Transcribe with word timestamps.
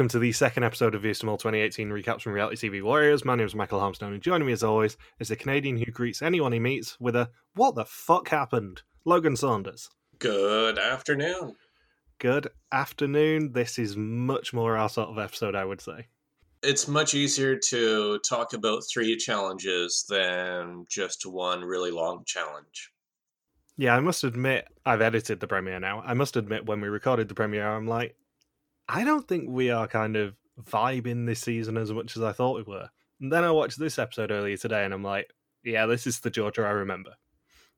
Welcome 0.00 0.08
to 0.12 0.18
the 0.18 0.32
second 0.32 0.64
episode 0.64 0.94
of 0.94 1.02
VSTML 1.02 1.38
2018 1.38 1.90
recaps 1.90 2.22
from 2.22 2.32
Reality 2.32 2.70
TV 2.70 2.82
Warriors. 2.82 3.22
My 3.22 3.34
name 3.34 3.44
is 3.44 3.54
Michael 3.54 3.80
Harmstone, 3.80 4.14
and 4.14 4.22
joining 4.22 4.46
me 4.46 4.54
as 4.54 4.62
always 4.62 4.96
is 5.18 5.28
the 5.28 5.36
Canadian 5.36 5.76
who 5.76 5.92
greets 5.92 6.22
anyone 6.22 6.52
he 6.52 6.58
meets 6.58 6.98
with 6.98 7.14
a 7.14 7.28
"What 7.54 7.74
the 7.74 7.84
fuck 7.84 8.30
happened?" 8.30 8.80
Logan 9.04 9.36
Saunders. 9.36 9.90
Good 10.18 10.78
afternoon. 10.78 11.54
Good 12.18 12.48
afternoon. 12.72 13.52
This 13.52 13.78
is 13.78 13.94
much 13.94 14.54
more 14.54 14.74
our 14.74 14.88
sort 14.88 15.10
of 15.10 15.18
episode, 15.18 15.54
I 15.54 15.66
would 15.66 15.82
say. 15.82 16.06
It's 16.62 16.88
much 16.88 17.12
easier 17.12 17.56
to 17.68 18.20
talk 18.20 18.54
about 18.54 18.84
three 18.90 19.18
challenges 19.18 20.06
than 20.08 20.86
just 20.88 21.26
one 21.26 21.60
really 21.60 21.90
long 21.90 22.24
challenge. 22.24 22.90
Yeah, 23.76 23.96
I 23.96 24.00
must 24.00 24.24
admit, 24.24 24.66
I've 24.86 25.02
edited 25.02 25.40
the 25.40 25.46
premiere 25.46 25.78
now. 25.78 26.00
I 26.00 26.14
must 26.14 26.36
admit, 26.36 26.64
when 26.64 26.80
we 26.80 26.88
recorded 26.88 27.28
the 27.28 27.34
premiere, 27.34 27.68
I'm 27.68 27.86
like, 27.86 28.16
I 28.92 29.04
don't 29.04 29.26
think 29.28 29.48
we 29.48 29.70
are 29.70 29.86
kind 29.86 30.16
of 30.16 30.34
vibing 30.60 31.24
this 31.24 31.40
season 31.40 31.76
as 31.76 31.92
much 31.92 32.16
as 32.16 32.24
I 32.24 32.32
thought 32.32 32.56
we 32.56 32.74
were. 32.74 32.88
And 33.20 33.32
then 33.32 33.44
I 33.44 33.52
watched 33.52 33.78
this 33.78 34.00
episode 34.00 34.32
earlier 34.32 34.56
today, 34.56 34.84
and 34.84 34.92
I'm 34.92 35.04
like, 35.04 35.32
yeah, 35.62 35.86
this 35.86 36.08
is 36.08 36.18
the 36.18 36.30
Georgia 36.30 36.62
I 36.62 36.70
remember. 36.70 37.12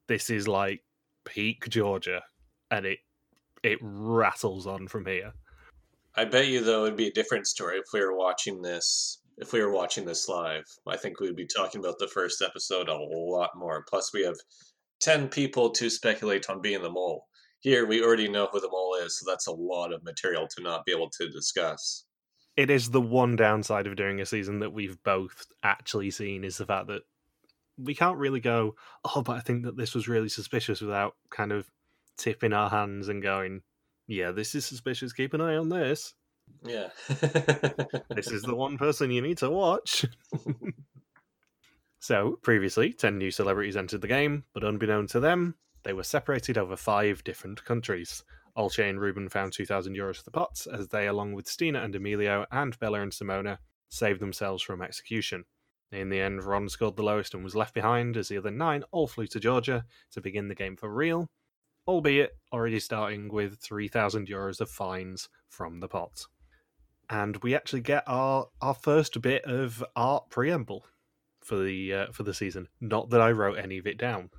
This 0.09 0.31
is 0.31 0.49
like 0.49 0.83
peak 1.25 1.69
Georgia, 1.69 2.23
and 2.71 2.87
it 2.87 3.01
it 3.63 3.79
rattles 3.83 4.67
on 4.67 4.89
from 4.89 5.05
here. 5.05 5.35
I 6.15 6.25
bet 6.25 6.49
you 6.49 6.65
though 6.65 6.85
it'd 6.85 6.97
be 6.97 7.09
a 7.09 7.13
different 7.13 7.47
story 7.47 7.79
if 7.79 7.87
we 7.93 8.01
were 8.01 8.17
watching 8.17 8.63
this 8.63 9.21
if 9.37 9.53
we 9.53 9.61
were 9.61 9.73
watching 9.73 10.07
this 10.07 10.29
live. 10.29 10.65
I 10.87 10.97
think 10.97 11.21
we 11.21 11.27
would 11.27 11.37
be 11.37 11.47
talking 11.47 11.81
about 11.81 11.99
the 11.99 12.09
first 12.09 12.43
episode 12.43 12.89
a 12.89 12.97
lot 12.97 13.51
more. 13.55 13.85
Plus 13.89 14.13
we 14.15 14.23
have 14.25 14.37
10 15.01 15.29
people 15.29 15.71
to 15.71 15.91
speculate 15.91 16.49
on 16.49 16.63
being 16.63 16.83
the 16.83 16.91
mole. 16.91 17.27
Here 17.63 17.87
we 17.87 18.03
already 18.03 18.29
know 18.29 18.49
who 18.51 18.61
the 18.61 18.69
mole 18.69 18.97
is, 18.97 19.19
so 19.19 19.31
that's 19.31 19.47
a 19.47 19.53
lot 19.53 19.93
of 19.93 20.03
material 20.03 20.49
to 20.49 20.63
not 20.63 20.85
be 20.85 20.93
able 20.93 21.09
to 21.11 21.29
discuss. 21.29 22.05
It 22.57 22.71
is 22.71 22.91
the 22.91 23.01
one 23.01 23.37
downside 23.37 23.87
of 23.87 23.97
doing 23.97 24.21
a 24.21 24.27
season 24.27 24.59
that 24.61 24.73
we've 24.73 25.01
both 25.05 25.47
actually 25.63 26.11
seen 26.11 26.43
is 26.43 26.59
the 26.59 26.67
fact 26.67 26.89
that 26.89 27.03
we 27.79 27.95
can't 27.95 28.19
really 28.19 28.41
go, 28.41 28.75
oh, 29.05 29.23
but 29.23 29.37
I 29.37 29.41
think 29.41 29.65
that 29.65 29.77
this 29.77 29.95
was 29.95 30.09
really 30.09 30.29
suspicious 30.29 30.81
without 30.81 31.15
kind 31.31 31.53
of 31.53 31.71
tipping 32.19 32.53
our 32.53 32.69
hands 32.69 33.09
and 33.09 33.23
going, 33.23 33.63
yeah, 34.09 34.33
this 34.33 34.57
is 34.57 34.67
suspicious. 34.67 35.13
Keep 35.13 35.33
an 35.35 35.41
eye 35.41 35.57
on 35.57 35.69
this. 35.69 36.15
Yeah. 36.65 36.89
this 38.11 38.31
is 38.31 38.43
the 38.43 38.55
one 38.57 38.77
person 38.77 39.13
you 39.13 39.23
need 39.23 39.39
to 39.39 39.51
watch. 39.51 40.05
so, 42.01 42.39
previously, 42.43 42.93
10 42.93 43.19
new 43.19 43.31
celebrities 43.31 43.77
entered 43.77 44.01
the 44.01 44.09
game, 44.09 44.45
but 44.53 44.65
unbeknown 44.65 45.06
to 45.09 45.21
them, 45.21 45.55
they 45.84 45.93
were 45.93 46.04
separated 46.04 46.59
over 46.59 46.76
five 46.76 47.25
different 47.25 47.65
countries. 47.65 48.25
Olcay 48.56 48.91
and 48.91 49.00
Ruben 49.00 49.28
found 49.28 49.53
2,000 49.53 49.97
euros 49.97 50.16
for 50.16 50.25
the 50.25 50.31
pots 50.31 50.66
as 50.66 50.88
they, 50.88 51.06
along 51.06 51.32
with 51.32 51.48
Stine 51.48 51.76
and 51.76 51.94
Emilio 51.94 52.47
and 52.50 52.78
Bella 52.78 53.00
and 53.00 53.12
Simone, 53.12 53.59
saved 53.88 54.21
themselves 54.21 54.62
from 54.62 54.82
execution. 54.82 55.44
In 55.91 56.09
the 56.09 56.21
end, 56.21 56.42
Ron 56.42 56.69
scored 56.69 56.97
the 56.97 57.03
lowest 57.03 57.34
and 57.34 57.44
was 57.44 57.54
left 57.54 57.75
behind 57.75 58.16
as 58.16 58.28
the 58.28 58.38
other 58.38 58.50
nine 58.50 58.82
all 58.91 59.06
flew 59.06 59.26
to 59.28 59.41
Georgia 59.41 59.84
to 60.12 60.21
begin 60.21 60.48
the 60.48 60.54
game 60.54 60.76
for 60.76 60.92
real, 60.92 61.28
albeit 61.87 62.32
already 62.53 62.81
starting 62.81 63.31
with 63.31 63.59
3,000 63.60 64.26
euros 64.26 64.60
of 64.60 64.71
fines 64.71 65.28
from 65.48 65.81
the 65.81 65.88
pot. 65.88 66.26
And 67.10 67.37
we 67.42 67.54
actually 67.54 67.82
get 67.82 68.04
our, 68.06 68.48
our 68.62 68.75
first 68.75 69.21
bit 69.21 69.44
of 69.44 69.84
art 69.94 70.31
preamble 70.31 70.87
for 71.42 71.62
the 71.62 71.92
uh, 71.92 72.06
for 72.12 72.22
the 72.22 72.32
season. 72.32 72.69
Not 72.81 73.10
that 73.10 73.21
I 73.21 73.32
wrote 73.32 73.59
any 73.59 73.76
of 73.78 73.87
it 73.87 73.98
down. 73.98 74.31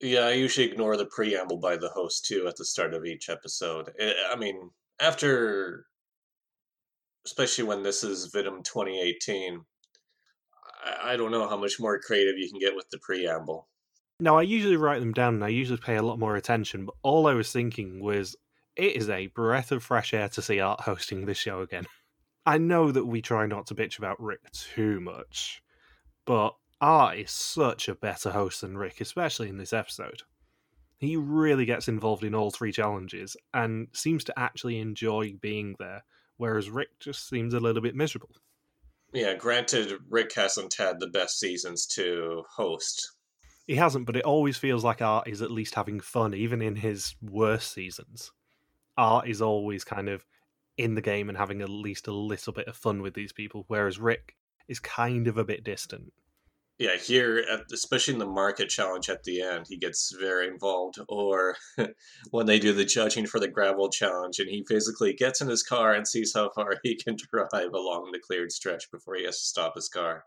Yeah, 0.00 0.20
I 0.20 0.32
usually 0.32 0.66
ignore 0.66 0.96
the 0.96 1.06
preamble 1.06 1.58
by 1.58 1.76
the 1.76 1.88
host 1.88 2.26
too 2.26 2.46
at 2.46 2.56
the 2.56 2.64
start 2.64 2.94
of 2.94 3.04
each 3.04 3.28
episode. 3.28 3.90
Eh, 3.98 4.12
I 4.30 4.36
mean, 4.36 4.70
after, 5.00 5.86
especially 7.26 7.64
when 7.64 7.82
this 7.82 8.04
is 8.04 8.32
Vidum 8.32 8.62
2018, 8.64 9.60
I 11.02 11.16
don't 11.16 11.32
know 11.32 11.48
how 11.48 11.56
much 11.56 11.80
more 11.80 11.98
creative 11.98 12.38
you 12.38 12.48
can 12.48 12.60
get 12.60 12.76
with 12.76 12.88
the 12.90 12.98
preamble. 12.98 13.68
No, 14.20 14.38
I 14.38 14.42
usually 14.42 14.76
write 14.76 15.00
them 15.00 15.12
down 15.12 15.34
and 15.34 15.44
I 15.44 15.48
usually 15.48 15.78
pay 15.78 15.96
a 15.96 16.02
lot 16.02 16.18
more 16.18 16.36
attention, 16.36 16.86
but 16.86 16.94
all 17.02 17.26
I 17.26 17.34
was 17.34 17.52
thinking 17.52 18.00
was 18.00 18.36
it 18.76 18.96
is 18.96 19.08
a 19.08 19.26
breath 19.28 19.72
of 19.72 19.82
fresh 19.82 20.14
air 20.14 20.28
to 20.30 20.42
see 20.42 20.60
Art 20.60 20.80
hosting 20.80 21.24
this 21.24 21.38
show 21.38 21.60
again. 21.60 21.86
I 22.46 22.58
know 22.58 22.90
that 22.90 23.04
we 23.04 23.20
try 23.20 23.46
not 23.46 23.66
to 23.66 23.74
bitch 23.74 23.98
about 23.98 24.20
Rick 24.20 24.50
too 24.52 25.00
much, 25.00 25.62
but 26.24 26.54
Art 26.80 27.18
is 27.18 27.30
such 27.32 27.88
a 27.88 27.94
better 27.94 28.30
host 28.30 28.60
than 28.60 28.78
Rick, 28.78 29.00
especially 29.00 29.48
in 29.48 29.58
this 29.58 29.72
episode. 29.72 30.22
He 30.98 31.16
really 31.16 31.64
gets 31.64 31.88
involved 31.88 32.24
in 32.24 32.34
all 32.34 32.50
three 32.50 32.72
challenges 32.72 33.36
and 33.52 33.88
seems 33.92 34.24
to 34.24 34.38
actually 34.38 34.78
enjoy 34.78 35.34
being 35.40 35.74
there, 35.78 36.04
whereas 36.36 36.70
Rick 36.70 37.00
just 37.00 37.28
seems 37.28 37.54
a 37.54 37.60
little 37.60 37.82
bit 37.82 37.96
miserable. 37.96 38.30
Yeah, 39.12 39.34
granted, 39.34 39.92
Rick 40.08 40.34
hasn't 40.34 40.74
had 40.78 41.00
the 41.00 41.08
best 41.08 41.40
seasons 41.40 41.86
to 41.86 42.44
host. 42.56 43.12
He 43.66 43.74
hasn't, 43.74 44.06
but 44.06 44.16
it 44.16 44.24
always 44.24 44.56
feels 44.56 44.84
like 44.84 45.02
Art 45.02 45.28
is 45.28 45.42
at 45.42 45.50
least 45.50 45.74
having 45.74 46.00
fun, 46.00 46.34
even 46.34 46.62
in 46.62 46.76
his 46.76 47.14
worst 47.20 47.72
seasons. 47.72 48.32
Art 48.96 49.28
is 49.28 49.42
always 49.42 49.84
kind 49.84 50.08
of 50.08 50.24
in 50.76 50.94
the 50.94 51.02
game 51.02 51.28
and 51.28 51.38
having 51.38 51.60
at 51.60 51.68
least 51.68 52.06
a 52.06 52.12
little 52.12 52.52
bit 52.52 52.68
of 52.68 52.76
fun 52.76 53.02
with 53.02 53.14
these 53.14 53.32
people, 53.32 53.64
whereas 53.68 53.98
Rick 53.98 54.36
is 54.68 54.78
kind 54.78 55.26
of 55.26 55.38
a 55.38 55.44
bit 55.44 55.64
distant 55.64 56.12
yeah, 56.78 56.96
here, 56.96 57.44
at, 57.50 57.62
especially 57.72 58.14
in 58.14 58.20
the 58.20 58.26
market 58.26 58.68
challenge 58.68 59.08
at 59.08 59.24
the 59.24 59.42
end, 59.42 59.66
he 59.68 59.76
gets 59.76 60.14
very 60.18 60.46
involved. 60.46 60.98
Or 61.08 61.56
when 62.30 62.46
they 62.46 62.60
do 62.60 62.72
the 62.72 62.84
judging 62.84 63.26
for 63.26 63.40
the 63.40 63.48
gravel 63.48 63.90
challenge, 63.90 64.38
and 64.38 64.48
he 64.48 64.64
physically 64.68 65.12
gets 65.12 65.40
in 65.40 65.48
his 65.48 65.64
car 65.64 65.92
and 65.92 66.06
sees 66.06 66.32
how 66.34 66.50
far 66.50 66.76
he 66.84 66.94
can 66.94 67.16
drive 67.32 67.72
along 67.74 68.10
the 68.12 68.20
cleared 68.20 68.52
stretch 68.52 68.90
before 68.92 69.16
he 69.16 69.24
has 69.24 69.38
to 69.38 69.46
stop 69.46 69.74
his 69.74 69.88
car. 69.88 70.24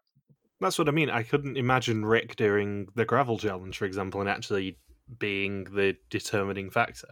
That's 0.59 0.77
what 0.77 0.89
I 0.89 0.91
mean. 0.91 1.09
I 1.09 1.23
couldn't 1.23 1.57
imagine 1.57 2.05
Rick 2.05 2.35
doing 2.35 2.87
the 2.95 3.05
gravel 3.05 3.39
challenge, 3.39 3.77
for 3.77 3.85
example, 3.85 4.19
and 4.19 4.29
actually 4.29 4.77
being 5.19 5.63
the 5.63 5.95
determining 6.09 6.69
factor. 6.69 7.07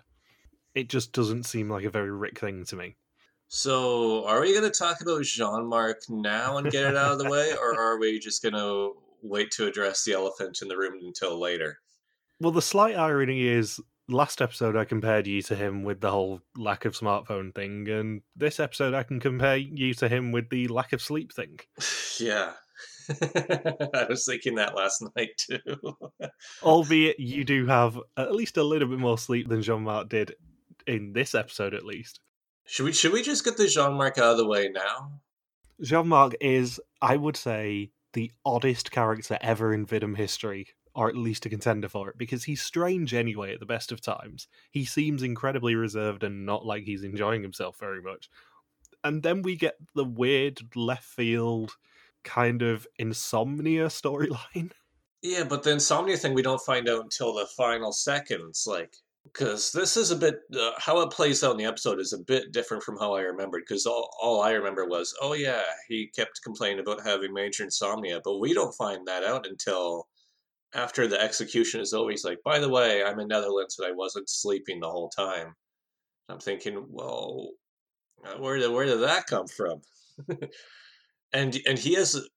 It 0.76 0.90
just 0.90 1.14
doesn't 1.14 1.46
seem 1.46 1.70
like 1.70 1.86
a 1.86 1.90
very 1.90 2.12
Rick 2.12 2.40
thing 2.40 2.66
to 2.66 2.76
me. 2.76 2.98
So, 3.48 4.28
are 4.28 4.42
we 4.42 4.52
going 4.52 4.70
to 4.70 4.78
talk 4.78 5.02
about 5.02 5.24
Jean 5.24 5.66
Marc 5.66 6.02
now 6.10 6.58
and 6.58 6.70
get 6.70 6.86
it 6.86 6.96
out 6.96 7.14
of 7.14 7.20
the 7.20 7.30
way, 7.30 7.54
or 7.60 7.76
are 7.80 7.98
we 7.98 8.20
just 8.20 8.44
going 8.44 8.54
to 8.54 8.94
wait 9.22 9.52
to 9.52 9.68
address 9.68 10.04
the 10.04 10.14
elephant 10.14 10.60
in 10.62 10.68
the 10.68 10.78
room 10.78 11.00
until 11.02 11.40
later. 11.40 11.80
Well, 12.40 12.52
the 12.52 12.62
slight 12.62 12.96
irony 12.96 13.48
is 13.48 13.80
last 14.08 14.42
episode 14.42 14.76
I 14.76 14.86
compared 14.86 15.28
you 15.28 15.42
to 15.44 15.56
him 15.56 15.84
with 15.84 16.02
the 16.02 16.12
whole 16.12 16.42
lack 16.58 16.86
of 16.86 16.94
smartphone 16.98 17.54
thing, 17.54 17.88
and 17.90 18.22
this 18.36 18.60
episode 18.60 18.94
I 18.94 19.04
can 19.04 19.20
compare 19.20 19.58
you 19.58 19.94
to 19.96 20.10
him 20.10 20.32
with 20.32 20.50
the 20.50 20.68
lack 20.68 20.94
of 20.94 21.02
sleep 21.02 21.34
thing. 21.34 21.60
yeah. 22.20 22.54
I 23.10 24.06
was 24.08 24.26
thinking 24.26 24.56
that 24.56 24.76
last 24.76 25.04
night 25.16 25.32
too. 25.38 25.60
Albeit 26.64 27.20
you 27.20 27.44
do 27.44 27.66
have 27.66 28.00
at 28.18 28.36
least 28.36 28.58
a 28.58 28.64
little 28.64 28.88
bit 28.88 29.00
more 29.00 29.18
sleep 29.18 29.50
than 29.50 29.62
Jean 29.62 29.84
Marc 29.84 30.10
did 30.10 30.36
in 30.86 31.14
this 31.14 31.36
episode, 31.36 31.74
at 31.74 31.86
least. 31.86 32.20
Should 32.66 32.86
we 32.86 32.94
should 32.94 33.14
we 33.14 33.24
just 33.24 33.44
get 33.44 33.58
the 33.58 33.68
Jean 33.68 33.94
Marc 33.94 34.18
out 34.18 34.32
of 34.32 34.38
the 34.38 34.48
way 34.48 34.70
now? 34.70 35.22
Jean 35.82 36.08
Marc 36.08 36.36
is, 36.40 36.80
I 37.02 37.18
would 37.18 37.36
say, 37.36 37.92
the 38.14 38.32
oddest 38.46 38.92
character 38.92 39.38
ever 39.42 39.74
in 39.74 39.86
Vidum 39.86 40.16
history, 40.16 40.68
or 40.96 41.08
at 41.10 41.16
least 41.16 41.46
a 41.46 41.50
contender 41.50 41.88
for 41.88 42.10
it, 42.10 42.18
because 42.18 42.44
he's 42.44 42.62
strange 42.62 43.14
anyway 43.14 43.54
at 43.54 43.60
the 43.60 43.66
best 43.66 43.92
of 43.92 44.02
times. 44.02 44.48
He 44.72 44.86
seems 44.86 45.24
incredibly 45.24 45.76
reserved 45.76 46.24
and 46.24 46.46
not 46.46 46.66
like 46.66 46.84
he's 46.84 47.04
enjoying 47.04 47.42
himself 47.42 47.78
very 47.80 48.02
much. 48.02 48.30
And 49.04 49.24
then 49.24 49.42
we 49.42 49.56
get 49.56 49.76
the 49.96 50.04
weird 50.04 50.60
left 50.76 51.06
field 51.06 51.76
kind 52.24 52.62
of 52.62 52.88
insomnia 52.98 53.88
storyline. 53.88 54.72
Yeah, 55.22 55.44
but 55.44 55.64
the 55.64 55.72
insomnia 55.72 56.16
thing 56.16 56.34
we 56.34 56.42
don't 56.42 56.62
find 56.62 56.88
out 56.88 57.04
until 57.04 57.34
the 57.34 57.46
final 57.46 57.92
seconds. 57.92 58.64
Like, 58.66 58.96
because 59.34 59.72
this 59.72 59.98
is 59.98 60.12
a 60.12 60.16
bit 60.16 60.40
uh, 60.60 60.72
how 60.78 61.02
it 61.02 61.12
plays 61.12 61.44
out 61.44 61.52
in 61.52 61.58
the 61.58 61.66
episode 61.66 62.00
is 62.00 62.14
a 62.14 62.20
bit 62.20 62.52
different 62.52 62.84
from 62.84 62.98
how 62.98 63.14
I 63.14 63.22
remembered. 63.22 63.64
Because 63.68 63.86
all, 63.86 64.10
all 64.22 64.42
I 64.42 64.52
remember 64.52 64.86
was, 64.86 65.16
oh 65.22 65.34
yeah, 65.34 65.62
he 65.88 66.08
kept 66.16 66.42
complaining 66.44 66.80
about 66.80 67.06
having 67.06 67.34
major 67.34 67.64
insomnia, 67.64 68.22
but 68.24 68.40
we 68.40 68.54
don't 68.54 68.76
find 68.76 69.08
that 69.08 69.24
out 69.24 69.46
until 69.48 70.08
after 70.74 71.08
the 71.08 71.20
execution 71.22 71.82
is 71.82 71.94
over. 71.94 72.12
He's 72.12 72.26
like, 72.26 72.40
by 72.44 72.60
the 72.60 72.70
way, 72.70 73.04
I'm 73.04 73.20
in 73.20 73.28
Netherlands 73.28 73.78
and 73.80 73.88
I 73.88 73.92
wasn't 73.96 74.30
sleeping 74.30 74.80
the 74.80 74.90
whole 74.90 75.10
time. 75.10 75.54
I'm 76.30 76.40
thinking, 76.40 76.86
well, 76.90 77.52
uh, 78.26 78.38
where 78.38 78.58
did 78.58 78.72
where 78.72 78.86
did 78.86 79.02
that 79.02 79.28
come 79.28 79.48
from? 79.48 79.82
and 81.34 81.58
and 81.66 81.80
he 81.80 81.96
has 81.96 82.28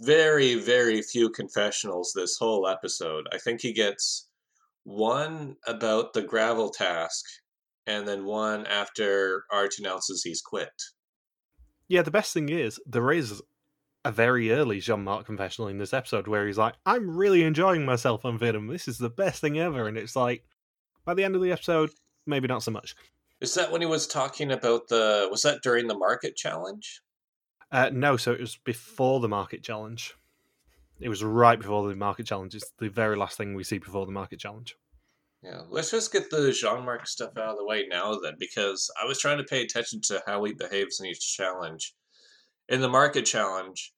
very 0.00 0.54
very 0.54 1.02
few 1.02 1.30
confessionals 1.30 2.12
this 2.14 2.36
whole 2.38 2.66
episode. 2.66 3.28
I 3.32 3.38
think 3.38 3.60
he 3.60 3.72
gets 3.72 4.29
one 4.84 5.56
about 5.66 6.12
the 6.12 6.22
gravel 6.22 6.70
task, 6.70 7.24
and 7.86 8.06
then 8.06 8.24
one 8.24 8.66
after 8.66 9.44
Art 9.50 9.74
announces 9.78 10.22
he's 10.22 10.40
quit. 10.40 10.72
Yeah, 11.88 12.02
the 12.02 12.10
best 12.10 12.32
thing 12.32 12.48
is 12.48 12.80
there 12.86 13.10
is 13.10 13.42
a 14.04 14.12
very 14.12 14.52
early 14.52 14.80
Jean 14.80 15.04
Marc 15.04 15.26
confessional 15.26 15.68
in 15.68 15.78
this 15.78 15.92
episode 15.92 16.26
where 16.26 16.46
he's 16.46 16.58
like, 16.58 16.74
I'm 16.86 17.16
really 17.16 17.42
enjoying 17.42 17.84
myself 17.84 18.24
on 18.24 18.38
Vidum. 18.38 18.70
This 18.70 18.88
is 18.88 18.98
the 18.98 19.10
best 19.10 19.40
thing 19.40 19.58
ever. 19.58 19.86
And 19.86 19.98
it's 19.98 20.16
like, 20.16 20.44
by 21.04 21.14
the 21.14 21.24
end 21.24 21.34
of 21.34 21.42
the 21.42 21.52
episode, 21.52 21.90
maybe 22.26 22.48
not 22.48 22.62
so 22.62 22.70
much. 22.70 22.94
Is 23.40 23.54
that 23.54 23.72
when 23.72 23.80
he 23.80 23.86
was 23.86 24.06
talking 24.06 24.52
about 24.52 24.88
the? 24.88 25.28
Was 25.30 25.42
that 25.42 25.62
during 25.62 25.86
the 25.86 25.96
market 25.96 26.36
challenge? 26.36 27.00
Uh, 27.72 27.90
no, 27.92 28.16
so 28.16 28.32
it 28.32 28.40
was 28.40 28.58
before 28.64 29.20
the 29.20 29.28
market 29.28 29.62
challenge. 29.62 30.14
It 31.00 31.08
was 31.08 31.24
right 31.24 31.58
before 31.58 31.88
the 31.88 31.96
market 31.96 32.26
challenge. 32.26 32.54
It's 32.54 32.72
the 32.78 32.88
very 32.88 33.16
last 33.16 33.38
thing 33.38 33.54
we 33.54 33.64
see 33.64 33.78
before 33.78 34.04
the 34.04 34.12
market 34.12 34.38
challenge. 34.38 34.76
Yeah, 35.42 35.62
let's 35.70 35.90
just 35.90 36.12
get 36.12 36.28
the 36.28 36.52
Jean 36.52 36.84
Marc 36.84 37.06
stuff 37.06 37.30
out 37.38 37.52
of 37.52 37.56
the 37.56 37.64
way 37.64 37.86
now, 37.88 38.18
then, 38.18 38.34
because 38.38 38.90
I 39.02 39.06
was 39.06 39.18
trying 39.18 39.38
to 39.38 39.44
pay 39.44 39.62
attention 39.62 40.02
to 40.02 40.22
how 40.26 40.44
he 40.44 40.52
behaves 40.52 41.00
in 41.00 41.06
each 41.06 41.34
challenge. 41.34 41.94
In 42.68 42.82
the 42.82 42.88
market 42.88 43.24
challenge, 43.24 43.94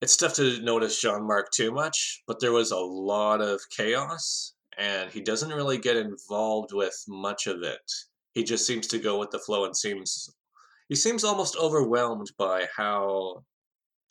it's 0.00 0.16
tough 0.16 0.34
to 0.34 0.60
notice 0.62 1.00
Jean 1.00 1.26
Marc 1.26 1.52
too 1.52 1.70
much, 1.70 2.22
but 2.26 2.40
there 2.40 2.52
was 2.52 2.70
a 2.70 2.78
lot 2.78 3.42
of 3.42 3.60
chaos, 3.68 4.54
and 4.78 5.10
he 5.10 5.20
doesn't 5.20 5.52
really 5.52 5.76
get 5.76 5.98
involved 5.98 6.72
with 6.72 7.04
much 7.06 7.46
of 7.46 7.62
it. 7.62 7.92
He 8.32 8.42
just 8.42 8.66
seems 8.66 8.86
to 8.88 8.98
go 8.98 9.18
with 9.18 9.30
the 9.30 9.38
flow 9.38 9.66
and 9.66 9.76
seems 9.76 10.34
he 10.88 10.96
seems 10.96 11.24
almost 11.24 11.56
overwhelmed 11.56 12.32
by 12.38 12.66
how 12.76 13.44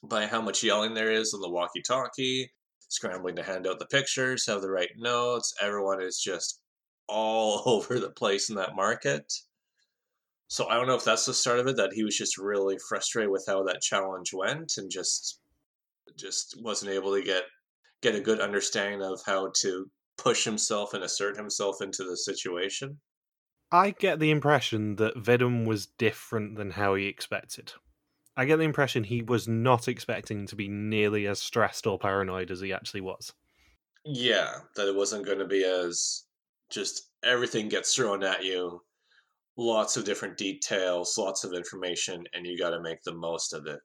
by 0.03 0.25
how 0.25 0.41
much 0.41 0.63
yelling 0.63 0.93
there 0.93 1.11
is 1.11 1.33
on 1.33 1.41
the 1.41 1.49
walkie-talkie, 1.49 2.51
scrambling 2.89 3.35
to 3.35 3.43
hand 3.43 3.67
out 3.67 3.79
the 3.79 3.85
pictures, 3.85 4.45
have 4.47 4.61
the 4.61 4.71
right 4.71 4.91
notes. 4.97 5.53
Everyone 5.61 6.01
is 6.01 6.19
just 6.19 6.59
all 7.07 7.61
over 7.65 7.99
the 7.99 8.11
place 8.11 8.49
in 8.49 8.55
that 8.55 8.75
market. 8.75 9.31
So 10.47 10.67
I 10.67 10.75
don't 10.75 10.87
know 10.87 10.95
if 10.95 11.05
that's 11.05 11.25
the 11.25 11.33
start 11.33 11.59
of 11.59 11.67
it 11.67 11.77
that 11.77 11.93
he 11.93 12.03
was 12.03 12.17
just 12.17 12.37
really 12.37 12.77
frustrated 12.89 13.31
with 13.31 13.45
how 13.47 13.63
that 13.63 13.81
challenge 13.81 14.31
went 14.33 14.73
and 14.77 14.91
just 14.91 15.39
just 16.17 16.57
wasn't 16.61 16.91
able 16.91 17.13
to 17.15 17.21
get 17.21 17.43
get 18.01 18.15
a 18.15 18.19
good 18.19 18.41
understanding 18.41 19.01
of 19.01 19.21
how 19.25 19.51
to 19.61 19.89
push 20.17 20.43
himself 20.43 20.93
and 20.93 21.03
assert 21.03 21.37
himself 21.37 21.81
into 21.81 22.03
the 22.03 22.17
situation. 22.17 22.99
I 23.71 23.91
get 23.91 24.19
the 24.19 24.31
impression 24.31 24.97
that 24.97 25.15
Vidum 25.15 25.65
was 25.65 25.85
different 25.85 26.57
than 26.57 26.71
how 26.71 26.95
he 26.95 27.05
expected. 27.05 27.71
I 28.37 28.45
get 28.45 28.57
the 28.57 28.63
impression 28.63 29.03
he 29.03 29.21
was 29.21 29.47
not 29.47 29.87
expecting 29.87 30.47
to 30.47 30.55
be 30.55 30.67
nearly 30.67 31.27
as 31.27 31.39
stressed 31.39 31.85
or 31.85 31.99
paranoid 31.99 32.49
as 32.49 32.61
he 32.61 32.71
actually 32.71 33.01
was. 33.01 33.33
Yeah, 34.05 34.59
that 34.75 34.87
it 34.87 34.95
wasn't 34.95 35.25
going 35.25 35.39
to 35.39 35.47
be 35.47 35.63
as 35.63 36.23
just 36.69 37.09
everything 37.23 37.69
gets 37.69 37.93
thrown 37.93 38.23
at 38.23 38.43
you, 38.43 38.81
lots 39.57 39.97
of 39.97 40.05
different 40.05 40.37
details, 40.37 41.17
lots 41.17 41.43
of 41.43 41.53
information, 41.53 42.23
and 42.33 42.47
you 42.47 42.57
got 42.57 42.71
to 42.71 42.81
make 42.81 43.03
the 43.03 43.13
most 43.13 43.53
of 43.53 43.67
it. 43.67 43.79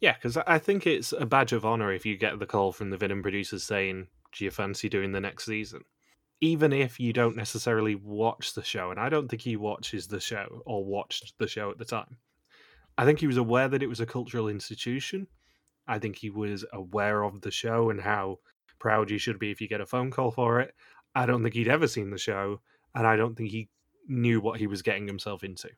Yeah, 0.00 0.14
because 0.14 0.36
I 0.36 0.58
think 0.58 0.86
it's 0.86 1.12
a 1.12 1.26
badge 1.26 1.52
of 1.52 1.64
honor 1.64 1.92
if 1.92 2.04
you 2.04 2.16
get 2.16 2.38
the 2.38 2.46
call 2.46 2.72
from 2.72 2.90
the 2.90 2.96
Vidum 2.96 3.22
producers 3.22 3.62
saying, 3.62 4.08
Do 4.32 4.44
you 4.44 4.50
fancy 4.50 4.88
doing 4.88 5.12
the 5.12 5.20
next 5.20 5.44
season? 5.44 5.82
Even 6.40 6.72
if 6.72 6.98
you 6.98 7.12
don't 7.12 7.36
necessarily 7.36 7.94
watch 7.94 8.54
the 8.54 8.64
show, 8.64 8.90
and 8.90 8.98
I 8.98 9.08
don't 9.08 9.28
think 9.28 9.42
he 9.42 9.56
watches 9.56 10.08
the 10.08 10.20
show 10.20 10.62
or 10.66 10.84
watched 10.84 11.38
the 11.38 11.46
show 11.46 11.70
at 11.70 11.78
the 11.78 11.84
time. 11.84 12.16
I 12.96 13.04
think 13.04 13.20
he 13.20 13.26
was 13.26 13.36
aware 13.36 13.68
that 13.68 13.82
it 13.82 13.88
was 13.88 14.00
a 14.00 14.06
cultural 14.06 14.48
institution. 14.48 15.26
I 15.86 15.98
think 15.98 16.16
he 16.16 16.30
was 16.30 16.64
aware 16.72 17.22
of 17.22 17.40
the 17.40 17.50
show 17.50 17.90
and 17.90 18.00
how 18.00 18.38
proud 18.78 19.10
you 19.10 19.18
should 19.18 19.38
be 19.38 19.50
if 19.50 19.60
you 19.60 19.68
get 19.68 19.80
a 19.80 19.86
phone 19.86 20.10
call 20.10 20.30
for 20.30 20.60
it. 20.60 20.74
I 21.14 21.26
don't 21.26 21.42
think 21.42 21.54
he'd 21.54 21.68
ever 21.68 21.86
seen 21.86 22.10
the 22.10 22.18
show, 22.18 22.60
and 22.94 23.06
I 23.06 23.16
don't 23.16 23.36
think 23.36 23.50
he 23.50 23.68
knew 24.08 24.40
what 24.40 24.58
he 24.58 24.66
was 24.66 24.82
getting 24.82 25.06
himself 25.06 25.44
into. 25.44 25.70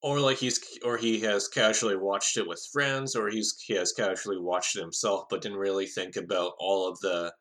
Or 0.00 0.20
like 0.20 0.38
he's 0.38 0.60
or 0.84 0.96
he 0.96 1.20
has 1.20 1.48
casually 1.48 1.96
watched 1.96 2.36
it 2.36 2.46
with 2.46 2.64
friends, 2.72 3.16
or 3.16 3.28
he's 3.28 3.60
he 3.60 3.74
has 3.74 3.92
casually 3.92 4.38
watched 4.38 4.76
it 4.76 4.80
himself, 4.80 5.24
but 5.28 5.42
didn't 5.42 5.58
really 5.58 5.86
think 5.86 6.16
about 6.16 6.52
all 6.58 6.88
of 6.88 7.00
the 7.00 7.32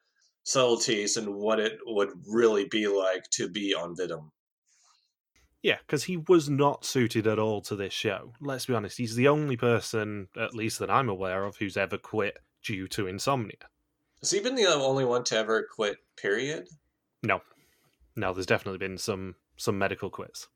subtleties 0.44 1.18
and 1.18 1.36
what 1.36 1.60
it 1.60 1.78
would 1.86 2.10
really 2.26 2.66
be 2.66 2.88
like 2.88 3.30
to 3.32 3.48
be 3.50 3.76
on 3.76 3.96
Vidum. 3.96 4.32
Yeah, 5.64 5.78
because 5.80 6.04
he 6.04 6.18
was 6.18 6.50
not 6.50 6.86
suited 6.86 7.28
at 7.28 7.40
all 7.40 7.62
to 7.62 7.76
this 7.76 7.94
show. 7.94 8.34
Let's 8.40 8.68
be 8.68 8.74
honest, 8.74 8.98
he's 8.98 9.16
the 9.16 9.28
only 9.28 9.58
person, 9.58 10.28
at 10.40 10.54
least 10.54 10.80
that 10.80 10.92
I'm 10.92 11.10
aware 11.10 11.44
of, 11.46 11.58
who's 11.58 11.78
ever 11.78 11.98
quit 11.98 12.38
due 12.64 12.88
to 12.90 13.08
insomnia. 13.08 13.70
Has 14.22 14.32
he 14.32 14.40
been 14.40 14.56
the 14.56 14.68
only 14.68 15.06
one 15.06 15.24
to 15.26 15.38
ever 15.38 15.68
quit? 15.74 15.98
Period. 16.16 16.68
No, 17.24 17.42
no. 18.16 18.34
There's 18.34 18.46
definitely 18.46 18.80
been 18.80 18.98
some 18.98 19.36
some 19.58 19.78
medical 19.78 20.10
quits. 20.10 20.48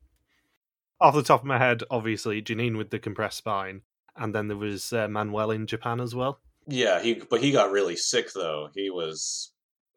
Off 1.00 1.15
the 1.15 1.24
top 1.24 1.42
of 1.42 1.47
my 1.47 1.57
head, 1.57 1.83
obviously 1.89 2.42
Janine 2.42 2.77
with 2.77 2.92
the 2.92 3.00
compressed 3.00 3.38
spine, 3.38 3.81
and 4.15 4.33
then 4.33 4.47
there 4.47 4.57
was 4.57 4.94
uh, 4.94 5.07
Manuel 5.07 5.51
in 5.51 5.68
Japan 5.68 6.00
as 6.00 6.13
well. 6.13 6.39
Yeah, 6.68 7.01
he 7.01 7.15
but 7.15 7.42
he 7.42 7.51
got 7.51 7.71
really 7.71 7.95
sick 7.95 8.33
though. 8.33 8.69
He 8.74 8.89
was 8.89 9.51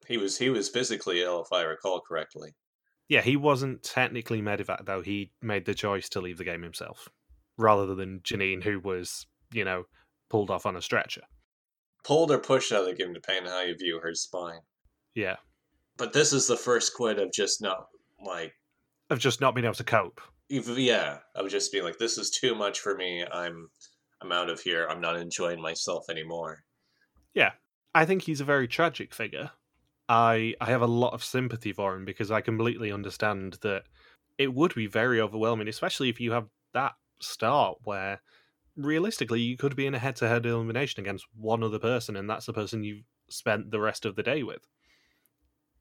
he 0.06 0.16
was 0.16 0.38
he 0.38 0.50
was 0.50 0.68
physically 0.68 1.22
ill 1.22 1.42
if 1.42 1.52
I 1.52 1.62
recall 1.62 2.00
correctly. 2.00 2.54
Yeah, 3.08 3.20
he 3.20 3.36
wasn't 3.36 3.82
technically 3.82 4.40
medevac 4.40 4.86
though. 4.86 5.02
He 5.02 5.32
made 5.42 5.66
the 5.66 5.74
choice 5.74 6.08
to 6.10 6.20
leave 6.20 6.38
the 6.38 6.44
game 6.44 6.62
himself, 6.62 7.08
rather 7.58 7.94
than 7.94 8.20
Janine, 8.20 8.62
who 8.62 8.80
was 8.80 9.26
you 9.52 9.64
know 9.64 9.84
pulled 10.30 10.50
off 10.50 10.66
on 10.66 10.76
a 10.76 10.82
stretcher. 10.82 11.22
Pulled 12.04 12.30
or 12.30 12.38
pushed 12.38 12.72
out 12.72 12.80
of 12.82 12.86
the 12.86 12.94
game, 12.94 13.12
depending 13.12 13.46
on 13.46 13.52
how 13.52 13.62
you 13.62 13.76
view 13.76 14.00
her 14.02 14.14
spine. 14.14 14.60
Yeah, 15.14 15.36
But 15.96 16.12
this 16.12 16.32
is 16.32 16.46
the 16.46 16.56
first 16.56 16.94
quit 16.94 17.18
of 17.18 17.32
just 17.32 17.62
not 17.62 17.86
like 18.24 18.52
of 19.10 19.18
just 19.18 19.40
not 19.40 19.54
being 19.54 19.64
able 19.64 19.74
to 19.74 19.84
cope. 19.84 20.20
yeah, 20.48 21.18
of 21.34 21.48
just 21.50 21.72
being 21.72 21.84
like 21.84 21.98
this 21.98 22.18
is 22.18 22.30
too 22.30 22.54
much 22.54 22.80
for 22.80 22.96
me. 22.96 23.24
I'm 23.30 23.68
I'm 24.22 24.32
out 24.32 24.50
of 24.50 24.60
here. 24.60 24.86
I'm 24.88 25.00
not 25.00 25.16
enjoying 25.16 25.60
myself 25.60 26.04
anymore. 26.10 26.64
Yeah, 27.34 27.52
I 27.94 28.06
think 28.06 28.22
he's 28.22 28.40
a 28.40 28.44
very 28.44 28.66
tragic 28.66 29.14
figure. 29.14 29.50
I 30.08 30.54
I 30.60 30.66
have 30.66 30.82
a 30.82 30.86
lot 30.86 31.14
of 31.14 31.24
sympathy 31.24 31.72
for 31.72 31.94
him 31.94 32.04
because 32.04 32.30
I 32.30 32.40
completely 32.40 32.92
understand 32.92 33.54
that 33.62 33.84
it 34.38 34.52
would 34.52 34.74
be 34.74 34.86
very 34.86 35.20
overwhelming, 35.20 35.68
especially 35.68 36.08
if 36.08 36.20
you 36.20 36.32
have 36.32 36.48
that 36.72 36.94
start 37.20 37.78
where 37.84 38.20
realistically 38.76 39.40
you 39.40 39.56
could 39.56 39.76
be 39.76 39.86
in 39.86 39.94
a 39.94 39.98
head 39.98 40.16
to 40.16 40.28
head 40.28 40.44
elimination 40.46 41.00
against 41.00 41.26
one 41.36 41.62
other 41.62 41.78
person 41.78 42.16
and 42.16 42.28
that's 42.28 42.46
the 42.46 42.52
person 42.52 42.82
you've 42.82 43.04
spent 43.28 43.70
the 43.70 43.80
rest 43.80 44.04
of 44.04 44.16
the 44.16 44.22
day 44.22 44.42
with. 44.42 44.66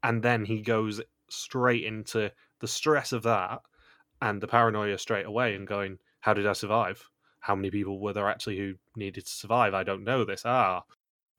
And 0.02 0.22
then 0.22 0.44
he 0.44 0.62
goes 0.62 1.00
straight 1.28 1.84
into 1.84 2.30
the 2.60 2.68
stress 2.68 3.12
of 3.12 3.22
that 3.24 3.60
and 4.22 4.40
the 4.40 4.46
paranoia 4.46 4.98
straight 4.98 5.26
away 5.26 5.54
and 5.54 5.66
going, 5.66 5.98
How 6.20 6.34
did 6.34 6.46
I 6.46 6.52
survive? 6.52 7.10
How 7.40 7.54
many 7.54 7.70
people 7.70 8.00
were 8.00 8.12
there 8.12 8.28
actually 8.28 8.58
who 8.58 8.74
needed 8.96 9.26
to 9.26 9.32
survive? 9.32 9.74
I 9.74 9.82
don't 9.82 10.04
know 10.04 10.24
this. 10.24 10.42
Ah. 10.46 10.84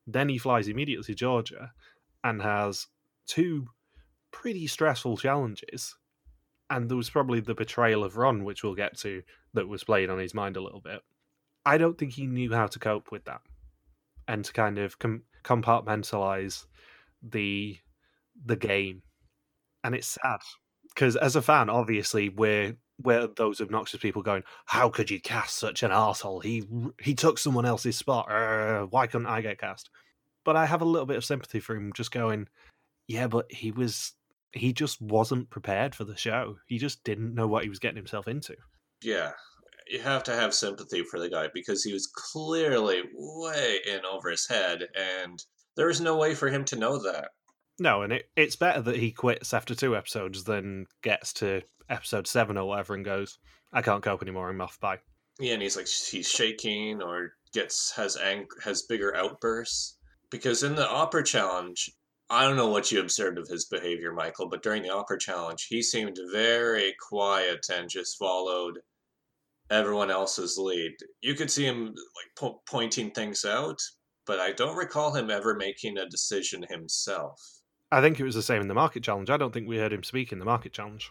Then 0.06 0.30
he 0.30 0.38
flies 0.38 0.68
immediately 0.68 1.06
to 1.06 1.16
Georgia 1.16 1.74
and 2.26 2.42
has 2.42 2.88
two 3.28 3.68
pretty 4.32 4.68
stressful 4.68 5.16
challenges. 5.16 5.96
And 6.70 6.90
there 6.90 6.98
was 6.98 7.12
probably 7.12 7.40
the 7.40 7.54
betrayal 7.54 8.04
of 8.04 8.18
Ron, 8.18 8.44
which 8.44 8.64
we'll 8.64 8.74
get 8.74 8.98
to, 8.98 9.22
that 9.54 9.68
was 9.68 9.84
playing 9.84 10.10
on 10.10 10.18
his 10.18 10.34
mind 10.34 10.58
a 10.58 10.62
little 10.62 10.82
bit. 10.82 11.02
I 11.66 11.78
don't 11.78 11.98
think 11.98 12.14
he 12.14 12.26
knew 12.26 12.52
how 12.52 12.66
to 12.66 12.80
cope 12.80 13.12
with 13.12 13.26
that 13.26 13.42
and 14.28 14.44
to 14.44 14.52
kind 14.52 14.80
of 14.80 14.98
com- 14.98 15.24
compartmentalize 15.44 16.66
the 17.22 17.78
the 18.44 18.56
game. 18.56 19.04
And 19.84 19.94
it's 19.94 20.18
sad 20.22 20.40
because 20.90 21.16
as 21.16 21.36
a 21.36 21.42
fan, 21.44 21.70
obviously 21.70 22.30
we're 22.30 22.76
we're 23.02 23.28
those 23.28 23.62
obnoxious 23.62 24.00
people 24.00 24.24
going, 24.24 24.44
"How 24.66 24.90
could 24.90 25.12
you 25.12 25.22
cast 25.22 25.58
such 25.58 25.84
an 25.84 25.92
asshole? 25.92 26.40
He 26.40 26.64
he 27.00 27.14
took 27.14 27.38
someone 27.38 27.66
else's 27.66 27.98
spot. 27.98 28.32
Uh, 28.32 28.86
why 28.88 29.06
couldn't 29.06 29.28
I 29.28 29.42
get 29.42 29.60
cast?" 29.60 29.92
But 30.46 30.56
I 30.56 30.66
have 30.68 30.82
a 30.82 30.86
little 30.86 31.08
bit 31.08 31.18
of 31.18 31.26
sympathy 31.26 31.60
for 31.60 31.76
him, 31.76 31.92
just 31.94 32.12
going, 32.12 32.48
"Yeah, 33.08 33.28
but 33.28 33.52
he 33.52 33.72
was 33.72 34.14
he 34.54 34.72
just 34.72 35.02
wasn't 35.02 35.50
prepared 35.50 35.94
for 35.94 36.06
the 36.06 36.16
show. 36.16 36.58
He 36.68 36.78
just 36.78 37.04
didn't 37.04 37.36
know 37.36 37.48
what 37.48 37.64
he 37.64 37.70
was 37.70 37.80
getting 37.80 37.98
himself 37.98 38.28
into." 38.28 38.56
Yeah, 39.02 39.34
you 39.88 40.00
have 40.00 40.24
to 40.24 40.36
have 40.36 40.54
sympathy 40.54 41.04
for 41.04 41.20
the 41.20 41.30
guy 41.30 41.50
because 41.54 41.84
he 41.84 41.92
was 41.92 42.08
clearly 42.08 43.04
way 43.14 43.80
in 43.86 44.06
over 44.06 44.30
his 44.30 44.48
head, 44.48 44.88
and 44.96 45.44
there 45.76 45.88
was 45.88 46.00
no 46.00 46.16
way 46.16 46.36
for 46.36 46.50
him 46.50 46.64
to 46.66 46.78
know 46.78 46.98
that. 47.00 47.30
No, 47.78 48.04
and 48.04 48.14
it, 48.14 48.30
it's 48.36 48.56
better 48.56 48.82
that 48.82 48.96
he 48.96 49.12
quits 49.12 49.54
after 49.54 49.76
two 49.76 49.98
episodes 49.98 50.46
than 50.46 50.86
gets 51.02 51.34
to 51.34 51.62
episode 51.90 52.28
seven 52.28 52.58
or 52.58 52.68
whatever 52.68 52.94
and 52.94 53.04
goes, 53.04 53.38
"I 53.74 53.82
can't 53.82 54.04
cope 54.04 54.22
anymore. 54.22 54.50
I'm 54.50 54.62
off. 54.62 54.80
Bye." 54.80 55.00
Yeah, 55.40 55.54
and 55.54 55.62
he's 55.62 55.76
like 55.76 55.88
he's 55.88 56.30
shaking 56.30 57.02
or 57.02 57.34
gets 57.52 57.92
has 57.96 58.16
ang- 58.16 58.48
has 58.64 58.84
bigger 58.84 59.16
outbursts 59.16 59.98
because 60.30 60.64
in 60.64 60.76
the 60.76 60.90
opera 60.90 61.24
challenge, 61.24 61.90
I 62.30 62.44
don't 62.44 62.58
know 62.58 62.70
what 62.70 62.92
you 62.92 63.00
observed 63.00 63.38
of 63.38 63.48
his 63.48 63.66
behavior, 63.66 64.12
Michael, 64.12 64.50
but 64.50 64.64
during 64.64 64.82
the 64.82 64.94
opera 64.94 65.20
challenge, 65.20 65.68
he 65.70 65.82
seemed 65.82 66.18
very 66.32 66.96
quiet 67.08 67.68
and 67.72 67.90
just 67.90 68.18
followed 68.18 68.80
everyone 69.70 70.12
else's 70.12 70.58
lead. 70.58 70.94
You 71.22 71.36
could 71.36 71.52
see 71.52 71.66
him 71.66 71.86
like 71.86 72.36
po- 72.36 72.62
pointing 72.68 73.12
things 73.12 73.46
out, 73.46 73.80
but 74.26 74.40
I 74.40 74.52
don't 74.52 74.78
recall 74.78 75.14
him 75.14 75.30
ever 75.30 75.56
making 75.56 75.98
a 75.98 76.10
decision 76.10 76.66
himself. 76.70 77.40
I 77.92 78.02
think 78.02 78.20
it 78.20 78.24
was 78.24 78.36
the 78.36 78.42
same 78.42 78.62
in 78.62 78.68
the 78.68 78.74
market 78.74 79.04
challenge. 79.04 79.30
I 79.30 79.38
don't 79.38 79.54
think 79.54 79.68
we 79.68 79.78
heard 79.78 79.94
him 79.94 80.04
speak 80.04 80.32
in 80.32 80.40
the 80.40 80.46
market 80.46 80.74
challenge. 80.74 81.10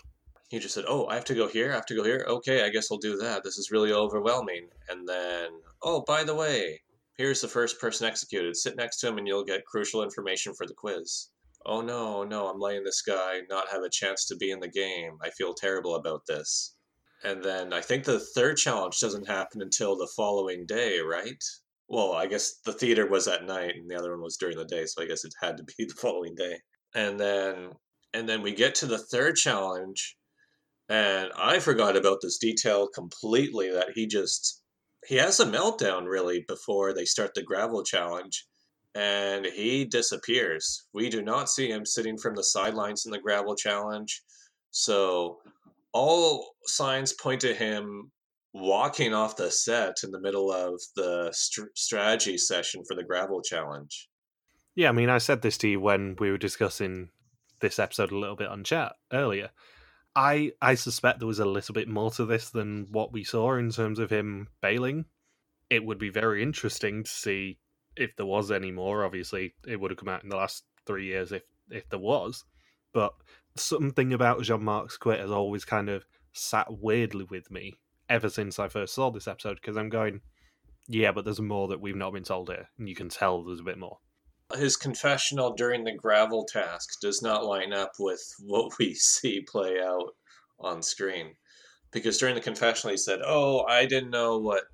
He 0.51 0.59
just 0.59 0.75
said, 0.75 0.85
"Oh, 0.87 1.07
I 1.07 1.15
have 1.15 1.25
to 1.27 1.35
go 1.35 1.49
here. 1.49 1.73
I 1.73 1.77
have 1.77 1.87
to 1.87 1.97
go 1.97 2.05
here. 2.05 2.25
Okay, 2.29 2.65
I 2.65 2.69
guess 2.69 2.91
I'll 2.91 2.99
do 2.99 3.17
that. 3.19 3.43
This 3.43 3.59
is 3.59 3.71
really 3.71 3.93
overwhelming." 3.93 4.69
And 4.89 5.09
then, 5.09 5.51
"Oh, 5.83 6.03
by 6.03 6.25
the 6.25 6.35
way, 6.35 6.83
here's 7.17 7.41
the 7.41 7.49
first 7.49 7.81
person 7.81 8.07
executed. 8.07 8.57
Sit 8.57 8.77
next 8.77 8.99
to 8.99 9.09
him, 9.09 9.19
and 9.19 9.27
you'll 9.27 9.45
get 9.45 9.65
crucial 9.67 10.03
information 10.03 10.55
for 10.55 10.67
the 10.67 10.75
quiz." 10.75 11.29
Oh 11.67 11.81
no, 11.81 12.25
no, 12.25 12.49
I'm 12.49 12.61
letting 12.61 12.85
this 12.85 13.03
guy 13.03 13.41
not 13.49 13.71
have 13.71 13.83
a 13.83 13.89
chance 13.89 14.27
to 14.27 14.37
be 14.37 14.51
in 14.51 14.61
the 14.61 14.69
game. 14.69 15.17
I 15.23 15.31
feel 15.31 15.55
terrible 15.55 15.95
about 15.95 16.27
this. 16.27 16.75
And 17.23 17.43
then 17.43 17.73
I 17.73 17.81
think 17.81 18.05
the 18.05 18.21
third 18.21 18.59
challenge 18.59 19.01
doesn't 19.01 19.27
happen 19.27 19.63
until 19.63 19.97
the 19.97 20.11
following 20.15 20.67
day, 20.67 21.01
right? 21.01 21.43
Well, 21.89 22.13
I 22.13 22.27
guess 22.27 22.57
the 22.67 22.73
theater 22.73 23.07
was 23.07 23.27
at 23.29 23.47
night 23.47 23.77
and 23.77 23.91
the 23.91 23.97
other 23.97 24.11
one 24.13 24.23
was 24.23 24.37
during 24.37 24.59
the 24.59 24.67
day, 24.67 24.85
so 24.85 25.03
I 25.03 25.07
guess 25.07 25.25
it 25.25 25.33
had 25.41 25.57
to 25.57 25.65
be 25.65 25.75
the 25.87 25.95
following 25.95 26.35
day. 26.35 26.59
And 26.95 27.19
then 27.19 27.71
and 28.13 28.29
then 28.29 28.43
we 28.43 28.55
get 28.55 28.75
to 28.77 28.87
the 28.87 28.99
third 28.99 29.37
challenge 29.37 30.17
and 30.89 31.31
I 31.37 31.59
forgot 31.61 31.97
about 31.97 32.19
this 32.21 32.39
detail 32.39 32.89
completely 32.89 33.71
that 33.73 33.93
he 33.95 34.07
just 34.07 34.63
he 35.07 35.17
has 35.17 35.41
a 35.41 35.47
meltdown 35.47 36.07
really 36.07 36.45
before 36.49 36.93
they 36.93 37.05
start 37.05 37.35
the 37.35 37.43
gravel 37.43 37.83
challenge 37.83 38.47
and 38.95 39.45
he 39.47 39.85
disappears. 39.85 40.87
We 40.93 41.09
do 41.09 41.23
not 41.23 41.49
see 41.49 41.69
him 41.69 41.85
sitting 41.85 42.17
from 42.17 42.35
the 42.35 42.45
sidelines 42.45 43.07
in 43.07 43.13
the 43.13 43.19
gravel 43.19 43.57
challenge. 43.57 44.23
So 44.71 45.39
all 45.93 46.55
signs 46.65 47.13
point 47.13 47.41
to 47.43 47.55
him 47.55 48.11
walking 48.53 49.13
off 49.13 49.37
the 49.37 49.51
set 49.51 49.99
in 50.05 50.13
the 50.13 50.21
middle 50.21 50.53
of 50.53 50.81
the 50.95 51.31
st- 51.33 51.77
strategy 51.77 52.39
session 52.39 52.85
for 52.87 52.95
the 52.95 53.03
gravel 53.03 53.43
challenge. 53.43 54.09
Yeah, 54.77 54.89
I 54.89 54.93
mean, 54.93 55.11
I 55.11 55.19
said 55.19 55.43
this 55.43 55.59
to 55.59 55.69
you 55.69 55.81
when 55.81 56.17
we 56.19 56.31
were 56.31 56.39
discussing 56.39 57.11
this 57.61 57.79
episode 57.79 58.13
a 58.13 58.19
little 58.19 58.37
bit 58.37 58.49
on 58.49 58.63
chat 58.63 58.93
earlier. 59.13 59.51
I 60.17 60.53
I 60.61 60.75
suspect 60.75 61.19
there 61.19 61.29
was 61.29 61.41
a 61.41 61.45
little 61.45 61.73
bit 61.73 61.89
more 61.89 62.11
to 62.13 62.25
this 62.25 62.51
than 62.51 62.87
what 62.91 63.13
we 63.13 63.25
saw 63.25 63.57
in 63.57 63.71
terms 63.71 63.99
of 63.99 64.11
him 64.11 64.49
bailing. 64.61 65.07
It 65.71 65.85
would 65.85 65.99
be 65.99 66.11
very 66.11 66.43
interesting 66.43 67.05
to 67.05 67.11
see 67.11 67.59
if 67.97 68.15
there 68.17 68.27
was 68.27 68.51
any 68.51 68.71
more. 68.71 69.05
Obviously, 69.05 69.55
it 69.67 69.81
would 69.81 69.91
have 69.91 69.99
come 69.99 70.09
out 70.09 70.23
in 70.23 70.29
the 70.29 70.37
last 70.37 70.65
three 70.87 71.07
years 71.07 71.33
if 71.33 71.43
if 71.71 71.89
there 71.89 71.99
was. 71.99 72.45
But 72.93 73.13
something 73.57 74.13
about 74.13 74.43
Jean 74.43 74.65
Marc's 74.65 74.97
quit 74.97 75.21
has 75.21 75.31
always 75.31 75.65
kind 75.65 75.89
of 75.89 76.05
sat 76.33 76.67
weirdly 76.71 77.25
with 77.25 77.51
me 77.51 77.75
ever 78.09 78.29
since 78.29 78.59
I 78.59 78.69
first 78.69 78.95
saw 78.95 79.11
this 79.11 79.29
episode 79.29 79.57
because 79.57 79.77
I'm 79.77 79.89
going, 79.89 80.21
yeah, 80.89 81.13
but 81.13 81.25
there's 81.25 81.41
more 81.41 81.69
that 81.69 81.81
we've 81.81 81.97
not 81.97 82.13
been 82.13 82.25
told 82.25 82.51
here, 82.51 82.69
and 82.79 82.89
you 82.89 82.95
can 82.95 83.09
tell 83.09 83.43
there's 83.43 83.61
a 83.61 83.65
bit 83.65 83.79
more. 83.79 83.99
His 84.57 84.77
confessional 84.77 85.53
during 85.55 85.85
the 85.85 85.93
gravel 85.93 86.45
task 86.45 87.01
does 87.01 87.23
not 87.23 87.45
line 87.45 87.73
up 87.73 87.93
with 87.99 88.23
what 88.41 88.79
we 88.79 88.95
see 88.95 89.41
play 89.41 89.81
out 89.81 90.15
on 90.59 90.83
screen. 90.83 91.35
Because 91.93 92.19
during 92.19 92.35
the 92.35 92.41
confessional, 92.41 92.93
he 92.93 92.97
said, 92.97 93.21
Oh, 93.25 93.65
I 93.65 93.87
didn't 93.87 94.11
know 94.11 94.39
what 94.39 94.65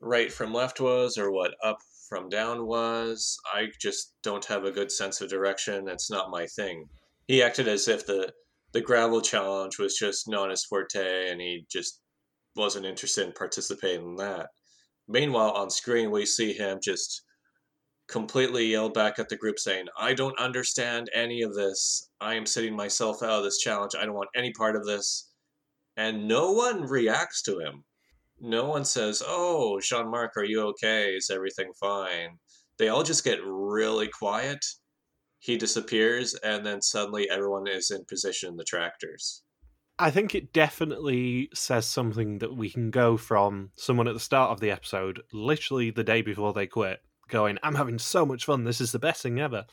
right 0.00 0.32
from 0.32 0.52
left 0.52 0.80
was 0.80 1.18
or 1.18 1.30
what 1.30 1.54
up 1.62 1.78
from 2.08 2.28
down 2.28 2.66
was. 2.66 3.38
I 3.52 3.68
just 3.80 4.14
don't 4.22 4.44
have 4.46 4.64
a 4.64 4.70
good 4.70 4.90
sense 4.90 5.20
of 5.20 5.28
direction. 5.28 5.88
It's 5.88 6.10
not 6.10 6.30
my 6.30 6.46
thing. 6.46 6.88
He 7.26 7.42
acted 7.42 7.68
as 7.68 7.88
if 7.88 8.06
the 8.06 8.32
the 8.72 8.80
gravel 8.80 9.22
challenge 9.22 9.78
was 9.78 9.96
just 9.96 10.28
not 10.28 10.50
his 10.50 10.64
forte 10.64 11.30
and 11.30 11.40
he 11.40 11.64
just 11.70 12.00
wasn't 12.54 12.84
interested 12.84 13.26
in 13.26 13.32
participating 13.32 14.10
in 14.10 14.16
that. 14.16 14.48
Meanwhile, 15.06 15.52
on 15.52 15.70
screen, 15.70 16.10
we 16.10 16.26
see 16.26 16.52
him 16.52 16.78
just 16.82 17.22
completely 18.08 18.66
yell 18.66 18.88
back 18.88 19.18
at 19.18 19.28
the 19.28 19.36
group 19.36 19.58
saying, 19.58 19.86
I 19.98 20.14
don't 20.14 20.38
understand 20.38 21.10
any 21.14 21.42
of 21.42 21.54
this. 21.54 22.10
I 22.20 22.34
am 22.34 22.46
sitting 22.46 22.74
myself 22.74 23.22
out 23.22 23.38
of 23.38 23.44
this 23.44 23.58
challenge. 23.58 23.92
I 23.98 24.04
don't 24.04 24.14
want 24.14 24.30
any 24.34 24.52
part 24.52 24.76
of 24.76 24.86
this. 24.86 25.30
And 25.96 26.28
no 26.28 26.52
one 26.52 26.82
reacts 26.82 27.42
to 27.42 27.58
him 27.58 27.84
no 28.40 28.66
one 28.66 28.84
says, 28.84 29.22
"Oh, 29.26 29.80
Jean 29.80 30.10
Marc, 30.10 30.36
are 30.36 30.44
you 30.44 30.62
okay? 30.68 31.16
Is 31.16 31.30
everything 31.30 31.72
fine?" 31.72 32.38
They 32.78 32.88
all 32.88 33.02
just 33.02 33.24
get 33.24 33.40
really 33.44 34.08
quiet. 34.08 34.64
He 35.40 35.56
disappears, 35.56 36.34
and 36.34 36.64
then 36.64 36.82
suddenly 36.82 37.28
everyone 37.28 37.66
is 37.66 37.90
in 37.90 38.04
position 38.04 38.50
in 38.50 38.56
the 38.56 38.64
tractors. 38.64 39.42
I 39.98 40.12
think 40.12 40.34
it 40.34 40.52
definitely 40.52 41.50
says 41.52 41.86
something 41.86 42.38
that 42.38 42.54
we 42.56 42.70
can 42.70 42.90
go 42.90 43.16
from 43.16 43.72
someone 43.74 44.06
at 44.06 44.14
the 44.14 44.20
start 44.20 44.52
of 44.52 44.60
the 44.60 44.70
episode, 44.70 45.22
literally 45.32 45.90
the 45.90 46.04
day 46.04 46.22
before 46.22 46.52
they 46.52 46.68
quit, 46.68 47.00
going, 47.28 47.58
I'm 47.62 47.74
having 47.74 47.98
so 47.98 48.26
much 48.26 48.44
fun, 48.44 48.64
this 48.64 48.80
is 48.80 48.92
the 48.92 48.98
best 48.98 49.22
thing 49.22 49.40
ever. 49.40 49.64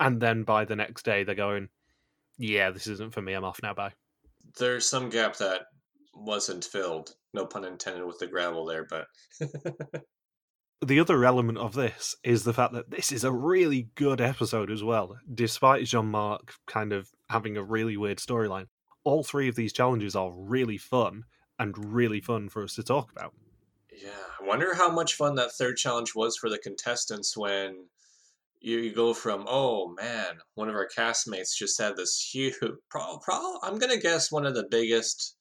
And 0.00 0.20
then 0.20 0.42
by 0.42 0.64
the 0.64 0.76
next 0.76 1.04
day, 1.04 1.24
they're 1.24 1.34
going, 1.34 1.68
Yeah, 2.38 2.70
this 2.70 2.86
isn't 2.86 3.14
for 3.14 3.22
me, 3.22 3.34
I'm 3.34 3.44
off 3.44 3.60
now, 3.62 3.74
bye. 3.74 3.92
There's 4.58 4.86
some 4.86 5.10
gap 5.10 5.36
that 5.36 5.62
wasn't 6.14 6.64
filled. 6.64 7.14
No 7.34 7.46
pun 7.46 7.64
intended 7.64 8.06
with 8.06 8.18
the 8.18 8.26
gravel 8.26 8.66
there, 8.66 8.84
but. 8.84 9.06
the 10.84 11.00
other 11.00 11.24
element 11.24 11.58
of 11.58 11.74
this 11.74 12.16
is 12.24 12.44
the 12.44 12.52
fact 12.52 12.72
that 12.72 12.90
this 12.90 13.12
is 13.12 13.24
a 13.24 13.32
really 13.32 13.88
good 13.94 14.20
episode 14.20 14.70
as 14.70 14.82
well, 14.82 15.16
despite 15.32 15.86
Jean 15.86 16.06
Marc 16.06 16.54
kind 16.66 16.92
of 16.92 17.08
having 17.28 17.56
a 17.56 17.62
really 17.62 17.96
weird 17.96 18.18
storyline. 18.18 18.66
All 19.04 19.22
three 19.22 19.48
of 19.48 19.54
these 19.54 19.72
challenges 19.72 20.14
are 20.14 20.32
really 20.32 20.78
fun 20.78 21.24
and 21.58 21.94
really 21.94 22.20
fun 22.20 22.48
for 22.48 22.62
us 22.62 22.74
to 22.74 22.82
talk 22.82 23.10
about. 23.12 23.32
Yeah, 24.02 24.10
I 24.40 24.44
wonder 24.44 24.74
how 24.74 24.90
much 24.90 25.14
fun 25.14 25.36
that 25.36 25.52
third 25.52 25.76
challenge 25.76 26.14
was 26.14 26.36
for 26.36 26.50
the 26.50 26.58
contestants 26.58 27.36
when 27.36 27.86
you, 28.60 28.78
you 28.78 28.92
go 28.92 29.14
from 29.14 29.44
oh 29.46 29.94
man, 29.94 30.38
one 30.54 30.68
of 30.68 30.74
our 30.74 30.88
castmates 30.88 31.56
just 31.56 31.80
had 31.80 31.96
this 31.96 32.30
huge, 32.32 32.54
pro, 32.90 33.18
pro, 33.18 33.58
I'm 33.62 33.78
gonna 33.78 33.96
guess 33.96 34.32
one 34.32 34.44
of 34.44 34.54
the 34.54 34.66
biggest 34.68 35.36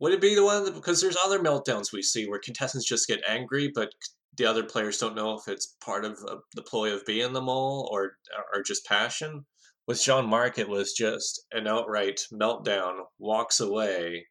would 0.00 0.12
it 0.12 0.20
be 0.20 0.34
the 0.34 0.44
one 0.44 0.72
because 0.72 1.00
there's 1.00 1.16
other 1.24 1.40
meltdowns 1.40 1.92
we 1.92 2.02
see 2.02 2.28
where 2.28 2.38
contestants 2.38 2.86
just 2.86 3.08
get 3.08 3.22
angry, 3.26 3.72
but 3.74 3.92
the 4.36 4.46
other 4.46 4.62
players 4.62 4.98
don't 4.98 5.16
know 5.16 5.34
if 5.34 5.48
it's 5.48 5.74
part 5.84 6.04
of 6.04 6.18
uh, 6.28 6.36
the 6.54 6.62
ploy 6.62 6.92
of 6.92 7.04
being 7.06 7.32
the 7.32 7.40
mole 7.40 7.88
or 7.92 8.18
or 8.54 8.62
just 8.62 8.86
passion. 8.86 9.46
With 9.86 10.02
Jean 10.02 10.26
Marc, 10.26 10.58
it 10.58 10.68
was 10.68 10.92
just 10.92 11.46
an 11.52 11.66
outright 11.66 12.20
meltdown, 12.32 13.04
walks 13.18 13.58
away, 13.58 14.26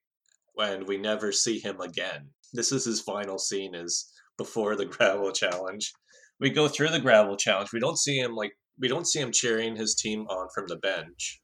and 0.57 0.87
we 0.87 0.97
never 0.97 1.31
see 1.31 1.59
him 1.59 1.81
again. 1.81 2.29
This 2.53 2.71
is 2.71 2.85
his 2.85 3.01
final 3.01 3.37
scene 3.37 3.75
is 3.75 4.11
before 4.37 4.75
the 4.75 4.85
gravel 4.97 5.31
challenge. 5.31 5.93
We 6.39 6.49
go 6.49 6.67
through 6.67 6.89
the 6.89 6.99
gravel 6.99 7.37
challenge. 7.37 7.73
We 7.73 7.79
don't 7.79 7.97
see 7.97 8.17
him 8.19 8.35
like 8.35 8.53
we 8.79 8.87
don't 8.87 9.07
see 9.07 9.19
him 9.19 9.31
cheering 9.31 9.75
his 9.75 9.95
team 9.95 10.27
on 10.27 10.49
from 10.53 10.67
the 10.67 10.75
bench 10.75 11.41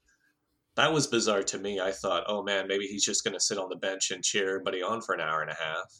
that 0.76 0.94
was 0.94 1.08
bizarre 1.08 1.44
to 1.44 1.60
me. 1.60 1.80
I 1.80 1.92
thought, 1.92 2.24
oh 2.28 2.44
man, 2.44 2.68
maybe 2.68 2.86
he's 2.86 3.06
just 3.06 3.24
going 3.24 3.34
to 3.34 3.40
sit 3.40 3.58
on 3.58 3.70
the 3.70 3.76
bench 3.76 4.12
and 4.12 4.24
cheer 4.24 4.50
everybody 4.50 4.82
on 4.82 5.02
for 5.02 5.14
an 5.14 5.22
hour 5.22 5.42
and 5.42 5.52
a 5.52 5.56
half. 5.56 5.94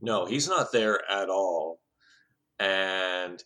No, 0.00 0.26
he's 0.26 0.48
not 0.48 0.72
there 0.72 1.00
at 1.10 1.28
all. 1.28 1.80
And 2.58 3.42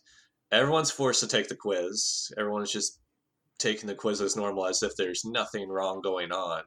everyone's 0.51 0.91
forced 0.91 1.21
to 1.21 1.27
take 1.27 1.47
the 1.47 1.55
quiz. 1.55 2.31
Everyone's 2.37 2.71
just 2.71 2.99
taking 3.57 3.87
the 3.87 3.95
quiz 3.95 4.21
as 4.21 4.35
normal, 4.35 4.67
as 4.67 4.83
if 4.83 4.95
there's 4.95 5.25
nothing 5.25 5.69
wrong 5.69 6.01
going 6.01 6.31
on. 6.31 6.63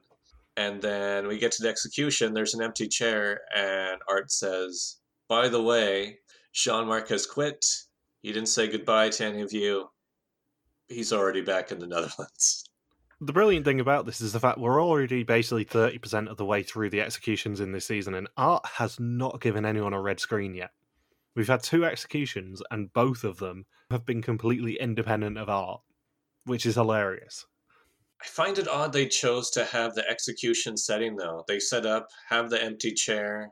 And 0.55 0.81
then 0.81 1.27
we 1.27 1.39
get 1.39 1.51
to 1.53 1.63
the 1.63 1.69
execution, 1.69 2.33
there's 2.33 2.53
an 2.53 2.61
empty 2.61 2.87
chair, 2.87 3.41
and 3.55 3.99
Art 4.07 4.31
says, 4.31 4.97
By 5.27 5.49
the 5.49 5.61
way, 5.61 6.19
Jean 6.53 6.87
Marc 6.87 7.09
has 7.09 7.25
quit. 7.25 7.65
He 8.21 8.31
didn't 8.31 8.49
say 8.49 8.67
goodbye 8.67 9.09
to 9.09 9.25
any 9.25 9.41
of 9.41 9.51
you. 9.51 9.89
He's 10.87 11.11
already 11.11 11.41
back 11.41 11.71
in 11.71 11.79
the 11.79 11.87
Netherlands 11.87 12.65
the 13.25 13.33
brilliant 13.33 13.65
thing 13.65 13.79
about 13.79 14.05
this 14.05 14.21
is 14.21 14.33
the 14.33 14.39
fact 14.39 14.57
we're 14.57 14.83
already 14.83 15.23
basically 15.23 15.63
30% 15.63 16.27
of 16.27 16.37
the 16.37 16.45
way 16.45 16.61
through 16.61 16.89
the 16.89 17.01
executions 17.01 17.59
in 17.59 17.71
this 17.71 17.85
season, 17.85 18.13
and 18.15 18.27
Art 18.35 18.65
has 18.65 18.99
not 18.99 19.41
given 19.41 19.65
anyone 19.65 19.93
a 19.93 20.01
red 20.01 20.19
screen 20.19 20.53
yet. 20.53 20.71
We've 21.35 21.47
had 21.47 21.63
two 21.63 21.85
executions, 21.85 22.61
and 22.69 22.91
both 22.91 23.23
of 23.23 23.37
them 23.37 23.65
have 23.89 24.05
been 24.05 24.21
completely 24.21 24.79
independent 24.79 25.37
of 25.37 25.49
Art, 25.49 25.81
which 26.45 26.65
is 26.65 26.75
hilarious. 26.75 27.45
I 28.23 28.25
find 28.27 28.57
it 28.57 28.69
odd 28.69 28.93
they 28.93 29.07
chose 29.07 29.49
to 29.51 29.65
have 29.65 29.95
the 29.95 30.09
execution 30.09 30.77
setting, 30.77 31.17
though. 31.17 31.43
They 31.45 31.59
set 31.59 31.85
up, 31.85 32.07
have 32.29 32.49
the 32.49 32.63
empty 32.63 32.93
chair 32.93 33.51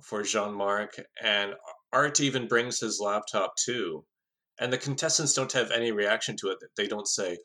for 0.00 0.22
Jean 0.22 0.54
Marc, 0.54 0.94
and 1.20 1.54
Art 1.92 2.20
even 2.20 2.46
brings 2.46 2.78
his 2.78 3.00
laptop 3.00 3.56
too. 3.56 4.04
And 4.60 4.72
the 4.72 4.78
contestants 4.78 5.34
don't 5.34 5.50
have 5.52 5.72
any 5.72 5.90
reaction 5.90 6.36
to 6.36 6.50
it. 6.50 6.58
They 6.76 6.86
don't 6.86 7.08
say, 7.08 7.38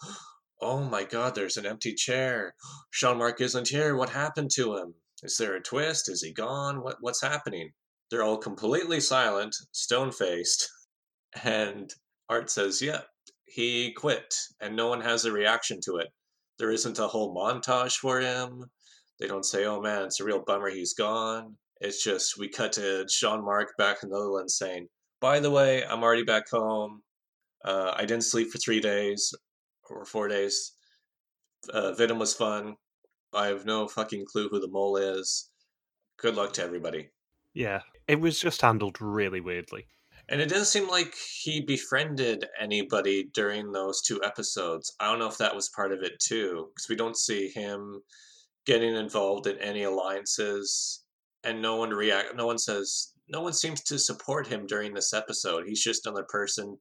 Oh 0.61 0.83
my 0.83 1.03
god, 1.03 1.33
there's 1.33 1.57
an 1.57 1.65
empty 1.65 1.95
chair. 1.95 2.53
Jean 2.93 3.17
Marc 3.17 3.41
isn't 3.41 3.69
here. 3.69 3.95
What 3.95 4.09
happened 4.09 4.51
to 4.51 4.77
him? 4.77 4.93
Is 5.23 5.35
there 5.37 5.55
a 5.55 5.61
twist? 5.61 6.09
Is 6.09 6.21
he 6.21 6.31
gone? 6.31 6.83
What 6.83 6.97
what's 6.99 7.23
happening? 7.23 7.71
They're 8.11 8.23
all 8.23 8.37
completely 8.37 8.99
silent, 8.99 9.55
stone 9.71 10.11
faced. 10.11 10.69
And 11.43 11.93
Art 12.27 12.49
says, 12.49 12.81
yeah, 12.81 13.01
he 13.45 13.93
quit, 13.93 14.33
and 14.59 14.75
no 14.75 14.87
one 14.89 15.01
has 15.01 15.25
a 15.25 15.31
reaction 15.31 15.79
to 15.85 15.97
it. 15.97 16.07
There 16.59 16.71
isn't 16.71 16.99
a 16.99 17.07
whole 17.07 17.33
montage 17.33 17.95
for 17.95 18.19
him. 18.19 18.65
They 19.19 19.27
don't 19.27 19.45
say, 19.45 19.65
Oh 19.65 19.81
man, 19.81 20.03
it's 20.03 20.19
a 20.19 20.25
real 20.25 20.43
bummer 20.45 20.69
he's 20.69 20.93
gone. 20.93 21.55
It's 21.81 22.03
just 22.03 22.37
we 22.37 22.49
cut 22.49 22.73
to 22.73 23.05
Jean 23.05 23.43
Marc 23.43 23.69
back 23.77 23.97
in 24.03 24.09
the 24.09 24.15
Netherlands 24.15 24.57
saying, 24.57 24.87
By 25.21 25.39
the 25.39 25.51
way, 25.51 25.85
I'm 25.85 26.03
already 26.03 26.23
back 26.23 26.49
home. 26.49 27.01
Uh, 27.63 27.93
I 27.95 28.01
didn't 28.01 28.23
sleep 28.23 28.49
for 28.49 28.57
three 28.57 28.79
days 28.79 29.33
or 29.89 30.05
four 30.05 30.27
days. 30.27 30.73
Uh, 31.73 31.93
Venom 31.93 32.19
was 32.19 32.33
fun. 32.33 32.75
I 33.33 33.47
have 33.47 33.65
no 33.65 33.87
fucking 33.87 34.25
clue 34.25 34.49
who 34.49 34.59
the 34.59 34.69
mole 34.69 34.97
is. 34.97 35.49
Good 36.17 36.35
luck 36.35 36.53
to 36.53 36.63
everybody. 36.63 37.09
Yeah, 37.53 37.81
it 38.07 38.19
was 38.19 38.39
just 38.39 38.61
handled 38.61 38.97
really 38.99 39.39
weirdly. 39.39 39.87
And 40.29 40.39
it 40.39 40.49
didn't 40.49 40.65
seem 40.65 40.87
like 40.87 41.15
he 41.15 41.61
befriended 41.61 42.45
anybody 42.59 43.29
during 43.33 43.71
those 43.71 44.01
two 44.01 44.21
episodes. 44.23 44.95
I 44.99 45.09
don't 45.09 45.17
know 45.17 45.27
if 45.27 45.39
that 45.39 45.55
was 45.55 45.69
part 45.69 45.91
of 45.91 46.03
it 46.03 46.19
too, 46.19 46.69
because 46.69 46.87
we 46.87 46.95
don't 46.95 47.17
see 47.17 47.49
him 47.49 48.01
getting 48.65 48.95
involved 48.95 49.47
in 49.47 49.57
any 49.57 49.83
alliances, 49.83 51.03
and 51.43 51.61
no 51.61 51.77
one 51.77 51.89
react. 51.89 52.35
No 52.35 52.45
one 52.45 52.59
says. 52.59 53.13
No 53.27 53.41
one 53.41 53.53
seems 53.53 53.81
to 53.83 53.99
support 53.99 54.47
him 54.47 54.65
during 54.65 54.93
this 54.93 55.13
episode. 55.13 55.65
He's 55.67 55.83
just 55.83 56.05
another 56.05 56.25
person 56.29 56.77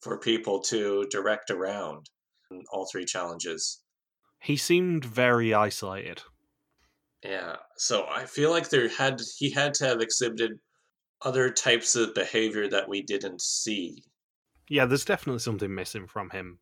for 0.00 0.18
people 0.18 0.60
to 0.62 1.06
direct 1.10 1.50
around 1.50 2.10
in 2.50 2.62
all 2.72 2.86
three 2.90 3.04
challenges. 3.04 3.82
He 4.40 4.56
seemed 4.56 5.04
very 5.04 5.54
isolated. 5.54 6.22
Yeah, 7.24 7.56
so 7.76 8.06
I 8.08 8.26
feel 8.26 8.50
like 8.50 8.68
there 8.68 8.88
had 8.88 9.20
he 9.38 9.50
had 9.50 9.72
to 9.74 9.86
have 9.86 10.00
exhibited 10.00 10.58
other 11.22 11.50
types 11.50 11.96
of 11.96 12.14
behavior 12.14 12.68
that 12.68 12.88
we 12.88 13.02
didn't 13.02 13.40
see. 13.40 14.02
Yeah, 14.68 14.86
there's 14.86 15.04
definitely 15.04 15.40
something 15.40 15.74
missing 15.74 16.06
from 16.06 16.30
him. 16.30 16.58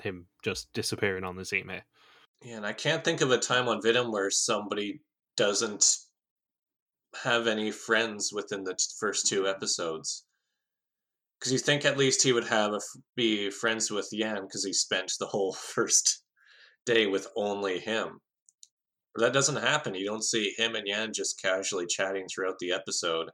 Him 0.00 0.26
just 0.42 0.72
disappearing 0.72 1.24
on 1.24 1.36
the 1.36 1.44
here. 1.44 1.82
Yeah, 2.42 2.56
and 2.56 2.66
I 2.66 2.72
can't 2.72 3.04
think 3.04 3.20
of 3.20 3.30
a 3.30 3.38
time 3.38 3.68
on 3.68 3.82
Vidim 3.82 4.10
where 4.10 4.30
somebody 4.30 5.02
doesn't 5.36 5.96
have 7.22 7.46
any 7.46 7.70
friends 7.70 8.32
within 8.32 8.64
the 8.64 8.78
first 8.98 9.26
two 9.26 9.46
episodes. 9.46 10.24
Because 11.38 11.52
you 11.52 11.58
think 11.58 11.84
at 11.84 11.98
least 11.98 12.22
he 12.22 12.32
would 12.32 12.46
have 12.46 12.72
a, 12.72 12.80
be 13.16 13.50
friends 13.50 13.90
with 13.90 14.08
Jan 14.12 14.42
because 14.42 14.64
he 14.64 14.72
spent 14.72 15.12
the 15.18 15.26
whole 15.26 15.52
first 15.74 16.22
day 16.86 17.06
with 17.06 17.26
only 17.36 17.78
him. 17.78 18.20
But 19.14 19.22
that 19.22 19.32
doesn't 19.32 19.56
happen. 19.56 19.94
You 19.94 20.06
don't 20.06 20.24
see 20.24 20.54
him 20.56 20.76
and 20.76 20.86
Jan 20.86 21.12
just 21.12 21.40
casually 21.40 21.86
chatting 21.86 22.26
throughout 22.28 22.58
the 22.58 22.72
episode. 22.72 23.30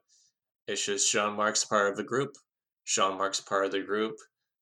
It's 0.66 0.84
just 0.84 1.10
Jean 1.10 1.36
Marc's 1.36 1.64
part 1.64 1.90
of 1.90 1.96
the 1.96 2.02
group. 2.02 2.32
Jean 2.84 3.16
Marc's 3.16 3.40
part 3.40 3.66
of 3.66 3.72
the 3.72 3.82
group. 3.82 4.16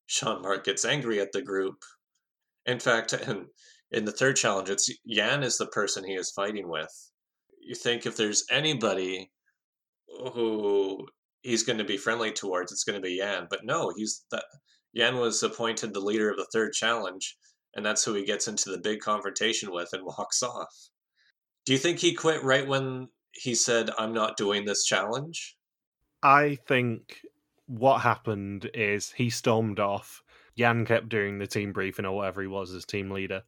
Jean 0.09 0.43
Marc 0.43 0.65
gets 0.65 0.85
angry 0.85 1.21
at 1.21 1.33
the 1.33 1.43
group. 1.43 1.83
In 2.67 2.79
fact, 2.79 3.13
in, 3.29 3.47
in 3.91 4.05
the 4.05 4.13
third 4.13 4.37
challenge, 4.37 4.71
it's 4.71 4.91
Jan 5.09 5.43
is 5.43 5.57
the 5.57 5.67
person 5.67 6.05
he 6.05 6.15
is 6.15 6.31
fighting 6.31 6.69
with. 6.69 7.11
You 7.61 7.75
think 7.75 8.05
if 8.05 8.17
there's 8.17 8.45
anybody 8.51 9.31
who 10.35 11.07
he's 11.43 11.63
going 11.63 11.79
to 11.79 11.85
be 11.85 11.97
friendly 11.97 12.33
towards, 12.33 12.73
it's 12.73 12.85
going 12.85 13.01
to 13.01 13.07
be 13.07 13.19
Jan. 13.19 13.47
But 13.49 13.65
no, 13.65 13.93
he's 13.97 14.25
that 14.31 14.45
Jan 14.97 15.17
was 15.17 15.43
appointed 15.43 15.93
the 15.93 16.01
leader 16.01 16.31
of 16.31 16.37
the 16.37 16.49
third 16.53 16.73
challenge, 16.73 17.37
and 17.75 17.85
that's 17.85 18.05
who 18.05 18.15
he 18.15 18.25
gets 18.25 18.49
into 18.49 18.71
the 18.71 18.79
big 18.79 19.01
confrontation 19.01 19.73
with 19.73 19.93
and 19.93 20.05
walks 20.19 20.43
off. 20.43 20.69
Do 21.65 21.73
you 21.73 21.79
think 21.79 21.99
he 21.99 22.15
quit 22.15 22.43
right 22.45 22.67
when 22.67 23.09
he 23.33 23.55
said, 23.55 23.91
"I'm 23.99 24.13
not 24.13 24.37
doing 24.37 24.65
this 24.65 24.85
challenge"? 24.85 25.57
I 26.25 26.57
think 26.67 27.21
what 27.67 28.01
happened 28.01 28.71
is 28.73 29.13
he 29.13 29.29
stormed 29.29 29.79
off. 29.79 30.23
Jan 30.57 30.87
kept 30.87 31.11
doing 31.11 31.39
the 31.39 31.47
team 31.47 31.73
briefing 31.73 32.07
or 32.07 32.17
whatever 32.17 32.41
he 32.41 32.49
was 32.49 32.73
as 32.73 32.87
team 32.87 33.11
leader. 33.11 33.43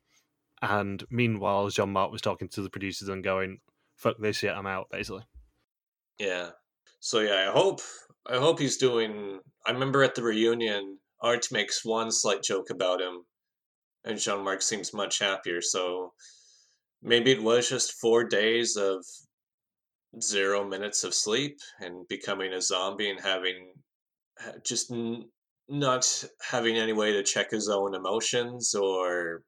And 0.60 1.02
meanwhile, 1.10 1.70
Jean 1.70 1.92
Marc 1.92 2.12
was 2.12 2.20
talking 2.20 2.48
to 2.48 2.62
the 2.62 2.70
producers 2.70 3.08
and 3.08 3.24
going, 3.24 3.60
fuck 3.94 4.16
this 4.18 4.36
shit, 4.36 4.54
I'm 4.54 4.66
out, 4.66 4.88
basically. 4.90 5.24
Yeah. 6.18 6.50
So 7.00 7.20
yeah, 7.20 7.48
I 7.48 7.52
hope 7.52 7.80
I 8.28 8.36
hope 8.36 8.58
he's 8.58 8.76
doing 8.76 9.40
I 9.66 9.72
remember 9.72 10.02
at 10.02 10.14
the 10.14 10.22
reunion, 10.22 10.98
Art 11.20 11.46
makes 11.50 11.84
one 11.84 12.12
slight 12.12 12.42
joke 12.42 12.70
about 12.70 13.00
him, 13.00 13.24
and 14.04 14.18
Jean 14.18 14.44
Marc 14.44 14.62
seems 14.62 14.92
much 14.92 15.18
happier, 15.18 15.60
so 15.62 16.12
maybe 17.02 17.32
it 17.32 17.42
was 17.42 17.68
just 17.68 17.92
four 18.00 18.24
days 18.24 18.76
of 18.76 19.04
zero 20.20 20.66
minutes 20.66 21.04
of 21.04 21.14
sleep 21.14 21.58
and 21.80 22.06
becoming 22.08 22.52
a 22.52 22.60
zombie 22.60 23.10
and 23.10 23.20
having 23.20 23.72
uh, 24.44 24.52
just 24.64 24.90
n- 24.90 25.24
not 25.68 26.24
having 26.40 26.76
any 26.76 26.92
way 26.92 27.12
to 27.12 27.22
check 27.22 27.50
his 27.50 27.68
own 27.68 27.94
emotions 27.94 28.74
or 28.74 29.42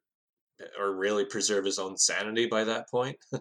or 0.78 0.92
really 0.92 1.24
preserve 1.24 1.64
his 1.64 1.78
own 1.78 1.96
sanity 1.96 2.46
by 2.46 2.64
that 2.64 2.90
point. 2.90 3.16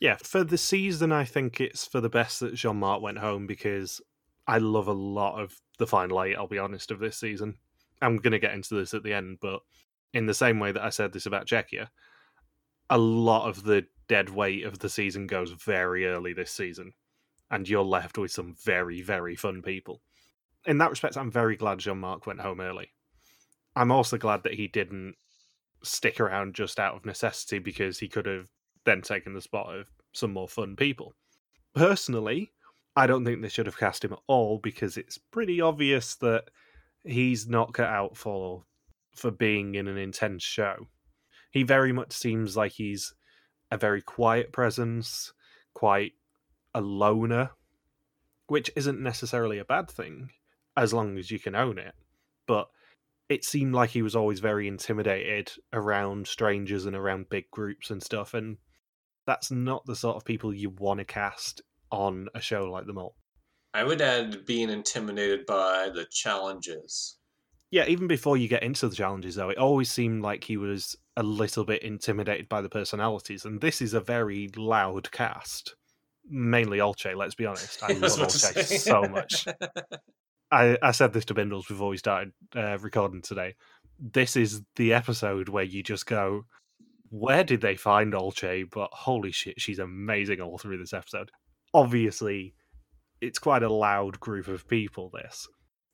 yeah, 0.00 0.16
for 0.22 0.44
the 0.44 0.58
season, 0.58 1.10
I 1.10 1.24
think 1.24 1.60
it's 1.60 1.86
for 1.86 2.00
the 2.00 2.10
best 2.10 2.40
that 2.40 2.54
Jean 2.54 2.76
Marc 2.76 3.00
went 3.02 3.18
home 3.18 3.46
because 3.46 4.00
I 4.46 4.58
love 4.58 4.88
a 4.88 4.92
lot 4.92 5.40
of 5.40 5.58
the 5.78 5.86
final. 5.86 6.18
I'll 6.18 6.46
be 6.46 6.58
honest 6.58 6.90
of 6.90 6.98
this 6.98 7.16
season. 7.16 7.56
I'm 8.02 8.18
going 8.18 8.32
to 8.32 8.38
get 8.38 8.54
into 8.54 8.74
this 8.74 8.94
at 8.94 9.02
the 9.02 9.14
end, 9.14 9.38
but 9.40 9.60
in 10.12 10.26
the 10.26 10.34
same 10.34 10.60
way 10.60 10.72
that 10.72 10.82
I 10.82 10.90
said 10.90 11.12
this 11.12 11.26
about 11.26 11.46
Czechia, 11.46 11.88
a 12.90 12.98
lot 12.98 13.48
of 13.48 13.64
the 13.64 13.86
dead 14.08 14.30
weight 14.30 14.64
of 14.64 14.78
the 14.78 14.88
season 14.88 15.26
goes 15.26 15.52
very 15.52 16.06
early 16.06 16.32
this 16.32 16.50
season, 16.50 16.92
and 17.50 17.68
you're 17.68 17.84
left 17.84 18.18
with 18.18 18.30
some 18.30 18.54
very, 18.64 19.02
very 19.02 19.36
fun 19.36 19.62
people. 19.62 20.02
In 20.66 20.78
that 20.78 20.90
respect, 20.90 21.16
I'm 21.16 21.30
very 21.30 21.56
glad 21.56 21.78
Jean 21.78 21.98
Marc 21.98 22.26
went 22.26 22.40
home 22.40 22.60
early. 22.60 22.90
I'm 23.76 23.92
also 23.92 24.18
glad 24.18 24.42
that 24.42 24.54
he 24.54 24.66
didn't 24.68 25.14
stick 25.82 26.20
around 26.20 26.54
just 26.54 26.80
out 26.80 26.96
of 26.96 27.06
necessity 27.06 27.58
because 27.58 27.98
he 27.98 28.08
could 28.08 28.26
have 28.26 28.48
then 28.84 29.02
taken 29.02 29.34
the 29.34 29.40
spot 29.40 29.74
of 29.74 29.88
some 30.12 30.32
more 30.32 30.48
fun 30.48 30.74
people. 30.74 31.14
Personally, 31.74 32.52
I 32.96 33.06
don't 33.06 33.24
think 33.24 33.40
they 33.40 33.48
should 33.48 33.66
have 33.66 33.78
cast 33.78 34.04
him 34.04 34.12
at 34.12 34.18
all 34.26 34.58
because 34.58 34.96
it's 34.96 35.18
pretty 35.18 35.60
obvious 35.60 36.16
that 36.16 36.44
he's 37.04 37.46
not 37.46 37.74
cut 37.74 37.88
out 37.88 38.16
for 38.16 38.64
for 39.14 39.30
being 39.30 39.74
in 39.74 39.88
an 39.88 39.98
intense 39.98 40.42
show. 40.42 40.88
He 41.50 41.62
very 41.62 41.92
much 41.92 42.12
seems 42.12 42.56
like 42.56 42.72
he's 42.72 43.14
a 43.70 43.76
very 43.76 44.02
quiet 44.02 44.52
presence, 44.52 45.32
quite 45.74 46.12
a 46.74 46.80
loner, 46.80 47.50
which 48.46 48.70
isn't 48.76 49.00
necessarily 49.00 49.58
a 49.58 49.64
bad 49.64 49.90
thing 49.90 50.30
as 50.76 50.92
long 50.92 51.18
as 51.18 51.30
you 51.30 51.38
can 51.38 51.54
own 51.54 51.78
it. 51.78 51.94
But 52.46 52.68
it 53.28 53.44
seemed 53.44 53.74
like 53.74 53.90
he 53.90 54.02
was 54.02 54.16
always 54.16 54.40
very 54.40 54.66
intimidated 54.66 55.52
around 55.72 56.26
strangers 56.26 56.86
and 56.86 56.96
around 56.96 57.28
big 57.28 57.50
groups 57.50 57.90
and 57.90 58.02
stuff. 58.02 58.32
And 58.32 58.56
that's 59.26 59.50
not 59.50 59.84
the 59.84 59.96
sort 59.96 60.16
of 60.16 60.24
people 60.24 60.54
you 60.54 60.70
want 60.70 60.98
to 60.98 61.04
cast 61.04 61.60
on 61.90 62.28
a 62.34 62.40
show 62.40 62.70
like 62.70 62.86
The 62.86 62.94
Mole. 62.94 63.14
I 63.74 63.84
would 63.84 64.00
add 64.00 64.46
being 64.46 64.70
intimidated 64.70 65.44
by 65.44 65.90
the 65.94 66.06
challenges. 66.10 67.17
Yeah, 67.70 67.84
even 67.86 68.06
before 68.06 68.36
you 68.36 68.48
get 68.48 68.62
into 68.62 68.88
the 68.88 68.96
challenges, 68.96 69.34
though, 69.34 69.50
it 69.50 69.58
always 69.58 69.90
seemed 69.90 70.22
like 70.22 70.44
he 70.44 70.56
was 70.56 70.96
a 71.16 71.22
little 71.22 71.64
bit 71.64 71.82
intimidated 71.82 72.48
by 72.48 72.62
the 72.62 72.68
personalities. 72.68 73.44
And 73.44 73.60
this 73.60 73.82
is 73.82 73.92
a 73.92 74.00
very 74.00 74.48
loud 74.56 75.10
cast. 75.12 75.74
Mainly 76.30 76.78
Olcay, 76.78 77.14
let's 77.14 77.34
be 77.34 77.46
honest. 77.46 77.82
I, 77.82 77.86
I 77.88 77.92
love 77.92 78.18
Olcay 78.18 78.64
so 78.64 79.02
much. 79.02 79.46
I, 80.50 80.78
I 80.82 80.92
said 80.92 81.12
this 81.12 81.26
to 81.26 81.34
Bindles 81.34 81.66
before 81.66 81.90
we 81.90 81.98
started 81.98 82.32
uh, 82.56 82.78
recording 82.78 83.20
today. 83.20 83.54
This 83.98 84.34
is 84.34 84.62
the 84.76 84.94
episode 84.94 85.50
where 85.50 85.64
you 85.64 85.82
just 85.82 86.06
go, 86.06 86.46
where 87.10 87.44
did 87.44 87.60
they 87.60 87.76
find 87.76 88.14
Olcay? 88.14 88.64
But 88.70 88.88
holy 88.92 89.32
shit, 89.32 89.60
she's 89.60 89.78
amazing 89.78 90.40
all 90.40 90.56
through 90.56 90.78
this 90.78 90.94
episode. 90.94 91.30
Obviously, 91.74 92.54
it's 93.20 93.38
quite 93.38 93.62
a 93.62 93.72
loud 93.72 94.18
group 94.20 94.48
of 94.48 94.66
people, 94.68 95.10
this. 95.10 95.46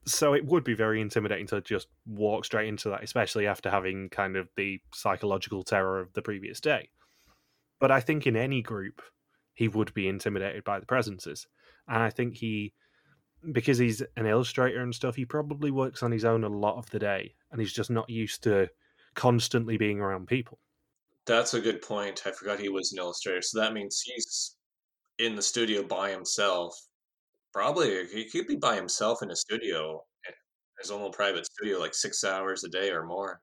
So 0.06 0.34
it 0.34 0.44
would 0.44 0.64
be 0.64 0.74
very 0.74 1.00
intimidating 1.00 1.46
to 1.48 1.60
just 1.60 1.88
walk 2.06 2.44
straight 2.44 2.68
into 2.68 2.90
that, 2.90 3.02
especially 3.02 3.46
after 3.46 3.70
having 3.70 4.10
kind 4.10 4.36
of 4.36 4.48
the 4.56 4.80
psychological 4.92 5.62
terror 5.62 6.00
of 6.00 6.12
the 6.12 6.22
previous 6.22 6.60
day. 6.60 6.90
But 7.80 7.90
I 7.90 8.00
think 8.00 8.26
in 8.26 8.36
any 8.36 8.60
group, 8.60 9.00
he 9.54 9.68
would 9.68 9.94
be 9.94 10.08
intimidated 10.08 10.64
by 10.64 10.78
the 10.78 10.86
presences. 10.86 11.46
And 11.88 12.02
I 12.02 12.10
think 12.10 12.34
he 12.34 12.74
because 13.52 13.78
he's 13.78 14.02
an 14.16 14.26
illustrator 14.26 14.82
and 14.82 14.94
stuff, 14.94 15.16
he 15.16 15.24
probably 15.24 15.70
works 15.70 16.02
on 16.02 16.10
his 16.10 16.24
own 16.24 16.44
a 16.44 16.48
lot 16.48 16.76
of 16.76 16.88
the 16.90 16.98
day, 16.98 17.34
and 17.50 17.60
he's 17.60 17.72
just 17.72 17.90
not 17.90 18.08
used 18.08 18.42
to 18.44 18.68
constantly 19.14 19.76
being 19.76 20.00
around 20.00 20.26
people. 20.26 20.58
That's 21.26 21.54
a 21.54 21.60
good 21.60 21.82
point. 21.82 22.22
I 22.26 22.32
forgot 22.32 22.58
he 22.58 22.68
was 22.68 22.92
an 22.92 22.98
illustrator, 22.98 23.42
so 23.42 23.60
that 23.60 23.72
means 23.72 24.00
he's 24.00 24.56
in 25.18 25.36
the 25.36 25.42
studio 25.42 25.82
by 25.82 26.10
himself. 26.10 26.78
Probably 27.54 28.06
he 28.06 28.28
could 28.28 28.46
be 28.46 28.56
by 28.56 28.74
himself 28.74 29.22
in 29.22 29.30
a 29.30 29.36
studio, 29.36 30.02
eh, 30.26 30.32
his 30.80 30.90
own 30.90 30.98
little 30.98 31.12
private 31.12 31.46
studio, 31.46 31.78
like 31.78 31.94
six 31.94 32.24
hours 32.24 32.64
a 32.64 32.68
day 32.68 32.90
or 32.90 33.04
more. 33.04 33.40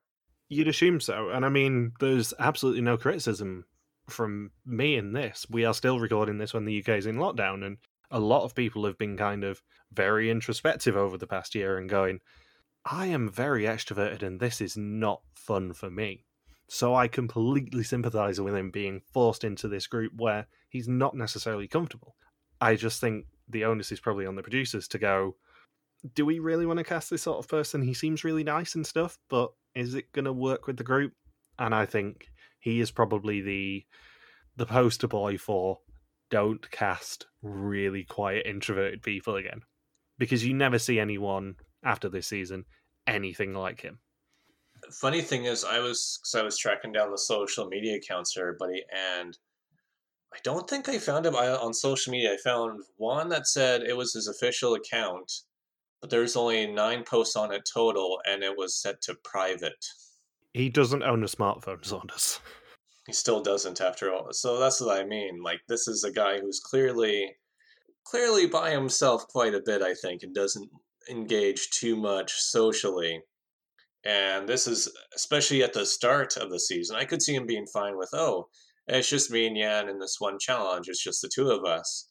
You'd 0.48 0.68
assume 0.68 1.00
so, 1.00 1.30
and 1.30 1.46
I 1.46 1.48
mean, 1.48 1.92
there's 1.98 2.34
absolutely 2.38 2.82
no 2.82 2.98
criticism 2.98 3.64
from 4.10 4.50
me 4.66 4.96
in 4.96 5.14
this. 5.14 5.46
We 5.48 5.64
are 5.64 5.72
still 5.72 5.98
recording 5.98 6.36
this 6.36 6.52
when 6.52 6.66
the 6.66 6.78
UK 6.80 6.90
is 6.98 7.06
in 7.06 7.16
lockdown, 7.16 7.64
and 7.64 7.78
a 8.10 8.20
lot 8.20 8.44
of 8.44 8.54
people 8.54 8.84
have 8.84 8.98
been 8.98 9.16
kind 9.16 9.42
of 9.42 9.62
very 9.92 10.30
introspective 10.30 10.96
over 10.96 11.16
the 11.16 11.26
past 11.26 11.54
year 11.54 11.78
and 11.78 11.88
going, 11.88 12.20
I 12.84 13.06
am 13.06 13.30
very 13.30 13.64
extroverted 13.64 14.22
and 14.22 14.38
this 14.38 14.60
is 14.60 14.76
not 14.76 15.22
fun 15.34 15.72
for 15.72 15.90
me. 15.90 16.24
So 16.68 16.94
I 16.94 17.08
completely 17.08 17.82
sympathize 17.82 18.40
with 18.40 18.54
him 18.54 18.70
being 18.70 19.00
forced 19.12 19.44
into 19.44 19.68
this 19.68 19.86
group 19.86 20.12
where 20.16 20.46
he's 20.68 20.88
not 20.88 21.14
necessarily 21.14 21.68
comfortable. 21.68 22.16
I 22.60 22.76
just 22.76 23.00
think 23.00 23.26
the 23.52 23.64
onus 23.64 23.92
is 23.92 24.00
probably 24.00 24.26
on 24.26 24.34
the 24.34 24.42
producers 24.42 24.88
to 24.88 24.98
go, 24.98 25.36
do 26.14 26.26
we 26.26 26.38
really 26.38 26.66
want 26.66 26.78
to 26.78 26.84
cast 26.84 27.10
this 27.10 27.22
sort 27.22 27.38
of 27.38 27.48
person? 27.48 27.82
He 27.82 27.94
seems 27.94 28.24
really 28.24 28.44
nice 28.44 28.74
and 28.74 28.86
stuff, 28.86 29.18
but 29.28 29.52
is 29.74 29.94
it 29.94 30.12
going 30.12 30.24
to 30.24 30.32
work 30.32 30.66
with 30.66 30.76
the 30.76 30.84
group? 30.84 31.12
And 31.58 31.74
I 31.74 31.86
think 31.86 32.28
he 32.58 32.80
is 32.80 32.90
probably 32.90 33.40
the 33.40 33.84
the 34.56 34.66
poster 34.66 35.08
boy 35.08 35.38
for 35.38 35.78
don't 36.30 36.70
cast 36.70 37.26
really 37.42 38.04
quiet, 38.04 38.46
introverted 38.46 39.02
people 39.02 39.36
again. 39.36 39.62
Because 40.18 40.44
you 40.44 40.54
never 40.54 40.78
see 40.78 40.98
anyone 40.98 41.54
after 41.84 42.08
this 42.08 42.26
season 42.26 42.64
anything 43.06 43.54
like 43.54 43.80
him. 43.80 43.98
Funny 44.90 45.22
thing 45.22 45.44
is, 45.44 45.64
I 45.64 45.78
was 45.78 46.18
because 46.20 46.34
I 46.40 46.44
was 46.44 46.58
tracking 46.58 46.92
down 46.92 47.10
the 47.10 47.18
social 47.18 47.66
media 47.66 47.96
accounts 47.96 48.32
for 48.32 48.40
everybody, 48.40 48.82
and 49.14 49.36
I 50.32 50.38
don't 50.42 50.68
think 50.68 50.88
I 50.88 50.98
found 50.98 51.26
him 51.26 51.34
uh, 51.34 51.58
on 51.60 51.74
social 51.74 52.10
media. 52.10 52.32
I 52.32 52.36
found 52.42 52.80
one 52.96 53.28
that 53.28 53.46
said 53.46 53.82
it 53.82 53.96
was 53.96 54.14
his 54.14 54.28
official 54.28 54.74
account, 54.74 55.30
but 56.00 56.10
there's 56.10 56.36
only 56.36 56.66
nine 56.66 57.04
posts 57.04 57.36
on 57.36 57.52
it 57.52 57.68
total, 57.72 58.18
and 58.26 58.42
it 58.42 58.56
was 58.56 58.80
set 58.80 59.02
to 59.02 59.14
private. 59.24 59.84
He 60.54 60.68
doesn't 60.68 61.02
own 61.02 61.22
a 61.22 61.26
smartphone, 61.26 61.84
Saunders. 61.84 62.40
He 63.06 63.12
still 63.12 63.42
doesn't 63.42 63.80
after 63.80 64.12
all. 64.12 64.28
So 64.32 64.58
that's 64.58 64.80
what 64.80 64.98
I 64.98 65.04
mean. 65.04 65.42
Like 65.42 65.60
this 65.68 65.88
is 65.88 66.04
a 66.04 66.12
guy 66.12 66.40
who's 66.40 66.60
clearly 66.60 67.36
clearly 68.04 68.46
by 68.46 68.70
himself 68.70 69.26
quite 69.28 69.54
a 69.54 69.62
bit, 69.64 69.82
I 69.82 69.94
think, 69.94 70.22
and 70.22 70.34
doesn't 70.34 70.70
engage 71.10 71.70
too 71.70 71.96
much 71.96 72.32
socially. 72.32 73.22
And 74.04 74.48
this 74.48 74.66
is 74.66 74.88
especially 75.14 75.62
at 75.62 75.72
the 75.72 75.86
start 75.86 76.36
of 76.36 76.50
the 76.50 76.60
season. 76.60 76.96
I 76.96 77.04
could 77.04 77.22
see 77.22 77.34
him 77.34 77.46
being 77.46 77.66
fine 77.66 77.96
with, 77.96 78.10
oh, 78.12 78.48
it's 78.96 79.08
just 79.08 79.30
me 79.30 79.46
and 79.46 79.56
Jan 79.56 79.88
in 79.88 79.98
this 79.98 80.16
one 80.18 80.38
challenge. 80.38 80.88
It's 80.88 81.02
just 81.02 81.22
the 81.22 81.30
two 81.32 81.50
of 81.50 81.64
us. 81.64 82.08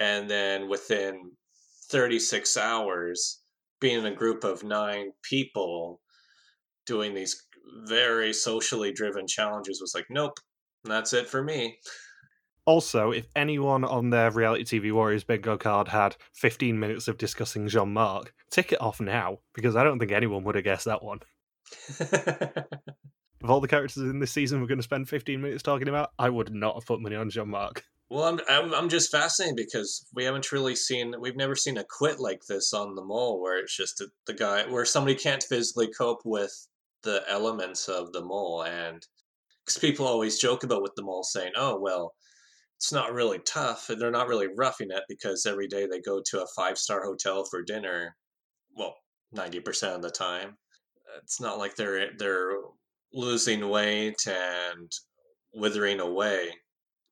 And 0.00 0.28
then 0.28 0.68
within 0.68 1.32
36 1.90 2.56
hours, 2.56 3.40
being 3.80 4.00
in 4.00 4.06
a 4.06 4.14
group 4.14 4.44
of 4.44 4.64
nine 4.64 5.12
people 5.22 6.00
doing 6.86 7.14
these 7.14 7.42
very 7.86 8.32
socially 8.32 8.92
driven 8.92 9.26
challenges 9.26 9.80
was 9.80 9.94
like, 9.94 10.06
nope, 10.10 10.38
that's 10.84 11.12
it 11.12 11.28
for 11.28 11.42
me. 11.42 11.78
Also, 12.66 13.10
if 13.10 13.26
anyone 13.36 13.84
on 13.84 14.10
their 14.10 14.30
reality 14.30 14.64
TV 14.64 14.92
Warriors 14.92 15.24
bingo 15.24 15.58
card 15.58 15.88
had 15.88 16.16
15 16.32 16.78
minutes 16.78 17.08
of 17.08 17.18
discussing 17.18 17.68
Jean 17.68 17.92
Marc, 17.92 18.32
tick 18.50 18.72
it 18.72 18.80
off 18.80 19.00
now, 19.00 19.38
because 19.54 19.76
I 19.76 19.84
don't 19.84 19.98
think 19.98 20.12
anyone 20.12 20.44
would 20.44 20.54
have 20.54 20.64
guessed 20.64 20.86
that 20.86 21.02
one. 21.02 21.20
of 23.44 23.50
all 23.50 23.60
the 23.60 23.68
characters 23.68 23.98
in 23.98 24.18
this 24.18 24.32
season 24.32 24.60
we're 24.60 24.66
going 24.66 24.78
to 24.78 24.82
spend 24.82 25.08
15 25.08 25.40
minutes 25.40 25.62
talking 25.62 25.88
about, 25.88 26.10
I 26.18 26.30
would 26.30 26.52
not 26.52 26.74
have 26.74 26.86
put 26.86 27.00
money 27.00 27.14
on 27.14 27.30
Jean 27.30 27.50
Marc. 27.50 27.84
Well, 28.10 28.24
I'm, 28.24 28.40
I'm 28.48 28.74
I'm 28.74 28.88
just 28.88 29.10
fascinated 29.10 29.56
because 29.56 30.06
we 30.14 30.24
haven't 30.24 30.52
really 30.52 30.76
seen 30.76 31.14
we've 31.18 31.36
never 31.36 31.56
seen 31.56 31.78
a 31.78 31.84
quit 31.84 32.20
like 32.20 32.42
this 32.48 32.72
on 32.72 32.94
the 32.94 33.04
mole 33.04 33.40
where 33.40 33.58
it's 33.58 33.76
just 33.76 34.00
a, 34.00 34.08
the 34.26 34.34
guy 34.34 34.66
where 34.68 34.84
somebody 34.84 35.14
can't 35.14 35.42
physically 35.42 35.88
cope 35.88 36.20
with 36.24 36.68
the 37.02 37.22
elements 37.28 37.88
of 37.88 38.12
the 38.12 38.22
mole 38.22 38.62
and 38.62 39.06
because 39.64 39.78
people 39.78 40.06
always 40.06 40.38
joke 40.38 40.64
about 40.64 40.82
with 40.82 40.94
the 40.96 41.02
mole 41.02 41.24
saying, 41.24 41.52
"Oh 41.56 41.80
well, 41.80 42.14
it's 42.76 42.92
not 42.92 43.14
really 43.14 43.38
tough. 43.40 43.88
And 43.88 44.00
they're 44.00 44.10
not 44.10 44.28
really 44.28 44.48
roughing 44.54 44.90
it 44.90 45.04
because 45.08 45.46
every 45.46 45.66
day 45.68 45.86
they 45.86 46.00
go 46.00 46.20
to 46.26 46.42
a 46.42 46.46
five 46.54 46.76
star 46.78 47.02
hotel 47.02 47.44
for 47.44 47.62
dinner 47.62 48.14
well 48.76 48.96
90% 49.34 49.94
of 49.94 50.02
the 50.02 50.10
time. 50.10 50.58
It's 51.22 51.40
not 51.40 51.58
like 51.58 51.76
they're 51.76 52.10
they're 52.18 52.52
losing 53.14 53.68
weight 53.68 54.26
and 54.26 54.90
withering 55.54 56.00
away 56.00 56.50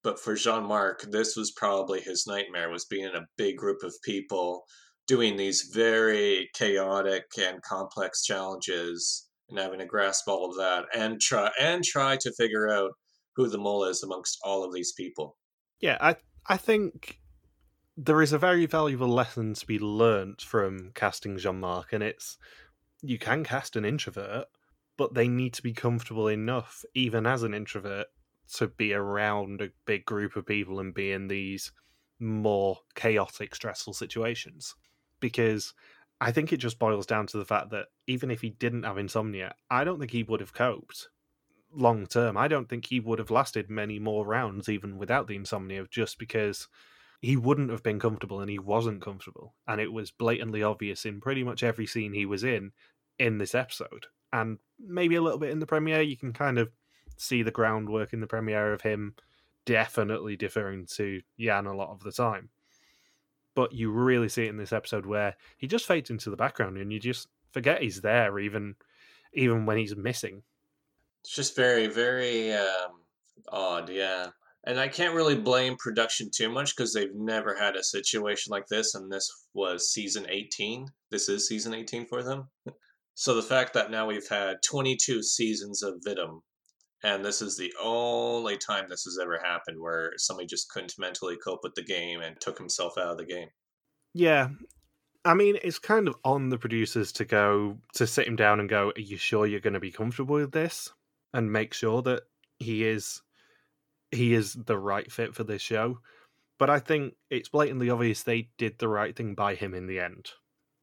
but 0.02 0.18
for 0.18 0.34
jean-marc 0.34 1.02
this 1.10 1.36
was 1.36 1.52
probably 1.52 2.00
his 2.00 2.26
nightmare 2.26 2.70
was 2.70 2.84
being 2.84 3.04
in 3.04 3.14
a 3.14 3.26
big 3.36 3.56
group 3.56 3.82
of 3.82 3.94
people 4.04 4.64
doing 5.06 5.36
these 5.36 5.70
very 5.72 6.48
chaotic 6.54 7.24
and 7.38 7.62
complex 7.62 8.22
challenges 8.22 9.28
and 9.48 9.58
having 9.58 9.78
to 9.78 9.86
grasp 9.86 10.28
all 10.28 10.48
of 10.48 10.56
that 10.56 10.84
and 10.94 11.20
try 11.20 11.50
and 11.60 11.84
try 11.84 12.16
to 12.16 12.32
figure 12.32 12.68
out 12.68 12.92
who 13.36 13.48
the 13.48 13.58
mole 13.58 13.84
is 13.84 14.02
amongst 14.02 14.38
all 14.44 14.64
of 14.64 14.72
these 14.72 14.92
people. 14.92 15.36
Yeah, 15.80 15.98
I 16.00 16.16
I 16.46 16.56
think 16.56 17.20
there 17.96 18.22
is 18.22 18.32
a 18.32 18.38
very 18.38 18.66
valuable 18.66 19.08
lesson 19.08 19.54
to 19.54 19.66
be 19.66 19.78
learnt 19.78 20.40
from 20.42 20.92
casting 20.94 21.36
Jean 21.38 21.60
Marc, 21.60 21.92
and 21.92 22.02
it's 22.02 22.38
you 23.02 23.18
can 23.18 23.44
cast 23.44 23.76
an 23.76 23.84
introvert, 23.84 24.46
but 24.96 25.14
they 25.14 25.28
need 25.28 25.54
to 25.54 25.62
be 25.62 25.72
comfortable 25.72 26.28
enough, 26.28 26.84
even 26.94 27.26
as 27.26 27.42
an 27.42 27.54
introvert, 27.54 28.06
to 28.54 28.68
be 28.68 28.92
around 28.92 29.60
a 29.60 29.70
big 29.86 30.04
group 30.04 30.36
of 30.36 30.46
people 30.46 30.80
and 30.80 30.94
be 30.94 31.12
in 31.12 31.28
these 31.28 31.72
more 32.18 32.78
chaotic, 32.94 33.54
stressful 33.54 33.94
situations. 33.94 34.74
Because 35.20 35.74
I 36.20 36.32
think 36.32 36.52
it 36.52 36.58
just 36.58 36.78
boils 36.78 37.06
down 37.06 37.26
to 37.28 37.38
the 37.38 37.44
fact 37.44 37.70
that 37.70 37.86
even 38.06 38.30
if 38.30 38.40
he 38.40 38.50
didn't 38.50 38.84
have 38.84 38.98
insomnia, 38.98 39.54
I 39.70 39.84
don't 39.84 39.98
think 39.98 40.10
he 40.10 40.22
would 40.22 40.40
have 40.40 40.52
coped 40.52 41.08
long 41.74 42.06
term. 42.06 42.36
I 42.36 42.48
don't 42.48 42.68
think 42.68 42.86
he 42.86 43.00
would 43.00 43.18
have 43.18 43.30
lasted 43.30 43.70
many 43.70 43.98
more 43.98 44.26
rounds 44.26 44.68
even 44.68 44.98
without 44.98 45.26
the 45.26 45.36
insomnia, 45.36 45.86
just 45.90 46.18
because 46.18 46.68
he 47.20 47.36
wouldn't 47.36 47.70
have 47.70 47.82
been 47.82 47.98
comfortable 47.98 48.40
and 48.40 48.50
he 48.50 48.58
wasn't 48.58 49.02
comfortable. 49.02 49.54
And 49.66 49.80
it 49.80 49.92
was 49.92 50.10
blatantly 50.10 50.62
obvious 50.62 51.06
in 51.06 51.20
pretty 51.20 51.44
much 51.44 51.62
every 51.62 51.86
scene 51.86 52.12
he 52.12 52.26
was 52.26 52.44
in 52.44 52.72
in 53.18 53.38
this 53.38 53.54
episode. 53.54 54.06
And 54.32 54.58
maybe 54.78 55.16
a 55.16 55.22
little 55.22 55.38
bit 55.38 55.50
in 55.50 55.58
the 55.58 55.66
premiere, 55.66 56.02
you 56.02 56.16
can 56.16 56.32
kind 56.32 56.58
of 56.58 56.70
see 57.16 57.42
the 57.42 57.50
groundwork 57.50 58.12
in 58.12 58.20
the 58.20 58.26
premiere 58.26 58.72
of 58.72 58.80
him 58.80 59.14
definitely 59.64 60.36
deferring 60.36 60.86
to 60.86 61.20
Jan 61.38 61.66
a 61.66 61.74
lot 61.76 61.90
of 61.90 62.02
the 62.02 62.12
time. 62.12 62.48
But 63.54 63.72
you 63.72 63.90
really 63.90 64.28
see 64.28 64.46
it 64.46 64.50
in 64.50 64.56
this 64.56 64.72
episode 64.72 65.06
where 65.06 65.36
he 65.58 65.66
just 65.66 65.86
fades 65.86 66.10
into 66.10 66.30
the 66.30 66.36
background 66.36 66.78
and 66.78 66.92
you 66.92 66.98
just 66.98 67.28
forget 67.52 67.82
he's 67.82 68.00
there 68.00 68.38
even 68.38 68.74
even 69.34 69.66
when 69.66 69.76
he's 69.76 69.94
missing 69.94 70.42
it's 71.22 71.34
just 71.34 71.54
very, 71.54 71.86
very 71.86 72.52
um, 72.52 73.00
odd, 73.48 73.88
yeah. 73.88 74.28
And 74.64 74.78
I 74.78 74.88
can't 74.88 75.14
really 75.14 75.36
blame 75.36 75.76
production 75.76 76.30
too 76.32 76.48
much 76.48 76.74
because 76.74 76.92
they've 76.92 77.14
never 77.14 77.54
had 77.54 77.76
a 77.76 77.82
situation 77.82 78.50
like 78.50 78.66
this, 78.66 78.94
and 78.94 79.10
this 79.10 79.30
was 79.54 79.92
season 79.92 80.26
18. 80.28 80.88
This 81.10 81.28
is 81.28 81.46
season 81.46 81.74
18 81.74 82.06
for 82.06 82.22
them. 82.22 82.48
So 83.14 83.34
the 83.34 83.42
fact 83.42 83.74
that 83.74 83.90
now 83.90 84.06
we've 84.06 84.28
had 84.28 84.56
22 84.68 85.22
seasons 85.22 85.82
of 85.82 86.00
Vidim, 86.06 86.40
and 87.04 87.24
this 87.24 87.42
is 87.42 87.56
the 87.56 87.72
only 87.82 88.56
time 88.56 88.86
this 88.88 89.04
has 89.04 89.18
ever 89.20 89.40
happened 89.42 89.78
where 89.80 90.12
somebody 90.16 90.46
just 90.46 90.70
couldn't 90.70 90.94
mentally 90.98 91.36
cope 91.44 91.60
with 91.62 91.74
the 91.74 91.84
game 91.84 92.20
and 92.20 92.40
took 92.40 92.58
himself 92.58 92.96
out 92.96 93.12
of 93.12 93.18
the 93.18 93.26
game. 93.26 93.48
Yeah. 94.14 94.48
I 95.24 95.34
mean, 95.34 95.58
it's 95.62 95.78
kind 95.78 96.08
of 96.08 96.16
on 96.24 96.48
the 96.48 96.58
producers 96.58 97.12
to 97.12 97.24
go 97.24 97.78
to 97.94 98.06
sit 98.06 98.26
him 98.26 98.36
down 98.36 98.60
and 98.60 98.68
go, 98.68 98.92
Are 98.96 99.00
you 99.00 99.16
sure 99.16 99.46
you're 99.46 99.60
going 99.60 99.74
to 99.74 99.80
be 99.80 99.92
comfortable 99.92 100.34
with 100.36 100.52
this? 100.52 100.90
and 101.32 101.52
make 101.52 101.74
sure 101.74 102.02
that 102.02 102.22
he 102.58 102.84
is 102.84 103.22
he 104.10 104.34
is 104.34 104.52
the 104.52 104.78
right 104.78 105.10
fit 105.10 105.34
for 105.34 105.44
this 105.44 105.62
show. 105.62 105.98
But 106.58 106.68
I 106.70 106.78
think 106.78 107.14
it's 107.30 107.48
blatantly 107.48 107.90
obvious 107.90 108.22
they 108.22 108.50
did 108.58 108.78
the 108.78 108.88
right 108.88 109.16
thing 109.16 109.34
by 109.34 109.54
him 109.54 109.74
in 109.74 109.86
the 109.86 110.00
end. 110.00 110.30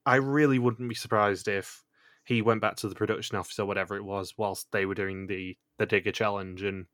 I 0.05 0.15
really 0.15 0.59
wouldn't 0.59 0.89
be 0.89 0.95
surprised 0.95 1.47
if 1.47 1.83
he 2.29 2.43
went 2.43 2.61
back 2.61 2.75
to 2.75 2.87
the 2.87 2.93
production 2.93 3.37
office 3.37 3.57
or 3.57 3.65
whatever 3.65 3.95
it 3.95 4.05
was 4.05 4.35
whilst 4.37 4.71
they 4.71 4.85
were 4.85 4.93
doing 4.93 5.25
the 5.25 5.57
the 5.79 5.87
digger 5.87 6.11
challenge 6.11 6.61
and 6.61 6.85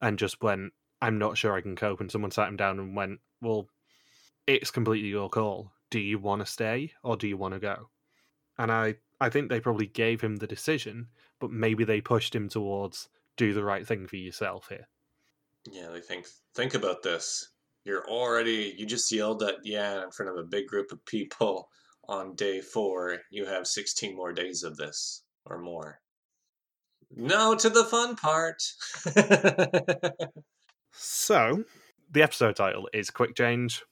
and 0.00 0.18
just 0.18 0.42
went, 0.42 0.72
I'm 1.02 1.18
not 1.18 1.36
sure 1.36 1.52
I 1.52 1.60
can 1.60 1.76
cope. 1.76 2.00
And 2.00 2.10
someone 2.10 2.30
sat 2.30 2.48
him 2.48 2.56
down 2.56 2.78
and 2.78 2.96
went, 2.96 3.20
Well, 3.42 3.68
it's 4.46 4.70
completely 4.70 5.10
your 5.10 5.28
call. 5.28 5.72
Do 5.90 6.00
you 6.00 6.18
want 6.18 6.40
to 6.40 6.50
stay 6.50 6.92
or 7.04 7.18
do 7.18 7.28
you 7.28 7.36
want 7.36 7.52
to 7.52 7.60
go? 7.60 7.90
And 8.58 8.72
I 8.72 8.94
I 9.20 9.28
think 9.28 9.50
they 9.50 9.60
probably 9.60 9.88
gave 9.88 10.22
him 10.22 10.36
the 10.36 10.46
decision, 10.46 11.08
but 11.38 11.50
maybe 11.50 11.84
they 11.84 12.00
pushed 12.00 12.34
him 12.34 12.48
towards 12.48 13.10
do 13.36 13.52
the 13.52 13.62
right 13.62 13.86
thing 13.86 14.06
for 14.06 14.16
yourself 14.16 14.68
here. 14.70 14.88
Yeah, 15.70 15.90
they 15.90 16.00
think 16.00 16.28
think 16.54 16.72
about 16.72 17.02
this. 17.02 17.46
You're 17.84 18.08
already 18.08 18.74
you 18.78 18.86
just 18.86 19.12
yelled 19.12 19.42
at 19.42 19.56
yeah 19.64 20.02
in 20.02 20.12
front 20.12 20.30
of 20.30 20.38
a 20.38 20.48
big 20.48 20.66
group 20.66 20.92
of 20.92 21.04
people 21.04 21.68
on 22.12 22.34
day 22.34 22.60
four. 22.60 23.18
You 23.30 23.46
have 23.46 23.66
16 23.66 24.14
more 24.14 24.32
days 24.32 24.62
of 24.62 24.76
this 24.76 25.24
or 25.46 25.58
more. 25.58 26.00
No 27.14 27.54
to 27.56 27.68
the 27.68 27.84
fun 27.84 28.16
part. 28.16 28.62
so, 30.92 31.64
the 32.10 32.22
episode 32.22 32.56
title 32.56 32.88
is 32.92 33.10
Quick 33.10 33.34
Change 33.34 33.82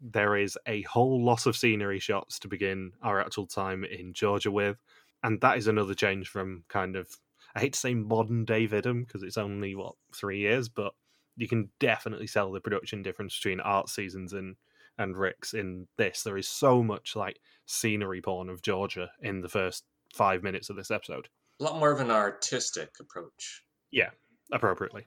there 0.00 0.36
is 0.36 0.58
a 0.66 0.82
whole 0.82 1.22
lot 1.22 1.46
of 1.46 1.56
scenery 1.56 1.98
shots 1.98 2.38
to 2.38 2.48
begin 2.48 2.92
our 3.02 3.20
actual 3.20 3.46
time 3.46 3.84
in 3.84 4.12
Georgia 4.14 4.50
with. 4.50 4.78
And 5.22 5.40
that 5.42 5.58
is 5.58 5.66
another 5.66 5.94
change 5.94 6.28
from 6.28 6.64
kind 6.68 6.96
of, 6.96 7.08
I 7.54 7.60
hate 7.60 7.74
to 7.74 7.78
say 7.78 7.94
modern 7.94 8.44
day 8.44 8.66
Vidim 8.66 9.06
because 9.06 9.22
it's 9.22 9.36
only, 9.36 9.74
what, 9.74 9.94
three 10.14 10.38
years, 10.38 10.68
but 10.68 10.94
you 11.36 11.46
can 11.46 11.68
definitely 11.78 12.26
sell 12.26 12.50
the 12.50 12.60
production 12.60 13.02
difference 13.02 13.36
between 13.38 13.60
art 13.60 13.90
seasons 13.90 14.32
and, 14.32 14.56
and 15.00 15.16
Rick's 15.16 15.54
in 15.54 15.88
this. 15.96 16.22
There 16.22 16.36
is 16.36 16.46
so 16.46 16.82
much 16.82 17.16
like 17.16 17.40
scenery 17.66 18.20
porn 18.20 18.48
of 18.48 18.62
Georgia 18.62 19.10
in 19.20 19.40
the 19.40 19.48
first 19.48 19.84
five 20.14 20.42
minutes 20.42 20.68
of 20.68 20.76
this 20.76 20.90
episode. 20.90 21.28
A 21.58 21.64
lot 21.64 21.78
more 21.78 21.90
of 21.90 22.00
an 22.00 22.10
artistic 22.10 22.90
approach. 23.00 23.64
Yeah, 23.90 24.10
appropriately. 24.52 25.06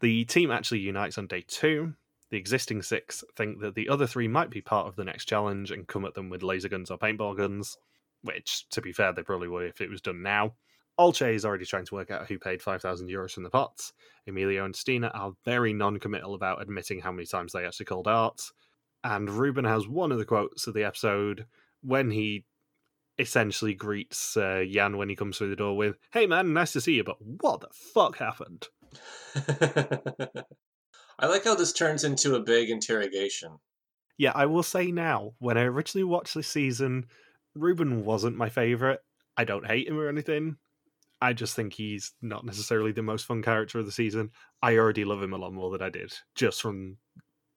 The 0.00 0.24
team 0.24 0.50
actually 0.50 0.80
unites 0.80 1.18
on 1.18 1.26
day 1.26 1.44
two, 1.46 1.92
the 2.30 2.38
existing 2.38 2.82
six 2.82 3.22
think 3.36 3.60
that 3.60 3.74
the 3.74 3.90
other 3.90 4.06
three 4.06 4.26
might 4.26 4.50
be 4.50 4.62
part 4.62 4.88
of 4.88 4.96
the 4.96 5.04
next 5.04 5.26
challenge 5.26 5.70
and 5.70 5.86
come 5.86 6.06
at 6.06 6.14
them 6.14 6.30
with 6.30 6.42
laser 6.42 6.68
guns 6.68 6.90
or 6.90 6.98
paintball 6.98 7.36
guns, 7.36 7.76
which, 8.22 8.66
to 8.70 8.80
be 8.80 8.92
fair, 8.92 9.12
they 9.12 9.22
probably 9.22 9.48
would 9.48 9.66
if 9.66 9.82
it 9.82 9.90
was 9.90 10.00
done 10.00 10.22
now. 10.22 10.54
Olcay 10.98 11.34
is 11.34 11.44
already 11.44 11.64
trying 11.66 11.86
to 11.86 11.94
work 11.94 12.10
out 12.10 12.26
who 12.26 12.38
paid 12.38 12.62
5,000 12.62 13.08
euros 13.08 13.32
from 13.32 13.42
the 13.42 13.50
pots. 13.50 13.92
Emilio 14.26 14.64
and 14.64 14.74
Stine 14.74 15.04
are 15.04 15.32
very 15.44 15.72
non 15.72 15.98
committal 15.98 16.34
about 16.34 16.62
admitting 16.62 17.00
how 17.00 17.12
many 17.12 17.26
times 17.26 17.52
they 17.52 17.64
actually 17.64 17.86
called 17.86 18.08
art. 18.08 18.40
And 19.04 19.28
Ruben 19.28 19.64
has 19.64 19.88
one 19.88 20.12
of 20.12 20.18
the 20.18 20.24
quotes 20.24 20.66
of 20.66 20.74
the 20.74 20.84
episode 20.84 21.46
when 21.82 22.10
he 22.10 22.44
essentially 23.18 23.74
greets 23.74 24.36
uh, 24.36 24.64
Jan 24.68 24.96
when 24.96 25.08
he 25.08 25.16
comes 25.16 25.38
through 25.38 25.50
the 25.50 25.56
door 25.56 25.76
with, 25.76 25.96
"Hey 26.12 26.26
man, 26.26 26.52
nice 26.52 26.72
to 26.72 26.80
see 26.80 26.94
you, 26.94 27.04
but 27.04 27.16
what 27.20 27.60
the 27.60 27.68
fuck 27.72 28.18
happened?" 28.18 28.68
I 31.18 31.26
like 31.26 31.44
how 31.44 31.54
this 31.54 31.72
turns 31.72 32.04
into 32.04 32.34
a 32.34 32.40
big 32.40 32.70
interrogation. 32.70 33.58
Yeah, 34.18 34.32
I 34.34 34.46
will 34.46 34.62
say 34.62 34.90
now, 34.92 35.32
when 35.38 35.56
I 35.56 35.62
originally 35.62 36.04
watched 36.04 36.34
this 36.34 36.48
season, 36.48 37.06
Ruben 37.54 38.04
wasn't 38.04 38.36
my 38.36 38.48
favorite. 38.48 39.00
I 39.36 39.44
don't 39.44 39.66
hate 39.66 39.88
him 39.88 39.98
or 39.98 40.08
anything. 40.08 40.56
I 41.20 41.32
just 41.32 41.54
think 41.54 41.72
he's 41.72 42.12
not 42.20 42.44
necessarily 42.44 42.92
the 42.92 43.02
most 43.02 43.26
fun 43.26 43.42
character 43.42 43.78
of 43.78 43.86
the 43.86 43.92
season. 43.92 44.30
I 44.60 44.76
already 44.76 45.04
love 45.04 45.22
him 45.22 45.32
a 45.32 45.38
lot 45.38 45.52
more 45.52 45.70
than 45.70 45.80
I 45.80 45.88
did 45.88 46.12
just 46.34 46.60
from 46.60 46.98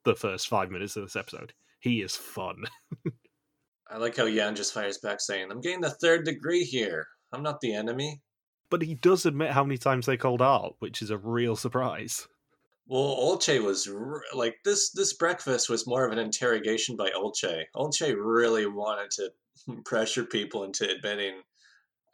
the 0.06 0.16
first 0.16 0.48
five 0.48 0.72
minutes 0.72 0.96
of 0.96 1.04
this 1.04 1.16
episode. 1.16 1.54
He 1.80 2.02
is 2.02 2.16
fun. 2.16 2.64
I 3.90 3.98
like 3.98 4.16
how 4.18 4.30
Jan 4.30 4.56
just 4.56 4.74
fires 4.74 4.98
back 4.98 5.20
saying, 5.20 5.52
I'm 5.52 5.62
getting 5.62 5.82
the 5.82 5.90
third 5.90 6.26
degree 6.26 6.64
here. 6.64 7.08
I'm 7.32 7.44
not 7.44 7.62
the 7.62 7.76
enemy. 7.76 8.22
But 8.70 8.82
he 8.82 8.96
does 8.96 9.26
admit 9.26 9.52
how 9.52 9.64
many 9.64 9.78
times 9.78 10.06
they 10.06 10.18
called 10.18 10.42
Art, 10.42 10.74
which 10.80 11.02
is 11.02 11.12
a 11.12 11.18
real 11.18 11.56
surprise. 11.56 12.28
Well, 12.88 13.18
Olcay 13.18 13.64
was 13.64 13.88
r- 13.88 14.24
like 14.34 14.58
this. 14.64 14.92
This 14.92 15.14
breakfast 15.14 15.70
was 15.70 15.88
more 15.88 16.06
of 16.06 16.12
an 16.12 16.20
interrogation 16.20 16.96
by 16.96 17.10
Olcay. 17.10 17.66
Olcay 17.76 18.16
really 18.18 18.66
wanted 18.66 19.12
to 19.12 19.32
pressure 19.86 20.24
people 20.24 20.64
into 20.64 20.90
admitting 20.90 21.42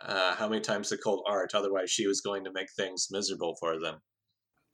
uh, 0.02 0.36
how 0.36 0.48
many 0.48 0.62
times 0.62 0.90
they 0.90 0.98
called 0.98 1.24
Art. 1.28 1.54
Otherwise, 1.54 1.92
she 1.92 2.08
was 2.08 2.22
going 2.22 2.44
to 2.46 2.52
make 2.54 2.72
things 2.72 3.08
miserable 3.12 3.56
for 3.60 3.80
them. 3.80 4.02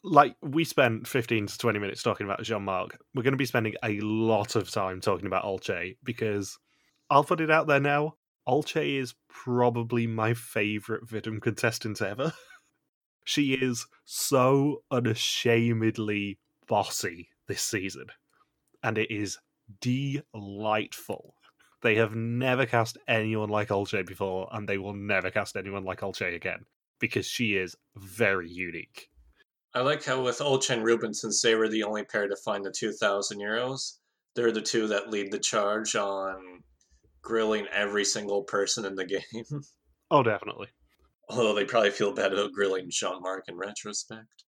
Like 0.10 0.36
we 0.41 0.63
spent 0.63 1.08
fifteen 1.08 1.48
to 1.48 1.58
twenty 1.58 1.80
minutes 1.80 2.02
talking 2.02 2.26
about 2.26 2.41
Jean 2.43 2.63
Marc. 2.63 2.98
We're 3.13 3.24
going 3.24 3.34
to 3.34 3.38
be 3.38 3.46
spending 3.46 3.76
a 3.84 4.00
lot 4.00 4.56
of 4.56 4.72
time 4.72 5.02
talking 5.02 5.28
about 5.28 5.43
Olcay 5.43 5.98
because 6.04 6.58
I'll 7.10 7.24
put 7.24 7.41
it 7.41 7.52
out 7.52 7.67
there 7.67 7.80
now. 7.80 8.15
Olcay 8.48 9.00
is 9.02 9.15
probably 9.28 10.08
my 10.08 10.34
favorite 10.34 11.06
Vidum 11.06 11.41
contestant 11.41 12.02
ever. 12.02 12.34
she 13.26 13.54
is 13.54 13.86
so 14.06 14.84
unashamedly 14.89 16.39
bossy 16.67 17.28
this 17.48 17.62
season, 17.62 18.06
and 18.82 18.98
it 18.98 19.12
is 19.12 19.38
delightful. 19.82 21.36
They 21.82 21.96
have 21.96 22.15
never 22.15 22.65
cast 22.65 22.98
anyone 23.08 23.50
like 23.50 23.67
Olcay 23.67 24.06
before, 24.06 24.48
and 24.54 24.67
they 24.67 24.78
will 24.78 24.93
never 24.93 25.30
cast 25.30 25.58
anyone 25.58 25.84
like 25.84 26.00
Olcay 26.00 26.34
again 26.34 26.65
because 27.00 27.26
she 27.26 27.56
is 27.58 27.76
very 27.98 28.50
unique. 28.50 29.10
I 29.77 29.81
like 29.81 30.03
how 30.03 30.23
with 30.23 30.39
Olcay 30.39 30.71
and 30.71 30.83
Ruben, 30.83 31.13
since 31.13 31.39
they 31.39 31.53
were 31.53 31.69
the 31.69 31.83
only 31.83 32.03
pair 32.03 32.27
to 32.27 32.35
find 32.37 32.65
the 32.65 32.71
2,000 32.71 33.37
euros, 33.37 33.99
they're 34.35 34.51
the 34.51 34.59
two 34.59 34.87
that 34.87 35.11
lead 35.11 35.31
the 35.31 35.37
charge 35.37 35.95
on 35.95 36.63
grilling 37.21 37.67
every 37.71 38.03
single 38.03 38.41
person 38.41 38.85
in 38.85 38.95
the 38.95 39.05
game. 39.05 39.61
Oh, 40.09 40.23
definitely. 40.23 40.69
Although 41.29 41.53
they 41.53 41.63
probably 41.63 41.91
feel 41.91 42.11
bad 42.11 42.33
about 42.33 42.53
grilling 42.53 42.87
Jean 42.89 43.21
Marc 43.21 43.43
in 43.47 43.55
retrospect. 43.55 44.45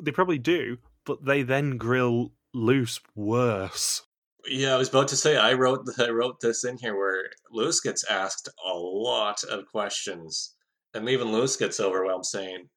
They 0.00 0.12
probably 0.12 0.38
do, 0.38 0.76
but 1.04 1.24
they 1.24 1.42
then 1.42 1.76
grill 1.76 2.30
Luce 2.54 3.00
worse. 3.16 4.02
Yeah, 4.46 4.76
I 4.76 4.78
was 4.78 4.88
about 4.88 5.08
to 5.08 5.16
say 5.16 5.36
I 5.36 5.54
wrote 5.54 5.88
I 5.98 6.10
wrote 6.10 6.38
this 6.38 6.62
in 6.62 6.78
here 6.78 6.96
where 6.96 7.24
Luce 7.50 7.80
gets 7.80 8.04
asked 8.08 8.48
a 8.64 8.72
lot 8.72 9.42
of 9.42 9.66
questions, 9.66 10.54
and 10.94 11.08
even 11.08 11.32
Luce 11.32 11.56
gets 11.56 11.80
overwhelmed, 11.80 12.26
saying, 12.26 12.68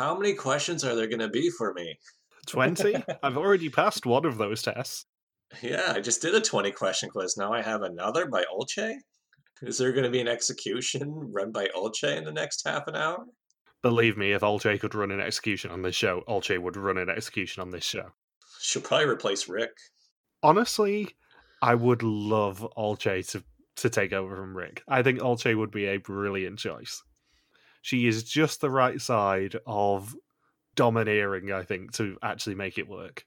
"How 0.00 0.16
many 0.16 0.32
questions 0.32 0.82
are 0.82 0.94
there 0.94 1.08
going 1.08 1.20
to 1.20 1.28
be 1.28 1.50
for 1.50 1.74
me?" 1.74 1.98
20? 2.46 2.96
I've 3.22 3.36
already 3.36 3.68
passed 3.68 4.06
one 4.06 4.24
of 4.24 4.38
those 4.38 4.62
tests. 4.62 5.04
Yeah, 5.60 5.92
I 5.94 6.00
just 6.00 6.22
did 6.22 6.34
a 6.34 6.40
twenty 6.40 6.70
question 6.70 7.10
quiz. 7.10 7.36
Now 7.36 7.52
I 7.52 7.60
have 7.60 7.82
another 7.82 8.26
by 8.26 8.44
Olcay. 8.50 8.94
Is 9.60 9.76
there 9.76 9.92
going 9.92 10.04
to 10.04 10.10
be 10.10 10.20
an 10.20 10.28
execution 10.28 11.12
run 11.14 11.52
by 11.52 11.68
Olcay 11.76 12.16
in 12.16 12.24
the 12.24 12.32
next 12.32 12.66
half 12.66 12.86
an 12.86 12.96
hour? 12.96 13.26
Believe 13.82 14.16
me, 14.16 14.32
if 14.32 14.40
Olcay 14.40 14.80
could 14.80 14.94
run 14.94 15.10
an 15.10 15.20
execution 15.20 15.70
on 15.70 15.82
this 15.82 15.94
show, 15.94 16.22
Olcay 16.26 16.58
would 16.58 16.78
run 16.78 16.96
an 16.96 17.10
execution 17.10 17.60
on 17.60 17.70
this 17.70 17.84
show. 17.84 18.06
She'll 18.60 18.82
probably 18.82 19.06
replace 19.06 19.48
Rick. 19.48 19.72
Honestly, 20.42 21.10
I 21.60 21.74
would 21.74 22.02
love 22.02 22.66
Olcay 22.78 23.28
to, 23.32 23.44
to 23.76 23.90
take 23.90 24.14
over 24.14 24.34
from 24.34 24.56
Rick. 24.56 24.82
I 24.88 25.02
think 25.02 25.18
Olcay 25.18 25.56
would 25.56 25.70
be 25.70 25.86
a 25.86 25.98
brilliant 25.98 26.58
choice. 26.58 27.02
She 27.82 28.06
is 28.06 28.24
just 28.24 28.60
the 28.60 28.70
right 28.70 29.00
side 29.00 29.56
of 29.66 30.14
domineering, 30.74 31.52
I 31.52 31.62
think, 31.62 31.92
to 31.92 32.16
actually 32.22 32.54
make 32.54 32.78
it 32.78 32.88
work. 32.88 33.24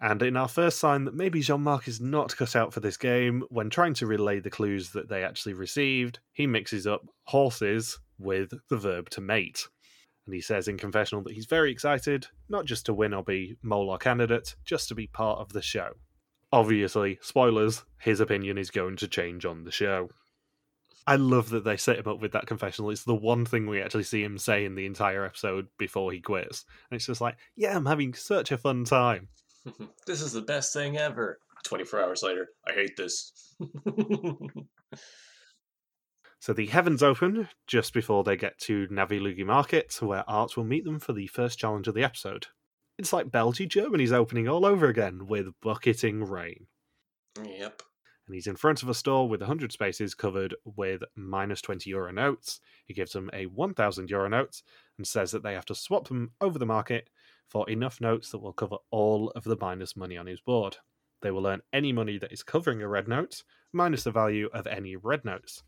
And 0.00 0.22
in 0.22 0.36
our 0.36 0.48
first 0.48 0.78
sign 0.78 1.04
that 1.04 1.14
maybe 1.14 1.40
Jean 1.40 1.62
Marc 1.62 1.88
is 1.88 2.00
not 2.00 2.36
cut 2.36 2.54
out 2.54 2.72
for 2.72 2.80
this 2.80 2.96
game, 2.96 3.42
when 3.48 3.68
trying 3.68 3.94
to 3.94 4.06
relay 4.06 4.38
the 4.38 4.50
clues 4.50 4.90
that 4.90 5.08
they 5.08 5.24
actually 5.24 5.54
received, 5.54 6.20
he 6.32 6.46
mixes 6.46 6.86
up 6.86 7.06
horses 7.24 7.98
with 8.18 8.52
the 8.68 8.76
verb 8.76 9.10
to 9.10 9.20
mate. 9.20 9.66
And 10.24 10.34
he 10.34 10.40
says 10.40 10.68
in 10.68 10.78
confessional 10.78 11.24
that 11.24 11.34
he's 11.34 11.46
very 11.46 11.72
excited, 11.72 12.26
not 12.48 12.64
just 12.64 12.86
to 12.86 12.94
win 12.94 13.14
or 13.14 13.24
be 13.24 13.56
Molar 13.62 13.98
candidate, 13.98 14.54
just 14.64 14.88
to 14.88 14.94
be 14.94 15.06
part 15.06 15.40
of 15.40 15.52
the 15.52 15.62
show. 15.62 15.92
Obviously, 16.52 17.18
spoilers, 17.20 17.84
his 17.98 18.20
opinion 18.20 18.56
is 18.56 18.70
going 18.70 18.96
to 18.96 19.08
change 19.08 19.44
on 19.44 19.64
the 19.64 19.72
show. 19.72 20.10
I 21.08 21.16
love 21.16 21.48
that 21.50 21.64
they 21.64 21.78
set 21.78 21.98
him 21.98 22.06
up 22.06 22.20
with 22.20 22.32
that 22.32 22.46
confessional. 22.46 22.90
It's 22.90 23.04
the 23.04 23.14
one 23.14 23.46
thing 23.46 23.66
we 23.66 23.80
actually 23.80 24.02
see 24.02 24.22
him 24.22 24.36
say 24.36 24.66
in 24.66 24.74
the 24.74 24.84
entire 24.84 25.24
episode 25.24 25.68
before 25.78 26.12
he 26.12 26.20
quits. 26.20 26.66
And 26.90 26.96
it's 26.96 27.06
just 27.06 27.22
like, 27.22 27.38
yeah, 27.56 27.74
I'm 27.74 27.86
having 27.86 28.12
such 28.12 28.52
a 28.52 28.58
fun 28.58 28.84
time. 28.84 29.28
this 30.06 30.20
is 30.20 30.32
the 30.32 30.42
best 30.42 30.74
thing 30.74 30.98
ever. 30.98 31.40
24 31.64 32.02
hours 32.02 32.22
later, 32.22 32.48
I 32.68 32.72
hate 32.72 32.96
this. 32.96 33.54
So 36.40 36.52
the 36.52 36.66
heavens 36.66 37.02
open 37.02 37.48
just 37.66 37.92
before 37.92 38.22
they 38.22 38.36
get 38.36 38.58
to 38.60 38.86
Navtlughi 38.88 39.44
Market, 39.44 39.96
where 40.00 40.24
Art 40.30 40.56
will 40.56 40.64
meet 40.64 40.84
them 40.84 41.00
for 41.00 41.12
the 41.12 41.26
first 41.26 41.58
challenge 41.58 41.88
of 41.88 41.94
the 41.94 42.04
episode. 42.04 42.46
It's 42.96 43.12
like 43.12 43.30
Belgium, 43.30 43.68
Germany's 43.68 44.12
opening 44.12 44.48
all 44.48 44.64
over 44.64 44.86
again 44.86 45.26
with 45.26 45.48
bucketing 45.60 46.22
rain. 46.24 46.68
yep. 47.44 47.82
And 48.28 48.34
he's 48.34 48.46
in 48.46 48.56
front 48.56 48.82
of 48.82 48.90
a 48.90 48.94
store 48.94 49.26
with 49.26 49.40
100 49.40 49.72
spaces 49.72 50.14
covered 50.14 50.54
with 50.76 51.02
minus 51.16 51.62
20 51.62 51.88
euro 51.88 52.12
notes. 52.12 52.60
He 52.84 52.92
gives 52.92 53.12
them 53.12 53.30
a 53.32 53.46
1000 53.46 54.10
euro 54.10 54.28
note 54.28 54.62
and 54.98 55.06
says 55.06 55.30
that 55.30 55.42
they 55.42 55.54
have 55.54 55.64
to 55.64 55.74
swap 55.74 56.08
them 56.08 56.32
over 56.42 56.58
the 56.58 56.66
market 56.66 57.08
for 57.48 57.68
enough 57.70 58.02
notes 58.02 58.30
that 58.30 58.40
will 58.40 58.52
cover 58.52 58.76
all 58.90 59.30
of 59.30 59.44
the 59.44 59.56
minus 59.58 59.96
money 59.96 60.18
on 60.18 60.26
his 60.26 60.40
board. 60.40 60.76
They 61.22 61.30
will 61.30 61.46
earn 61.46 61.62
any 61.72 61.90
money 61.90 62.18
that 62.18 62.30
is 62.30 62.42
covering 62.42 62.82
a 62.82 62.88
red 62.88 63.08
note, 63.08 63.44
minus 63.72 64.04
the 64.04 64.10
value 64.10 64.50
of 64.52 64.66
any 64.66 64.94
red 64.94 65.24
notes. 65.24 65.62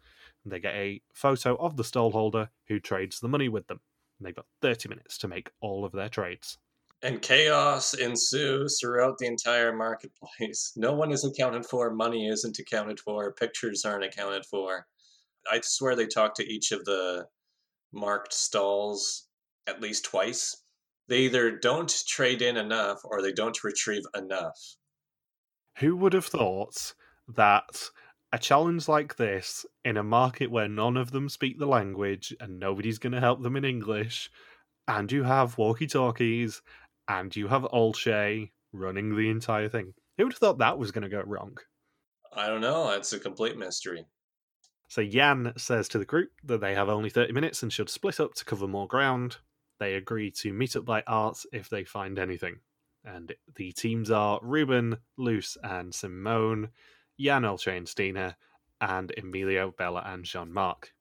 And 0.45 0.53
they 0.53 0.61
get 0.61 0.75
a 0.75 1.01
photo 1.15 1.57
of 1.57 1.79
the 1.79 1.85
stall 1.85 2.11
holder 2.11 2.51
who 2.69 2.79
trades 2.79 3.21
the 3.21 3.29
money 3.29 3.49
with 3.49 3.69
them. 3.69 3.81
And 4.19 4.27
they've 4.27 4.37
got 4.37 4.45
30 4.61 4.91
minutes 4.91 5.17
to 5.17 5.29
make 5.29 5.51
all 5.63 5.87
of 5.87 5.93
their 5.93 6.11
trades. 6.11 6.59
And 7.03 7.23
chaos 7.23 7.95
ensues 7.95 8.79
throughout 8.79 9.17
the 9.19 9.27
entire 9.27 9.73
marketplace. 9.75 10.73
No 10.77 10.93
one 10.93 11.13
is 11.13 11.25
accounted 11.25 11.65
for, 11.65 11.91
money 11.91 12.29
isn't 12.29 12.59
accounted 12.59 13.01
for, 13.01 13.33
pictures 13.33 13.85
aren't 13.85 14.05
accounted 14.05 14.45
for. 14.45 14.87
I 15.51 15.61
swear 15.63 15.97
they 15.97 16.07
talk 16.07 16.35
to 16.35 16.47
each 16.47 16.73
of 16.73 16.85
the 16.85 17.27
marked 17.93 18.35
stalls 18.35 19.29
at 19.67 19.81
least 19.81 20.05
twice. 20.05 20.63
They 21.09 21.21
either 21.21 21.51
don't 21.51 21.93
trade 22.07 22.43
in 22.43 22.57
enough 22.57 23.01
or 23.05 23.23
they 23.23 23.33
don't 23.33 23.65
retrieve 23.65 24.05
enough. 24.15 24.77
Who 25.79 25.97
would 25.97 26.13
have 26.13 26.27
thought 26.27 26.95
that 27.29 27.91
a 28.33 28.39
challenge 28.39 28.89
like 28.89 29.17
this 29.17 29.67
in 29.85 29.97
a 29.97 30.05
market 30.05 30.51
where 30.51 30.69
none 30.69 30.97
of 30.97 31.11
them 31.11 31.29
speak 31.29 31.59
the 31.59 31.67
language 31.67 32.35
and 32.41 32.61
nobody's 32.61 32.99
going 32.99 33.13
to 33.13 33.21
help 33.21 33.43
them 33.43 33.57
in 33.57 33.65
English, 33.65 34.31
and 34.87 35.11
you 35.11 35.25
have 35.25 35.59
walkie 35.59 35.87
talkies 35.87 36.63
and 37.11 37.35
you 37.35 37.49
have 37.49 37.63
Olcay 37.63 38.51
running 38.73 39.17
the 39.17 39.31
entire 39.31 39.69
thing? 39.69 39.95
Who 40.17 40.25
would 40.25 40.33
have 40.33 40.39
thought 40.39 40.59
that 40.59 40.79
was 40.79 40.93
going 40.93 41.03
to 41.03 41.09
go 41.09 41.23
wrong? 41.27 41.59
I 42.33 42.47
don't 42.47 42.61
know. 42.61 42.91
It's 42.91 43.13
a 43.13 43.19
complete 43.19 43.59
mystery. 43.59 44.07
So 44.89 45.05
Jan 45.05 45.53
says 45.57 45.89
to 45.89 45.99
the 45.99 46.05
group 46.05 46.31
that 46.45 46.61
they 46.61 46.75
have 46.75 46.89
only 46.89 47.11
30 47.11 47.33
minutes 47.33 47.63
and 47.63 47.73
should 47.73 47.91
split 47.91 48.21
up 48.21 48.35
to 48.35 48.45
cover 48.45 48.69
more 48.69 48.87
ground. 48.87 49.39
They 49.81 49.95
agree 49.95 50.31
to 50.33 50.53
meet 50.53 50.77
up 50.77 50.85
by 50.85 51.03
Art 51.07 51.43
if 51.53 51.69
they 51.69 51.83
find 51.83 52.17
anything. 52.19 52.61
And 53.05 53.35
the 53.57 53.73
teams 53.73 54.11
are 54.11 54.39
Ruben, 54.43 54.99
Luce, 55.17 55.57
and 55.65 55.93
Simone, 55.93 56.69
Jan, 57.19 57.43
Olcay, 57.43 57.77
and 57.77 57.89
Stine, 57.89 58.35
and 58.81 59.13
Emilio, 59.19 59.75
Bella, 59.77 60.05
and 60.07 60.25
Jean 60.25 60.53
Marc. 60.53 60.93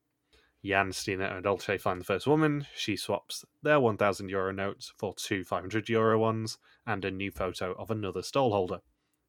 Jan, 0.64 0.92
Stine, 0.92 1.22
and 1.22 1.46
Olcay 1.46 1.80
find 1.80 2.00
the 2.00 2.04
first 2.04 2.26
woman. 2.26 2.66
She 2.76 2.96
swaps 2.96 3.44
their 3.62 3.80
1,000 3.80 4.28
euro 4.28 4.52
notes 4.52 4.92
for 4.98 5.14
two 5.14 5.42
500 5.44 5.88
euro 5.88 6.18
ones 6.18 6.58
and 6.86 7.04
a 7.04 7.10
new 7.10 7.30
photo 7.30 7.72
of 7.78 7.90
another 7.90 8.22
stall 8.22 8.52
holder. 8.52 8.80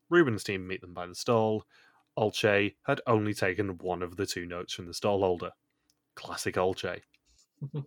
Ruben's 0.10 0.44
team 0.44 0.68
meet 0.68 0.82
them 0.82 0.94
by 0.94 1.08
the 1.08 1.16
stall. 1.16 1.66
Olcay 2.18 2.76
had 2.84 3.00
only 3.08 3.34
taken 3.34 3.78
one 3.78 4.02
of 4.04 4.18
the 4.18 4.26
two 4.26 4.46
notes 4.46 4.74
from 4.74 4.88
the 4.88 4.94
stall 4.94 5.22
holder. 5.22 5.52
Classic 6.16 6.56
Olcay. 6.56 7.00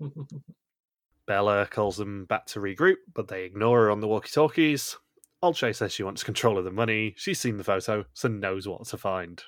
Bella 1.26 1.66
calls 1.66 1.98
them 1.98 2.24
back 2.24 2.46
to 2.46 2.60
regroup, 2.60 2.96
but 3.12 3.28
they 3.28 3.44
ignore 3.44 3.84
her 3.84 3.90
on 3.90 4.00
the 4.00 4.08
walkie 4.08 4.30
talkies. 4.30 4.96
Olcay 5.42 5.74
says 5.74 5.92
she 5.92 6.02
wants 6.02 6.24
control 6.24 6.56
of 6.56 6.64
the 6.64 6.70
money. 6.70 7.12
She's 7.18 7.40
seen 7.40 7.58
the 7.58 7.64
photo, 7.64 8.06
so 8.14 8.28
knows 8.28 8.66
what 8.66 8.86
to 8.86 8.96
find. 8.96 9.42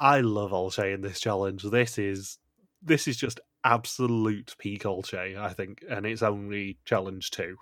I 0.00 0.20
love 0.20 0.50
Olcay 0.50 0.92
in 0.92 1.02
this 1.02 1.20
challenge. 1.20 1.62
This 1.62 1.98
is 1.98 2.38
this 2.82 3.08
is 3.08 3.16
just 3.16 3.40
absolute 3.64 4.54
peak 4.58 4.84
Olcay, 4.84 5.36
I 5.36 5.52
think, 5.52 5.84
and 5.88 6.06
it's 6.06 6.22
only 6.22 6.78
challenge 6.84 7.30
two. 7.30 7.56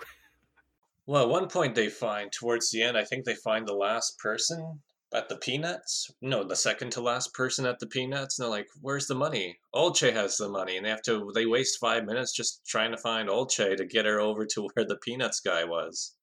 Well, 1.06 1.22
at 1.22 1.28
one 1.28 1.48
point 1.48 1.74
they 1.74 1.88
find 1.88 2.30
towards 2.30 2.70
the 2.70 2.82
end, 2.82 2.96
I 2.96 3.04
think 3.04 3.24
they 3.24 3.34
find 3.34 3.66
the 3.66 3.74
last 3.74 4.18
person 4.18 4.80
at 5.14 5.28
the 5.28 5.36
Peanuts. 5.36 6.10
No, 6.20 6.44
the 6.44 6.54
second 6.54 6.92
to 6.92 7.00
last 7.00 7.32
person 7.32 7.64
at 7.64 7.78
the 7.78 7.86
Peanuts, 7.86 8.38
and 8.38 8.44
they're 8.44 8.50
like, 8.50 8.68
"Where's 8.82 9.06
the 9.06 9.14
money?" 9.14 9.58
Olcay 9.74 10.12
has 10.12 10.36
the 10.36 10.48
money, 10.48 10.76
and 10.76 10.84
they 10.84 10.90
have 10.90 11.02
to. 11.02 11.32
They 11.34 11.46
waste 11.46 11.80
five 11.80 12.04
minutes 12.04 12.32
just 12.32 12.60
trying 12.66 12.90
to 12.90 12.98
find 12.98 13.28
Olcay 13.28 13.76
to 13.76 13.86
get 13.86 14.04
her 14.04 14.20
over 14.20 14.44
to 14.46 14.68
where 14.74 14.86
the 14.86 14.98
Peanuts 14.98 15.40
guy 15.40 15.64
was. 15.64 16.14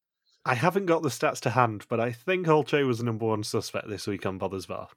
I 0.46 0.54
haven't 0.54 0.86
got 0.86 1.02
the 1.02 1.10
stats 1.10 1.40
to 1.42 1.50
hand, 1.50 1.86
but 1.90 2.00
I 2.00 2.12
think 2.12 2.46
Olcay 2.46 2.86
was 2.86 3.00
the 3.00 3.06
number 3.06 3.26
one 3.26 3.44
suspect 3.44 3.90
this 3.90 4.06
week 4.06 4.26
on 4.28 4.38
Bother's 4.38 4.68
Bar. 4.68 4.90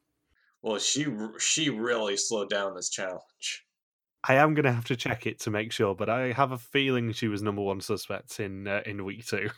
Well, 0.61 0.79
she 0.79 1.07
she 1.39 1.71
really 1.71 2.19
slowed 2.19 2.51
down 2.51 2.75
this 2.75 2.91
challenge. 2.91 3.65
I 4.25 4.35
am 4.35 4.55
going 4.55 4.65
to 4.65 4.73
have 4.73 4.87
to 4.87 4.97
check 4.97 5.27
it 5.27 5.41
to 5.41 5.51
make 5.51 5.73
sure, 5.73 5.95
but 5.95 6.09
I 6.09 6.33
have 6.33 6.53
a 6.53 6.59
feeling 6.59 7.13
she 7.13 7.29
was 7.29 7.43
number 7.43 7.63
one 7.63 7.81
suspect 7.81 8.41
in 8.41 8.67
uh, 8.67 8.83
in 8.85 9.05
week 9.05 9.27
two. 9.27 9.51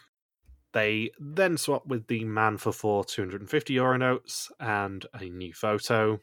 They 0.72 1.10
then 1.18 1.56
swap 1.56 1.86
with 1.86 2.06
the 2.06 2.24
man 2.24 2.56
for 2.56 2.72
four 2.72 3.04
250 3.04 3.72
euro 3.72 3.98
notes 3.98 4.50
and 4.60 5.04
a 5.14 5.24
new 5.24 5.52
photo. 5.52 6.20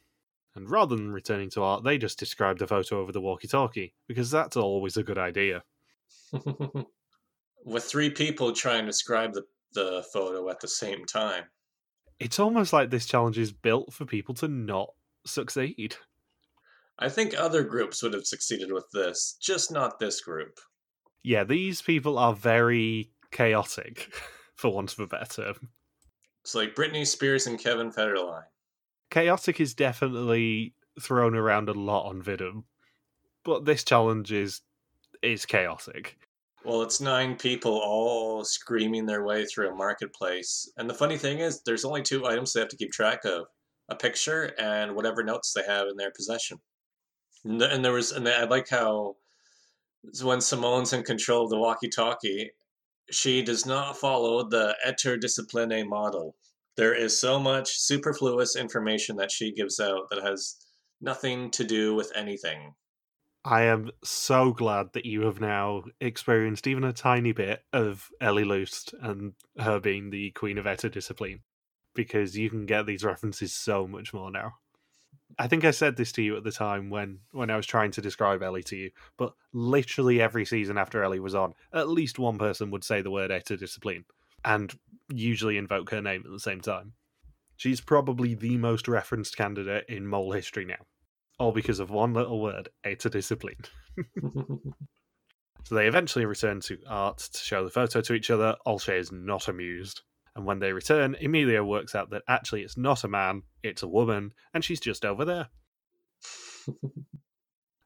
And 0.55 0.69
rather 0.69 0.95
than 0.95 1.11
returning 1.11 1.49
to 1.51 1.63
art, 1.63 1.83
they 1.83 1.97
just 1.97 2.17
describe 2.17 2.57
the 2.57 2.65
photo 2.65 3.01
over 3.01 3.11
the 3.11 3.21
walkie 3.21 3.47
talkie, 3.47 3.93
because 4.07 4.31
that's 4.31 4.57
always 4.57 4.97
a 4.97 5.03
good 5.03 5.17
idea. 5.17 5.63
with 7.65 7.83
three 7.83 8.09
people 8.09 8.53
trying 8.53 8.81
to 8.81 8.87
describe 8.87 9.33
the, 9.33 9.43
the 9.73 10.03
photo 10.11 10.49
at 10.49 10.59
the 10.59 10.67
same 10.67 11.05
time. 11.05 11.43
It's 12.19 12.39
almost 12.39 12.73
like 12.73 12.89
this 12.89 13.05
challenge 13.05 13.37
is 13.37 13.51
built 13.51 13.93
for 13.93 14.05
people 14.05 14.33
to 14.35 14.47
not 14.47 14.89
succeed. 15.25 15.95
I 16.99 17.09
think 17.09 17.37
other 17.37 17.63
groups 17.63 18.01
would 18.01 18.13
have 18.13 18.25
succeeded 18.25 18.71
with 18.71 18.89
this, 18.91 19.37
just 19.39 19.71
not 19.71 19.99
this 19.99 20.21
group. 20.21 20.59
Yeah, 21.23 21.43
these 21.43 21.81
people 21.81 22.17
are 22.17 22.33
very 22.33 23.11
chaotic, 23.31 24.11
for 24.55 24.73
want 24.73 24.93
of 24.93 24.99
a 24.99 25.07
better 25.07 25.43
term. 25.43 25.69
It's 26.43 26.55
like 26.55 26.75
Britney 26.75 27.05
Spears 27.05 27.45
and 27.45 27.59
Kevin 27.59 27.91
Federline. 27.91 28.45
Chaotic 29.11 29.59
is 29.59 29.73
definitely 29.73 30.73
thrown 30.99 31.35
around 31.35 31.69
a 31.69 31.73
lot 31.73 32.07
on 32.07 32.21
Vidum, 32.21 32.63
but 33.43 33.65
this 33.65 33.83
challenge 33.83 34.31
is 34.31 34.61
is 35.21 35.45
chaotic. 35.45 36.17
Well, 36.63 36.81
it's 36.81 36.99
nine 36.99 37.35
people 37.35 37.73
all 37.73 38.43
screaming 38.43 39.05
their 39.05 39.23
way 39.23 39.45
through 39.45 39.71
a 39.71 39.75
marketplace. 39.75 40.69
And 40.77 40.89
the 40.89 40.93
funny 40.93 41.17
thing 41.17 41.39
is, 41.39 41.61
there's 41.61 41.85
only 41.85 42.01
two 42.01 42.25
items 42.25 42.53
they 42.53 42.59
have 42.59 42.69
to 42.69 42.77
keep 42.77 42.91
track 42.91 43.23
of 43.25 43.47
a 43.89 43.95
picture 43.95 44.53
and 44.59 44.95
whatever 44.95 45.23
notes 45.23 45.53
they 45.53 45.63
have 45.63 45.87
in 45.87 45.95
their 45.95 46.11
possession. 46.11 46.59
And 47.47 47.83
there 47.83 47.93
was, 47.93 48.11
and 48.11 48.27
I 48.27 48.43
like 48.43 48.69
how 48.69 49.15
when 50.21 50.41
Simone's 50.41 50.93
in 50.93 51.03
control 51.03 51.45
of 51.45 51.49
the 51.49 51.57
walkie 51.57 51.89
talkie, 51.89 52.51
she 53.09 53.41
does 53.41 53.65
not 53.65 53.97
follow 53.97 54.47
the 54.47 54.75
interdisciplinary 54.85 55.87
model. 55.87 56.35
There 56.75 56.93
is 56.93 57.19
so 57.19 57.39
much 57.39 57.79
superfluous 57.79 58.55
information 58.55 59.15
that 59.17 59.31
she 59.31 59.53
gives 59.53 59.79
out 59.79 60.09
that 60.09 60.21
has 60.23 60.57
nothing 61.01 61.49
to 61.51 61.63
do 61.63 61.95
with 61.95 62.11
anything. 62.15 62.73
I 63.45 63.63
am 63.63 63.91
so 64.03 64.51
glad 64.51 64.91
that 64.93 65.05
you 65.05 65.21
have 65.21 65.39
now 65.39 65.83
experienced 66.01 66.67
even 66.67 66.83
a 66.83 66.91
tiny 66.91 67.31
bit 67.31 67.63
of 67.71 68.09
Ellie 68.19 68.43
Lust 68.43 68.93
and 69.01 69.33
her 69.57 69.79
being 69.79 70.09
the 70.09 70.31
queen 70.31 70.57
of 70.57 70.65
interdiscipline 70.65 71.39
because 71.95 72.37
you 72.37 72.49
can 72.49 72.65
get 72.65 72.85
these 72.85 73.05
references 73.05 73.53
so 73.53 73.87
much 73.87 74.13
more 74.13 74.29
now. 74.29 74.55
I 75.39 75.47
think 75.47 75.65
I 75.65 75.71
said 75.71 75.97
this 75.97 76.11
to 76.13 76.21
you 76.21 76.37
at 76.37 76.43
the 76.43 76.51
time 76.51 76.89
when 76.89 77.19
when 77.31 77.49
I 77.49 77.57
was 77.57 77.65
trying 77.65 77.91
to 77.91 78.01
describe 78.01 78.41
Ellie 78.41 78.63
to 78.63 78.75
you, 78.75 78.91
but 79.17 79.33
literally 79.53 80.21
every 80.21 80.45
season 80.45 80.77
after 80.77 81.03
Ellie 81.03 81.19
was 81.19 81.35
on, 81.35 81.53
at 81.73 81.89
least 81.89 82.19
one 82.19 82.37
person 82.37 82.71
would 82.71 82.83
say 82.83 83.01
the 83.01 83.11
word 83.11 83.31
interdiscipline 83.31 84.05
and 84.45 84.77
usually 85.13 85.57
invoke 85.57 85.89
her 85.91 86.01
name 86.01 86.23
at 86.25 86.31
the 86.31 86.39
same 86.39 86.61
time. 86.61 86.93
She's 87.55 87.81
probably 87.81 88.35
the 88.35 88.57
most 88.57 88.87
referenced 88.87 89.35
candidate 89.35 89.85
in 89.89 90.07
mole 90.07 90.31
history 90.31 90.65
now 90.65 90.85
all 91.39 91.51
because 91.51 91.79
of 91.79 91.89
one 91.89 92.13
little 92.13 92.41
word, 92.41 92.69
interdiscipline. 92.85 93.65
so 95.63 95.75
they 95.75 95.87
eventually 95.87 96.25
return 96.25 96.59
to 96.61 96.77
art 96.87 97.17
to 97.17 97.39
show 97.39 97.63
the 97.63 97.69
photo 97.69 98.01
to 98.01 98.13
each 98.13 98.29
other. 98.29 98.55
Olcay 98.65 98.99
is 98.99 99.11
not 99.11 99.47
amused. 99.47 100.01
And 100.37 100.45
when 100.45 100.59
they 100.59 100.71
return, 100.71 101.15
Emilio 101.19 101.65
works 101.65 101.95
out 101.95 102.11
that 102.11 102.21
actually 102.27 102.61
it's 102.61 102.77
not 102.77 103.03
a 103.03 103.07
man, 103.07 103.41
it's 103.63 103.81
a 103.81 103.87
woman, 103.87 104.33
and 104.53 104.63
she's 104.63 104.79
just 104.79 105.03
over 105.03 105.25
there. 105.25 105.47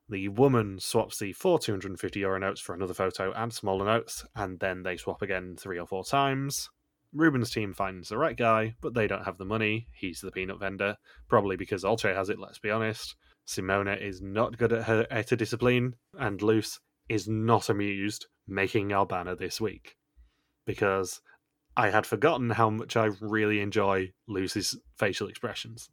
the 0.10 0.28
woman 0.28 0.78
swaps 0.78 1.18
the 1.18 1.32
four 1.32 1.60
250 1.60 2.20
euro 2.20 2.38
notes 2.38 2.60
for 2.60 2.76
another 2.76 2.94
photo 2.94 3.32
and 3.32 3.54
smaller 3.54 3.86
notes, 3.86 4.26
and 4.36 4.60
then 4.60 4.84
they 4.84 4.98
swap 4.98 5.22
again 5.22 5.56
three 5.58 5.80
or 5.80 5.88
four 5.88 6.04
times. 6.04 6.70
Ruben's 7.14 7.52
team 7.52 7.74
finds 7.74 8.10
the 8.10 8.18
right 8.18 8.36
guy, 8.36 8.76
but 8.82 8.96
they 8.96 9.08
don't 9.08 9.24
have 9.24 9.38
the 9.38 9.46
money. 9.46 9.88
He's 9.94 10.20
the 10.20 10.32
peanut 10.32 10.60
vendor, 10.60 10.98
probably 11.30 11.56
because 11.56 11.86
Olcay 11.86 12.14
has 12.14 12.28
it, 12.28 12.38
let's 12.38 12.60
be 12.60 12.70
honest. 12.70 13.16
Simone 13.46 13.88
is 13.88 14.22
not 14.22 14.58
good 14.58 14.74
at 14.74 14.84
her 14.84 15.08
interdiscipline, 15.10 15.94
and 16.20 16.42
Loes 16.42 16.82
is 17.08 17.30
not 17.30 17.70
amused 17.70 18.26
making 18.46 18.92
our 18.92 19.06
banner 19.06 19.36
this 19.38 19.62
week. 19.62 19.96
Because 20.66 21.22
I 21.76 21.90
had 21.90 22.06
forgotten 22.06 22.50
how 22.50 22.70
much 22.70 22.98
I 22.98 23.10
really 23.20 23.62
enjoy 23.62 24.12
Loes's 24.28 24.78
facial 24.98 25.28
expressions. 25.28 25.90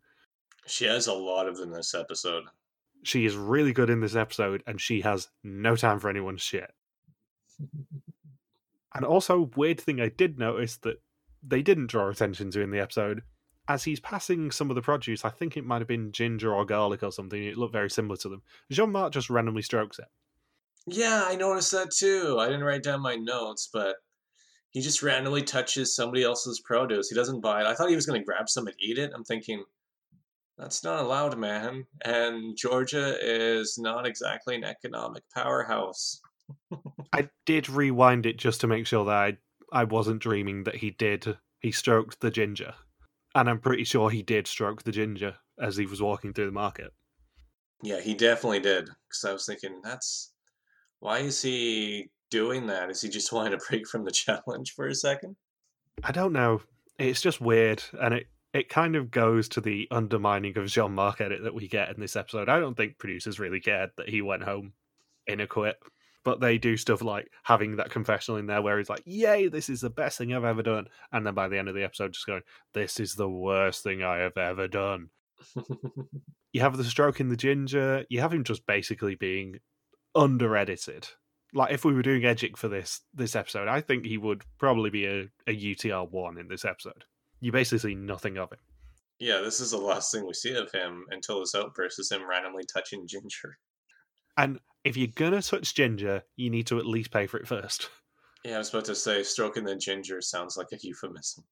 She 0.66 0.84
has 0.86 1.06
a 1.06 1.14
lot 1.14 1.48
of 1.48 1.56
them 1.56 1.70
this 1.70 1.94
episode. 1.94 2.44
She 3.04 3.24
is 3.24 3.36
really 3.36 3.72
good 3.72 3.90
in 3.90 4.00
this 4.00 4.16
episode, 4.16 4.62
and 4.66 4.80
she 4.80 5.02
has 5.02 5.28
no 5.44 5.76
time 5.76 6.00
for 6.00 6.10
anyone's 6.10 6.42
shit. 6.42 6.70
and 8.94 9.04
also, 9.04 9.50
weird 9.56 9.80
thing 9.80 10.00
I 10.00 10.08
did 10.08 10.38
notice 10.38 10.76
that 10.78 11.00
they 11.42 11.62
didn't 11.62 11.86
draw 11.86 12.08
attention 12.08 12.50
to 12.50 12.60
in 12.60 12.70
the 12.70 12.80
episode 12.80 13.22
as 13.68 13.84
he's 13.84 14.00
passing 14.00 14.50
some 14.50 14.70
of 14.70 14.74
the 14.74 14.82
produce, 14.82 15.24
I 15.24 15.30
think 15.30 15.56
it 15.56 15.64
might 15.64 15.82
have 15.82 15.88
been 15.88 16.10
ginger 16.10 16.52
or 16.54 16.64
garlic 16.64 17.02
or 17.02 17.12
something. 17.12 17.44
It 17.44 17.58
looked 17.58 17.74
very 17.74 17.90
similar 17.90 18.16
to 18.18 18.28
them. 18.28 18.42
Jean 18.72 18.90
Marc 18.90 19.12
just 19.12 19.28
randomly 19.28 19.62
strokes 19.62 19.98
it. 19.98 20.06
Yeah, 20.86 21.24
I 21.26 21.36
noticed 21.36 21.72
that 21.72 21.90
too. 21.90 22.38
I 22.40 22.46
didn't 22.46 22.64
write 22.64 22.82
down 22.82 23.02
my 23.02 23.16
notes, 23.16 23.68
but 23.70 23.96
he 24.78 24.82
just 24.82 25.02
randomly 25.02 25.42
touches 25.42 25.92
somebody 25.92 26.22
else's 26.22 26.60
produce. 26.60 27.08
He 27.08 27.16
doesn't 27.16 27.40
buy 27.40 27.62
it. 27.62 27.66
I 27.66 27.74
thought 27.74 27.88
he 27.88 27.96
was 27.96 28.06
going 28.06 28.20
to 28.20 28.24
grab 28.24 28.48
some 28.48 28.68
and 28.68 28.76
eat 28.78 28.96
it. 28.96 29.10
I'm 29.12 29.24
thinking, 29.24 29.64
that's 30.56 30.84
not 30.84 31.00
allowed, 31.00 31.36
man. 31.36 31.84
And 32.04 32.56
Georgia 32.56 33.16
is 33.20 33.76
not 33.76 34.06
exactly 34.06 34.54
an 34.54 34.62
economic 34.62 35.24
powerhouse. 35.34 36.20
I 37.12 37.29
did 37.44 37.68
rewind 37.68 38.24
it 38.24 38.37
just 38.37 38.60
to 38.60 38.68
make 38.68 38.87
sure 38.87 39.04
that 39.04 39.12
I, 39.12 39.37
I 39.72 39.83
wasn't 39.83 40.22
dreaming 40.22 40.62
that 40.62 40.76
he 40.76 40.92
did. 40.92 41.37
He 41.58 41.72
stroked 41.72 42.20
the 42.20 42.31
ginger. 42.31 42.74
And 43.35 43.50
I'm 43.50 43.58
pretty 43.58 43.83
sure 43.83 44.10
he 44.10 44.22
did 44.22 44.46
stroke 44.46 44.85
the 44.85 44.92
ginger 44.92 45.35
as 45.60 45.76
he 45.76 45.87
was 45.87 46.00
walking 46.00 46.33
through 46.33 46.46
the 46.46 46.52
market. 46.52 46.92
Yeah, 47.83 47.98
he 47.98 48.14
definitely 48.14 48.60
did. 48.60 48.85
Because 48.85 49.24
I 49.24 49.33
was 49.33 49.44
thinking, 49.44 49.81
that's 49.83 50.33
why 51.00 51.18
is 51.18 51.42
he 51.42 52.10
doing 52.31 52.66
that? 52.66 52.90
Is 52.90 53.02
he 53.02 53.08
just 53.08 53.33
wanting 53.33 53.58
to 53.58 53.64
break 53.68 53.87
from 53.88 54.04
the 54.04 54.10
challenge 54.10 54.74
for 54.74 54.87
a 54.87 54.94
second? 54.94 55.37
I 56.04 56.12
don't 56.12 56.33
know. 56.33 56.60
It's 56.98 57.20
just 57.20 57.40
weird, 57.40 57.83
and 58.00 58.14
it 58.14 58.26
it 58.54 58.68
kind 58.68 58.96
of 58.96 59.10
goes 59.10 59.48
to 59.50 59.60
the 59.60 59.87
undermining 59.90 60.56
of 60.56 60.66
Jean 60.66 60.94
Marc 60.94 61.20
edit 61.20 61.42
that 61.42 61.54
we 61.54 61.68
get 61.68 61.90
in 61.90 62.00
this 62.00 62.16
episode. 62.16 62.48
I 62.48 62.58
don't 62.58 62.76
think 62.76 62.98
producers 62.98 63.38
really 63.38 63.60
cared 63.60 63.90
that 63.96 64.08
he 64.08 64.22
went 64.22 64.42
home 64.42 64.72
in 65.26 65.40
a 65.40 65.46
quit 65.46 65.76
but 66.29 66.40
they 66.40 66.58
do 66.58 66.76
stuff 66.76 67.00
like 67.00 67.31
having 67.42 67.76
that 67.76 67.90
confessional 67.90 68.38
in 68.38 68.46
there 68.46 68.60
where 68.60 68.76
he's 68.76 68.90
like, 68.90 69.02
"Yay, 69.06 69.48
this 69.48 69.70
is 69.70 69.81
the 69.81 69.88
best 69.88 70.18
thing 70.18 70.35
I've 70.35 70.44
ever 70.44 70.62
done," 70.62 70.88
and 71.10 71.26
then 71.26 71.33
by 71.33 71.48
the 71.48 71.56
end 71.56 71.68
of 71.68 71.74
the 71.74 71.85
episode, 71.85 72.12
just 72.12 72.26
going, 72.26 72.42
"This 72.74 73.00
is 73.00 73.14
the 73.14 73.31
worst 73.31 73.83
thing 73.83 74.02
I 74.02 74.18
have 74.18 74.37
ever 74.37 74.68
done." 74.68 75.08
you 76.52 76.60
have 76.60 76.76
the 76.76 76.85
stroke 76.85 77.20
in 77.20 77.31
the 77.31 77.37
ginger. 77.37 78.04
You 78.10 78.20
have 78.20 78.35
him 78.35 78.44
just 78.44 78.66
basically 78.66 79.14
being 79.14 79.60
under 80.14 80.54
edited. 80.54 81.08
Like 81.55 81.73
if 81.73 81.85
we 81.85 81.94
were 81.94 82.03
doing 82.03 82.23
Edgic 82.23 82.57
for 82.57 82.69
this 82.69 83.01
this 83.15 83.35
episode, 83.35 83.69
I 83.69 83.81
think 83.81 84.05
he 84.05 84.19
would 84.19 84.42
probably 84.59 84.90
be 84.90 85.07
a, 85.07 85.29
a 85.46 85.57
UTR 85.57 86.11
one 86.11 86.38
in 86.38 86.49
this 86.49 86.65
episode. 86.65 87.05
You 87.40 87.53
basically 87.53 87.90
see 87.90 87.94
nothing 87.94 88.37
of 88.37 88.53
him. 88.53 88.59
Yeah, 89.19 89.40
this 89.40 89.61
is 89.61 89.71
the 89.71 89.79
last 89.79 90.13
thing 90.13 90.27
we 90.27 90.35
see 90.35 90.55
of 90.55 90.71
him 90.71 91.07
until 91.11 91.40
this 91.40 91.55
outburst 91.55 91.99
is 91.99 92.13
him 92.13 92.29
randomly 92.29 92.65
touching 92.73 93.07
Ginger. 93.07 93.59
And 94.37 94.61
if 94.85 94.96
you're 94.96 95.09
gonna 95.09 95.42
touch 95.42 95.75
ginger, 95.75 96.23
you 96.37 96.51
need 96.51 96.67
to 96.69 96.79
at 96.79 96.87
least 96.87 97.11
pay 97.11 97.27
for 97.27 97.38
it 97.38 97.49
first. 97.49 97.90
Yeah, 98.44 98.55
I 98.55 98.59
was 98.59 98.71
about 98.71 98.85
to 98.85 98.94
say, 98.94 99.25
stroking 99.25 99.65
the 99.65 99.75
ginger 99.75 100.21
sounds 100.21 100.57
like 100.57 100.69
a 100.73 100.79
euphemism. 100.81 101.44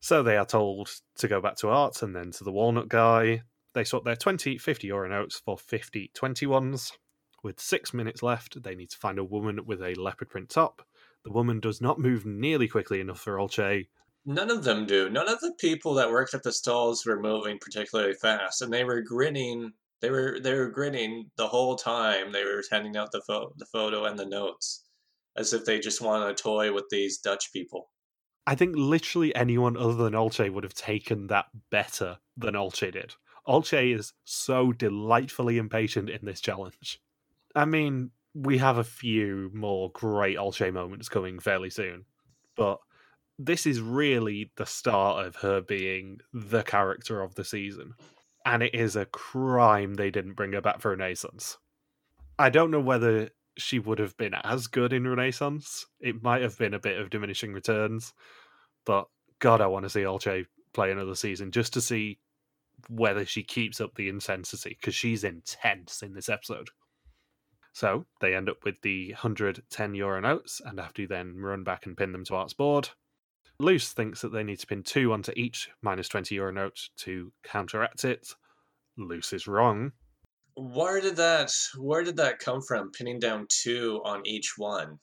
So 0.00 0.22
they 0.22 0.36
are 0.36 0.44
told 0.44 0.90
to 1.16 1.26
go 1.26 1.40
back 1.40 1.56
to 1.56 1.70
art 1.70 2.02
and 2.02 2.14
then 2.14 2.30
to 2.32 2.44
the 2.44 2.52
walnut 2.52 2.88
guy. 2.88 3.42
They 3.74 3.84
swap 3.84 4.04
their 4.04 4.14
20, 4.14 4.58
50 4.58 4.86
euro 4.88 5.08
notes 5.08 5.40
for 5.42 5.56
50 5.56 6.10
21s. 6.14 6.92
With 7.42 7.60
six 7.60 7.92
minutes 7.92 8.22
left, 8.22 8.62
they 8.62 8.74
need 8.74 8.90
to 8.90 8.98
find 8.98 9.18
a 9.18 9.24
woman 9.24 9.66
with 9.66 9.82
a 9.82 9.94
leopard 9.94 10.30
print 10.30 10.48
top. 10.48 10.82
The 11.24 11.32
woman 11.32 11.60
does 11.60 11.80
not 11.80 11.98
move 11.98 12.24
nearly 12.24 12.68
quickly 12.68 13.00
enough 13.00 13.20
for 13.20 13.36
Olcay, 13.36 13.86
None 14.24 14.50
of 14.50 14.62
them 14.62 14.86
do. 14.86 15.10
None 15.10 15.28
of 15.28 15.40
the 15.40 15.52
people 15.58 15.94
that 15.94 16.10
worked 16.10 16.34
at 16.34 16.44
the 16.44 16.52
stalls 16.52 17.04
were 17.04 17.20
moving 17.20 17.58
particularly 17.58 18.14
fast, 18.14 18.62
and 18.62 18.72
they 18.72 18.84
were 18.84 19.02
grinning. 19.02 19.72
They 20.00 20.10
were 20.10 20.38
they 20.40 20.54
were 20.54 20.70
grinning 20.70 21.30
the 21.36 21.48
whole 21.48 21.74
time. 21.76 22.30
They 22.30 22.44
were 22.44 22.62
handing 22.70 22.96
out 22.96 23.10
the 23.10 23.22
pho- 23.26 23.52
the 23.56 23.66
photo 23.66 24.04
and 24.04 24.16
the 24.18 24.26
notes, 24.26 24.84
as 25.36 25.52
if 25.52 25.64
they 25.64 25.80
just 25.80 26.00
wanted 26.00 26.28
a 26.28 26.34
toy 26.34 26.72
with 26.72 26.88
these 26.88 27.18
Dutch 27.18 27.52
people. 27.52 27.90
I 28.46 28.54
think 28.54 28.74
literally 28.76 29.34
anyone 29.34 29.76
other 29.76 29.94
than 29.94 30.14
Olcay 30.14 30.52
would 30.52 30.64
have 30.64 30.74
taken 30.74 31.28
that 31.28 31.46
better 31.70 32.18
than 32.36 32.54
Olcay 32.54 32.92
did. 32.92 33.14
Olcay 33.46 33.96
is 33.96 34.12
so 34.24 34.72
delightfully 34.72 35.58
impatient 35.58 36.10
in 36.10 36.24
this 36.24 36.40
challenge. 36.40 37.00
I 37.54 37.64
mean, 37.64 38.10
we 38.34 38.58
have 38.58 38.78
a 38.78 38.84
few 38.84 39.50
more 39.52 39.90
great 39.92 40.36
Olcay 40.36 40.72
moments 40.72 41.08
coming 41.08 41.38
fairly 41.38 41.70
soon, 41.70 42.04
but 42.56 42.78
this 43.38 43.66
is 43.66 43.80
really 43.80 44.52
the 44.56 44.66
start 44.66 45.26
of 45.26 45.36
her 45.36 45.60
being 45.60 46.18
the 46.32 46.62
character 46.62 47.22
of 47.22 47.34
the 47.34 47.44
season. 47.44 47.94
And 48.44 48.62
it 48.62 48.74
is 48.74 48.96
a 48.96 49.06
crime 49.06 49.94
they 49.94 50.10
didn't 50.10 50.34
bring 50.34 50.52
her 50.52 50.60
back 50.60 50.80
for 50.80 50.90
Renaissance. 50.90 51.58
I 52.38 52.50
don't 52.50 52.70
know 52.70 52.80
whether 52.80 53.30
she 53.56 53.78
would 53.78 53.98
have 53.98 54.16
been 54.16 54.34
as 54.34 54.66
good 54.66 54.92
in 54.92 55.06
Renaissance. 55.06 55.86
It 56.00 56.22
might 56.22 56.42
have 56.42 56.58
been 56.58 56.74
a 56.74 56.80
bit 56.80 56.98
of 56.98 57.10
diminishing 57.10 57.52
returns, 57.52 58.12
but 58.84 59.06
God, 59.38 59.60
I 59.60 59.66
want 59.66 59.84
to 59.84 59.90
see 59.90 60.00
Olcay 60.00 60.46
play 60.72 60.90
another 60.90 61.14
season 61.14 61.50
just 61.50 61.74
to 61.74 61.80
see 61.80 62.18
whether 62.88 63.24
she 63.24 63.42
keeps 63.42 63.80
up 63.80 63.94
the 63.94 64.08
intensity 64.08 64.76
because 64.80 64.94
she's 64.94 65.24
intense 65.24 66.02
in 66.02 66.14
this 66.14 66.28
episode. 66.28 66.70
So 67.72 68.04
they 68.20 68.34
end 68.34 68.48
up 68.48 68.64
with 68.64 68.76
the 68.82 69.12
110 69.12 69.94
euro 69.94 70.20
notes 70.20 70.60
and 70.64 70.78
have 70.78 70.94
to 70.94 71.06
then 71.06 71.36
run 71.36 71.64
back 71.64 71.86
and 71.86 71.96
pin 71.96 72.12
them 72.12 72.24
to 72.26 72.34
Art's 72.34 72.52
board. 72.52 72.90
Loes 73.58 73.92
thinks 73.92 74.20
that 74.20 74.32
they 74.32 74.42
need 74.42 74.58
to 74.58 74.66
pin 74.66 74.82
two 74.82 75.12
onto 75.12 75.32
each 75.36 75.70
minus 75.82 76.08
20 76.08 76.34
euro 76.34 76.52
note 76.52 76.88
to 76.98 77.32
counteract 77.42 78.04
it. 78.04 78.34
Loes 78.98 79.32
is 79.32 79.46
wrong. 79.46 79.92
Where 80.54 81.00
did 81.00 81.16
that 81.16 81.52
where 81.78 82.04
did 82.04 82.16
that 82.16 82.38
come 82.38 82.60
from? 82.60 82.90
Pinning 82.90 83.18
down 83.18 83.46
two 83.48 84.02
on 84.04 84.26
each 84.26 84.54
one. 84.58 84.98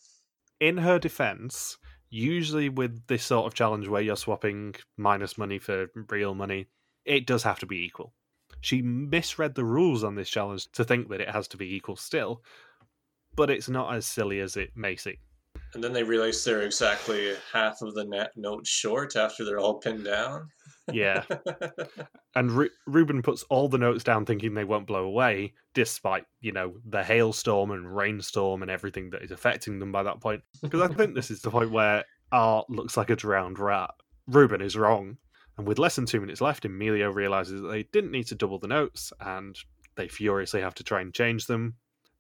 In 0.60 0.78
her 0.78 1.00
defense, 1.00 1.78
usually 2.10 2.70
with 2.70 3.08
this 3.08 3.24
sort 3.24 3.48
of 3.48 3.56
challenge 3.56 3.88
where 3.88 4.02
you're 4.02 4.16
swapping 4.16 4.76
minus 4.98 5.38
money 5.38 5.58
for 5.58 5.88
real 6.10 6.36
money, 6.36 6.68
it 7.06 7.26
does 7.26 7.44
have 7.44 7.60
to 7.60 7.66
be 7.66 7.84
equal. 7.84 8.14
She 8.62 8.82
misread 8.82 9.56
the 9.56 9.66
rules 9.66 10.04
on 10.04 10.16
this 10.16 10.30
challenge 10.30 10.72
to 10.74 10.84
think 10.84 11.10
that 11.10 11.22
it 11.22 11.30
has 11.30 11.48
to 11.50 11.58
be 11.58 11.76
equal 11.76 11.96
still, 11.96 12.44
but 13.36 13.50
it's 13.50 13.70
not 13.70 13.94
as 13.96 14.06
silly 14.06 14.40
as 14.40 14.58
it 14.58 14.72
may 14.76 14.96
seem. 14.96 15.18
And 15.74 15.84
then 15.84 15.94
they 15.94 16.04
realize 16.04 16.44
they're 16.44 16.62
exactly 16.62 17.36
half 17.54 17.82
of 17.82 17.94
the 17.94 18.04
net 18.04 18.32
note 18.36 18.66
short 18.66 19.16
after 19.16 19.46
they're 19.46 19.60
all 19.60 19.76
pinned 19.76 20.04
down. 20.04 20.48
Yeah. 20.92 21.24
and 22.36 22.52
Ru- 22.52 22.70
Ruben 22.88 23.22
puts 23.22 23.44
all 23.44 23.70
the 23.70 23.78
notes 23.78 24.04
down 24.04 24.26
thinking 24.26 24.54
they 24.54 24.64
won't 24.64 24.88
blow 24.88 25.04
away, 25.04 25.54
despite, 25.76 26.26
you 26.42 26.52
know, 26.52 26.74
the 26.86 27.04
hailstorm 27.04 27.72
and 27.72 27.96
rainstorm 27.96 28.64
and 28.64 28.72
everything 28.72 29.12
that 29.12 29.22
is 29.22 29.32
affecting 29.32 29.80
them 29.80 29.92
by 29.92 30.04
that 30.04 30.22
point. 30.22 30.42
Because 30.62 30.82
I 30.82 30.88
think 30.94 31.14
this 31.14 31.30
is 31.30 31.42
the 31.42 31.52
point 31.52 31.72
where 31.72 32.04
Art 32.32 32.70
looks 32.70 32.98
like 32.98 33.12
a 33.12 33.16
drowned 33.16 33.60
rat. 33.60 33.92
Ruben 34.28 34.62
is 34.62 34.76
wrong. 34.76 35.18
And 35.60 35.68
with 35.68 35.78
less 35.78 35.98
than 35.98 36.06
two 36.06 36.22
minutes 36.22 36.40
left, 36.40 36.64
Emilio 36.64 37.12
realizes 37.12 37.62
that 37.62 37.68
they 37.68 37.84
didn't 37.84 38.12
need 38.12 38.28
to 38.28 38.36
double 38.36 38.60
the 38.60 38.68
notes, 38.70 39.12
and 39.20 39.60
they 39.98 40.08
furiously 40.08 40.62
have 40.62 40.74
to 40.76 40.86
try 40.86 41.02
and 41.02 41.14
change 41.14 41.48
them. 41.48 41.76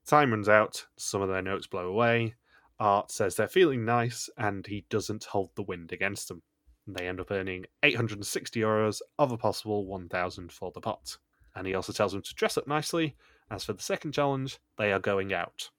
Time 0.06 0.32
runs 0.32 0.50
out, 0.50 0.86
some 0.98 1.22
of 1.22 1.30
their 1.30 1.42
notes 1.42 1.66
blow 1.66 1.88
away. 1.88 2.36
Art 2.82 3.12
says 3.12 3.38
they're 3.38 3.48
feeling 3.48 3.86
nice, 3.86 4.30
and 4.38 4.68
he 4.68 4.86
doesn't 4.90 5.24
hold 5.24 5.52
the 5.56 5.64
wind 5.64 5.94
against 5.94 6.28
them. 6.28 6.44
They 6.86 7.08
end 7.08 7.22
up 7.22 7.32
earning 7.32 7.66
860 7.82 8.60
euros 8.60 9.00
of 9.18 9.32
a 9.32 9.38
possible 9.38 9.86
1,000 9.86 10.52
for 10.52 10.74
the 10.74 10.82
pot. 10.82 11.16
And 11.56 11.66
he 11.66 11.76
also 11.76 11.94
tells 11.94 12.12
them 12.12 12.22
to 12.24 12.36
dress 12.36 12.58
up 12.58 12.68
nicely. 12.68 13.16
As 13.50 13.64
for 13.64 13.72
the 13.72 13.82
second 13.82 14.12
challenge, 14.12 14.60
they 14.78 14.92
are 14.92 15.00
going 15.00 15.34
out. 15.34 15.70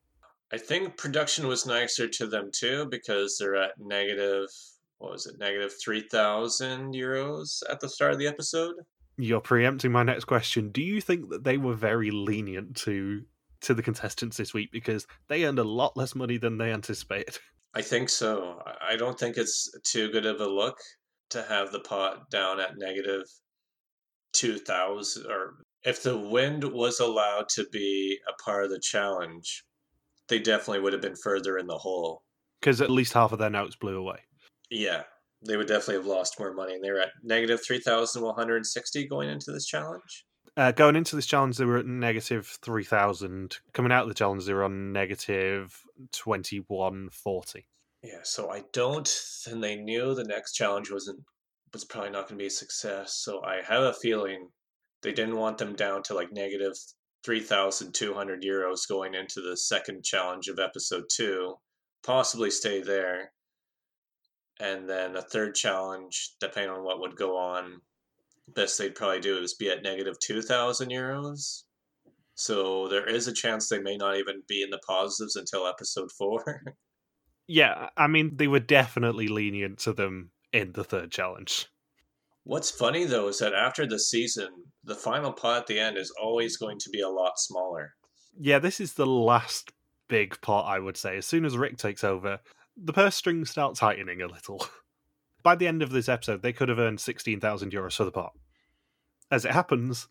I 0.51 0.57
think 0.57 0.97
production 0.97 1.47
was 1.47 1.67
nicer 1.67 2.09
to 2.09 2.27
them 2.27 2.53
too 2.55 2.87
because 2.87 3.37
they're 3.37 3.57
at 3.57 3.79
negative 3.79 4.49
what 5.01 5.13
was 5.13 5.27
it, 5.27 5.39
negative 5.39 5.73
3,000 5.83 6.95
euros 6.95 7.63
at 7.71 7.81
the 7.81 7.89
start 7.89 8.13
of 8.13 8.19
the 8.19 8.27
episode. 8.27 8.75
You're 9.17 9.41
preempting 9.41 9.91
my 9.91 10.03
next 10.03 10.25
question. 10.25 10.71
Do 10.71 10.83
you 10.83 11.01
think 11.01 11.31
that 11.31 11.43
they 11.43 11.57
were 11.57 11.75
very 11.75 12.11
lenient 12.11 12.77
to 12.79 13.23
to 13.63 13.75
the 13.75 13.83
contestants 13.83 14.39
this 14.39 14.55
week 14.55 14.71
because 14.73 15.07
they 15.29 15.45
earned 15.45 15.59
a 15.59 15.65
lot 15.65 15.95
less 15.95 16.15
money 16.15 16.39
than 16.39 16.57
they 16.57 16.73
anticipated? 16.73 17.39
I 17.75 17.83
think 17.83 18.09
so. 18.09 18.63
I 18.81 18.97
don't 18.97 19.19
think 19.19 19.37
it's 19.37 19.71
too 19.85 20.11
good 20.11 20.25
of 20.25 20.41
a 20.41 20.47
look 20.47 20.79
to 21.31 21.43
have 21.43 21.71
the 21.71 21.81
pot 21.81 22.31
down 22.31 22.59
at 22.59 22.79
negative 22.79 23.23
2,000 24.33 25.27
or 25.31 25.57
if 25.83 26.03
the 26.03 26.17
wind 26.17 26.65
was 26.65 27.01
allowed 27.01 27.49
to 27.51 27.67
be 27.71 28.19
a 28.29 28.43
part 28.43 28.65
of 28.65 28.71
the 28.71 28.81
challenge, 28.81 29.65
they 30.29 30.39
definitely 30.39 30.81
would 30.81 30.93
have 30.93 31.03
been 31.03 31.17
further 31.17 31.59
in 31.59 31.67
the 31.67 31.79
hole. 31.79 32.23
Because 32.61 32.81
at 32.81 32.91
least 32.91 33.13
half 33.13 33.33
of 33.33 33.39
their 33.39 33.51
notes 33.51 33.77
blew 33.77 33.97
away. 33.97 34.21
Yeah, 34.71 35.03
they 35.47 35.57
would 35.57 35.67
definitely 35.67 35.97
have 35.97 36.07
lost 36.07 36.39
more 36.39 36.53
money. 36.53 36.75
And 36.75 36.85
they 36.85 36.91
were 36.91 37.01
at 37.01 37.13
negative 37.23 37.61
3,160 37.65 39.09
going 39.09 39.29
into 39.29 39.53
this 39.53 39.67
challenge. 39.67 40.27
Uh, 40.57 40.73
going 40.73 40.97
into 40.97 41.17
this 41.17 41.27
challenge, 41.27 41.57
they 41.57 41.65
were 41.65 41.79
at 41.79 41.87
negative 41.87 42.59
3,000. 42.63 43.59
Coming 43.73 43.93
out 43.93 44.03
of 44.03 44.09
the 44.09 44.15
challenge, 44.15 44.45
they 44.45 44.53
were 44.53 44.65
on 44.65 44.93
negative 44.93 45.83
2140. 46.13 47.67
Yeah, 48.03 48.21
so 48.23 48.51
I 48.51 48.65
don't, 48.73 49.11
and 49.47 49.63
they 49.63 49.77
knew 49.77 50.15
the 50.15 50.25
next 50.25 50.53
challenge 50.53 50.91
wasn't, 50.91 51.21
was 51.73 51.85
probably 51.85 52.11
not 52.11 52.29
going 52.29 52.39
to 52.39 52.43
be 52.43 52.47
a 52.47 52.51
success. 52.51 53.21
So 53.23 53.43
I 53.45 53.61
have 53.67 53.83
a 53.83 53.93
feeling 53.93 54.49
they 55.03 55.13
didn't 55.13 55.37
want 55.37 55.59
them 55.59 55.75
down 55.75 56.03
to 56.05 56.15
like 56.15 56.33
negative 56.33 56.75
3,200 57.25 58.43
euros 58.43 58.89
going 58.89 59.15
into 59.15 59.41
the 59.41 59.57
second 59.57 60.03
challenge 60.03 60.49
of 60.49 60.59
episode 60.59 61.05
two, 61.11 61.55
possibly 62.03 62.51
stay 62.51 62.83
there 62.83 63.33
and 64.61 64.89
then 64.89 65.17
a 65.17 65.23
third 65.23 65.55
challenge, 65.55 66.35
depending 66.41 66.71
on 66.71 66.85
what 66.85 67.01
would 67.01 67.17
go 67.17 67.37
on, 67.37 67.81
best 68.55 68.79
they'd 68.79 68.95
probably 68.95 69.21
do 69.21 69.39
is 69.39 69.55
be 69.55 69.71
at 69.71 69.83
negative 69.83 70.19
two 70.21 70.43
thousand 70.43 70.91
euros. 70.91 71.63
So 72.35 72.89
there 72.89 73.07
is 73.07 73.29
a 73.29 73.35
chance 73.35 73.69
they 73.69 73.81
may 73.81 73.97
not 73.97 74.17
even 74.17 74.43
be 74.49 74.63
in 74.63 74.71
the 74.71 74.81
positives 74.87 75.37
until 75.37 75.67
episode 75.67 76.11
four. 76.13 76.63
yeah, 77.47 77.89
I 77.97 78.07
mean 78.07 78.37
they 78.37 78.49
were 78.49 78.61
definitely 78.61 79.29
lenient 79.29 79.79
to 79.81 79.93
them 79.93 80.31
in 80.53 80.73
the 80.73 80.85
third 80.85 81.11
challenge. 81.11 81.67
What's 82.45 82.71
funny 82.71 83.05
though 83.05 83.29
is 83.29 83.39
that 83.39 83.55
after 83.55 83.87
the 83.87 83.99
season, 83.99 84.49
the 84.85 84.95
final 84.95 85.33
pot 85.33 85.63
at 85.63 85.67
the 85.67 85.79
end 85.79 85.97
is 85.99 86.13
always 86.21 86.57
going 86.57 86.79
to 86.81 86.91
be 86.91 87.01
a 87.01 87.09
lot 87.09 87.39
smaller. 87.39 87.95
Yeah, 88.39 88.59
this 88.59 88.81
is 88.81 88.95
the 88.95 89.07
last 89.07 89.73
big 90.09 90.41
pot, 90.41 90.67
I 90.67 90.79
would 90.79 90.97
say. 90.97 91.17
As 91.17 91.27
soon 91.27 91.45
as 91.45 91.57
Rik 91.57 91.77
takes 91.77 92.05
over, 92.05 92.41
the 92.83 92.93
purse 92.93 93.17
strings 93.17 93.51
start 93.51 93.77
tightening 93.77 94.23
a 94.23 94.27
little. 94.27 94.67
By 95.43 95.55
the 95.57 95.67
end 95.67 95.83
of 95.83 95.91
this 95.91 96.09
episode, 96.09 96.43
they 96.43 96.53
could 96.53 96.69
have 96.69 96.79
earned 96.79 97.01
16,000 97.01 97.73
euros 97.73 97.97
for 97.97 98.05
the 98.05 98.11
pot. 98.11 98.33
As 99.31 99.45
it 99.45 99.53
happens, 99.53 100.09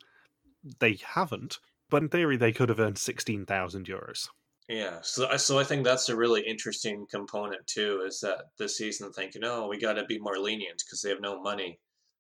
they 0.80 0.98
haven't, 1.04 1.60
but 1.90 2.04
in 2.04 2.10
theory, 2.10 2.38
they 2.38 2.52
could 2.52 2.70
have 2.70 2.80
earned 2.80 2.98
16,000 2.98 3.88
euros. 3.88 4.30
Yeah, 4.68 5.00
so 5.02 5.28
I, 5.28 5.38
so 5.38 5.58
I 5.58 5.64
think 5.64 5.84
that's 5.84 6.10
a 6.10 6.16
really 6.16 6.42
interesting 6.42 7.08
component 7.10 7.66
too. 7.66 8.04
Is 8.06 8.20
that 8.20 8.46
this 8.60 8.78
season 8.78 9.12
thinking, 9.12 9.44
oh, 9.44 9.68
we 9.68 9.80
got 9.80 9.94
to 9.94 10.06
be 10.06 10.20
more 10.20 10.38
lenient 10.38 10.84
because 10.86 11.02
they 11.02 11.10
have 11.10 11.22
no 11.22 11.42
money, 11.42 11.80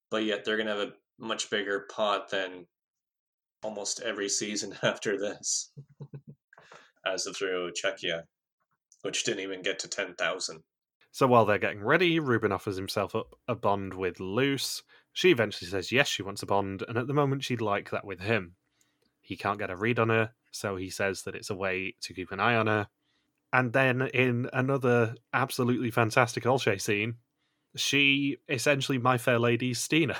but 0.09 0.23
yet 0.23 0.43
they're 0.43 0.57
gonna 0.57 0.75
have 0.75 0.89
a 0.89 0.93
much 1.19 1.51
bigger 1.51 1.85
pot 1.91 2.31
than 2.31 2.65
almost 3.61 4.01
every 4.01 4.29
season 4.29 4.75
after 4.83 5.19
this, 5.19 5.71
as 7.05 7.27
of 7.27 7.37
through 7.37 7.71
Czechia 7.71 8.23
which 9.01 9.23
didn't 9.23 9.41
even 9.41 9.61
get 9.61 9.79
to 9.79 9.87
10,000. 9.87 10.63
So 11.11 11.27
while 11.27 11.45
they're 11.45 11.57
getting 11.57 11.83
ready, 11.83 12.19
Ruben 12.19 12.51
offers 12.51 12.75
himself 12.75 13.15
up 13.15 13.33
a 13.47 13.55
bond 13.55 13.93
with 13.93 14.19
Loes. 14.19 14.83
She 15.13 15.31
eventually 15.31 15.69
says 15.69 15.91
yes, 15.91 16.07
she 16.07 16.23
wants 16.23 16.43
a 16.43 16.45
bond, 16.45 16.83
and 16.87 16.97
at 16.97 17.07
the 17.07 17.13
moment 17.13 17.43
she'd 17.43 17.61
like 17.61 17.89
that 17.89 18.05
with 18.05 18.19
him. 18.19 18.55
He 19.21 19.35
can't 19.35 19.59
get 19.59 19.71
a 19.71 19.75
read 19.75 19.99
on 19.99 20.09
her, 20.09 20.31
so 20.51 20.75
he 20.75 20.89
says 20.89 21.23
that 21.23 21.35
it's 21.35 21.49
a 21.49 21.55
way 21.55 21.95
to 22.01 22.13
keep 22.13 22.31
an 22.31 22.39
eye 22.39 22.55
on 22.55 22.67
her. 22.67 22.87
And 23.51 23.73
then 23.73 24.03
in 24.13 24.49
another 24.53 25.15
absolutely 25.33 25.91
fantastic 25.91 26.43
Olcay 26.43 26.79
scene, 26.79 27.15
she 27.75 28.37
essentially 28.47 28.97
My 28.97 29.17
Fair 29.17 29.39
Lady 29.39 29.73
Stine. 29.73 30.13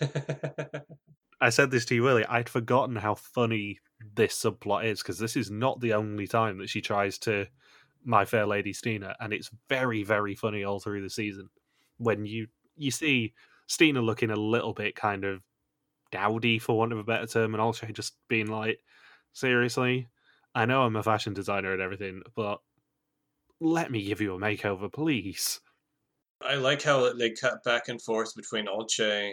I 1.40 1.50
said 1.50 1.70
this 1.70 1.84
to 1.86 1.94
you 1.94 2.08
earlier. 2.08 2.26
I'd 2.28 2.48
forgotten 2.48 2.96
how 2.96 3.14
funny 3.14 3.78
this 4.14 4.42
subplot 4.42 4.84
is 4.84 5.02
because 5.02 5.18
this 5.18 5.36
is 5.36 5.50
not 5.50 5.80
the 5.80 5.94
only 5.94 6.26
time 6.26 6.58
that 6.58 6.68
she 6.68 6.80
tries 6.80 7.18
to 7.18 7.46
my 8.08 8.24
Fair 8.24 8.46
Lady 8.46 8.72
Stine, 8.72 9.06
and 9.20 9.32
it's 9.32 9.50
very, 9.68 10.02
very 10.02 10.34
funny 10.34 10.64
all 10.64 10.80
through 10.80 11.02
the 11.02 11.10
season. 11.10 11.50
When 11.98 12.24
you 12.24 12.48
you 12.76 12.90
see 12.90 13.34
Stine 13.66 14.00
looking 14.00 14.30
a 14.30 14.36
little 14.36 14.72
bit 14.72 14.96
kind 14.96 15.24
of 15.24 15.42
dowdy, 16.10 16.58
for 16.58 16.78
want 16.78 16.92
of 16.92 16.98
a 16.98 17.04
better 17.04 17.26
term, 17.26 17.54
and 17.54 17.60
also 17.60 17.86
just 17.88 18.14
being 18.28 18.46
like, 18.46 18.80
seriously, 19.34 20.08
I 20.54 20.64
know 20.64 20.82
I'm 20.82 20.96
a 20.96 21.02
fashion 21.02 21.34
designer 21.34 21.72
and 21.72 21.82
everything, 21.82 22.22
but 22.34 22.60
let 23.60 23.90
me 23.90 24.02
give 24.04 24.20
you 24.20 24.34
a 24.34 24.38
makeover, 24.38 24.90
please. 24.90 25.60
I 26.40 26.54
like 26.54 26.82
how 26.82 27.12
they 27.12 27.30
cut 27.30 27.62
back 27.64 27.88
and 27.88 28.00
forth 28.00 28.34
between 28.34 28.66
Olcay 28.66 29.32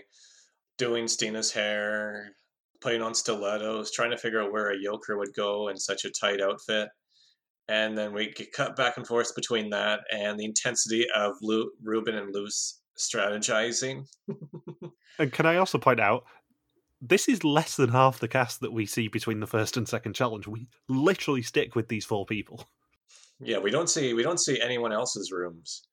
doing 0.77 1.07
Stine's 1.07 1.51
hair, 1.51 2.35
putting 2.81 3.01
on 3.01 3.15
stilettos, 3.15 3.91
trying 3.91 4.11
to 4.11 4.17
figure 4.17 4.41
out 4.41 4.51
where 4.51 4.71
a 4.71 4.77
yoker 4.77 5.17
would 5.17 5.33
go 5.33 5.69
in 5.69 5.77
such 5.77 6.03
a 6.03 6.11
tight 6.11 6.41
outfit. 6.41 6.89
And 7.67 7.97
then 7.97 8.13
we 8.13 8.31
get 8.31 8.51
cut 8.51 8.75
back 8.75 8.97
and 8.97 9.07
forth 9.07 9.33
between 9.35 9.71
that 9.71 10.01
and 10.11 10.39
the 10.39 10.45
intensity 10.45 11.05
of 11.15 11.33
Lu- 11.41 11.71
Ruben 11.81 12.15
and 12.15 12.33
Loes 12.33 12.79
strategizing. 12.97 14.05
And 15.17 15.31
can 15.31 15.45
I 15.45 15.55
also 15.55 15.77
point 15.77 16.01
out, 16.01 16.25
this 17.01 17.29
is 17.29 17.43
less 17.45 17.77
than 17.77 17.89
half 17.89 18.19
the 18.19 18.27
cast 18.27 18.59
that 18.59 18.73
we 18.73 18.85
see 18.85 19.07
between 19.07 19.39
the 19.39 19.47
first 19.47 19.77
and 19.77 19.87
second 19.87 20.13
challenge. 20.13 20.45
We 20.45 20.67
literally 20.89 21.41
stick 21.41 21.73
with 21.73 21.87
these 21.87 22.03
four 22.03 22.25
people. 22.25 22.67
yeah, 23.39 23.59
we 23.59 23.71
don't 23.71 23.89
see 23.89 24.13
we 24.13 24.23
don't 24.23 24.39
see 24.39 24.59
anyone 24.59 24.91
else's 24.91 25.31
rooms. 25.31 25.83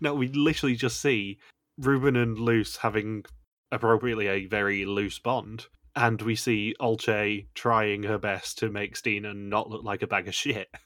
No, 0.00 0.14
we 0.14 0.28
literally 0.28 0.76
just 0.76 1.00
see 1.00 1.38
Ruben 1.78 2.16
and 2.16 2.38
Loes 2.38 2.76
having 2.76 3.24
appropriately 3.72 4.26
a 4.28 4.44
very 4.46 4.84
loose 4.84 5.18
bond, 5.18 5.66
and 5.94 6.20
we 6.20 6.36
see 6.36 6.74
Olcay 6.78 7.46
trying 7.54 8.02
her 8.02 8.18
best 8.18 8.58
to 8.58 8.70
make 8.70 8.96
Stine 8.96 9.48
not 9.48 9.70
look 9.70 9.84
like 9.84 10.02
a 10.02 10.06
bag 10.06 10.28
of 10.28 10.34
shit, 10.34 10.68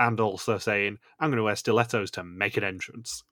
and 0.00 0.18
also 0.18 0.58
saying, 0.58 0.98
"I'm 1.20 1.30
going 1.30 1.36
to 1.36 1.44
wear 1.44 1.54
stilettos 1.54 2.10
to 2.12 2.24
make 2.24 2.56
an 2.56 2.64
entrance." 2.64 3.22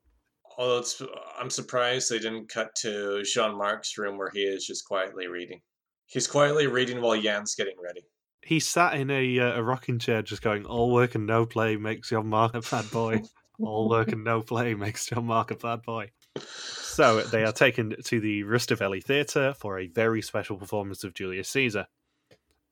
Although 0.57 0.79
it's, 0.79 1.03
I'm 1.41 1.51
surprised 1.51 2.11
they 2.11 2.19
didn't 2.19 2.49
cut 2.49 2.75
to 2.77 3.23
Jean 3.25 3.57
Marc's 3.57 3.97
room 3.97 4.19
where 4.19 4.31
he 4.31 4.41
is 4.41 4.67
just 4.67 4.85
quietly 4.85 5.27
reading. 5.27 5.61
He's 6.07 6.27
quietly 6.27 6.67
reading 6.67 7.01
while 7.01 7.21
Jan's 7.21 7.55
getting 7.55 7.77
ready. 7.83 8.03
He 8.43 8.61
sat 8.61 8.95
in 8.95 9.11
a 9.11 9.41
uh, 9.41 9.59
a 9.59 9.63
rocking 9.63 9.99
chair, 9.99 10.23
just 10.23 10.43
going, 10.43 10.67
"All 10.67 10.93
work 10.93 11.15
and 11.15 11.27
no 11.27 11.47
play 11.47 11.77
makes 11.77 12.11
Jean 12.11 12.29
Marc 12.29 12.55
a 12.55 12.61
bad 12.61 12.91
boy. 12.91 13.23
All 13.61 13.89
work 13.89 14.13
and 14.13 14.23
no 14.23 14.41
play 14.43 14.75
makes 14.75 15.07
Jean 15.07 15.25
Marc 15.25 15.51
a 15.51 15.57
bad 15.57 15.83
boy." 15.83 16.13
So 16.45 17.23
they 17.23 17.45
are 17.45 17.53
taken 17.53 17.95
to 18.05 18.21
the 18.21 18.43
Rustaveli 18.43 19.03
Theatre 19.03 19.55
for 19.55 19.79
a 19.79 19.87
very 19.87 20.21
special 20.21 20.57
performance 20.57 21.03
of 21.05 21.15
Julius 21.15 21.49
Caesar. 21.51 21.87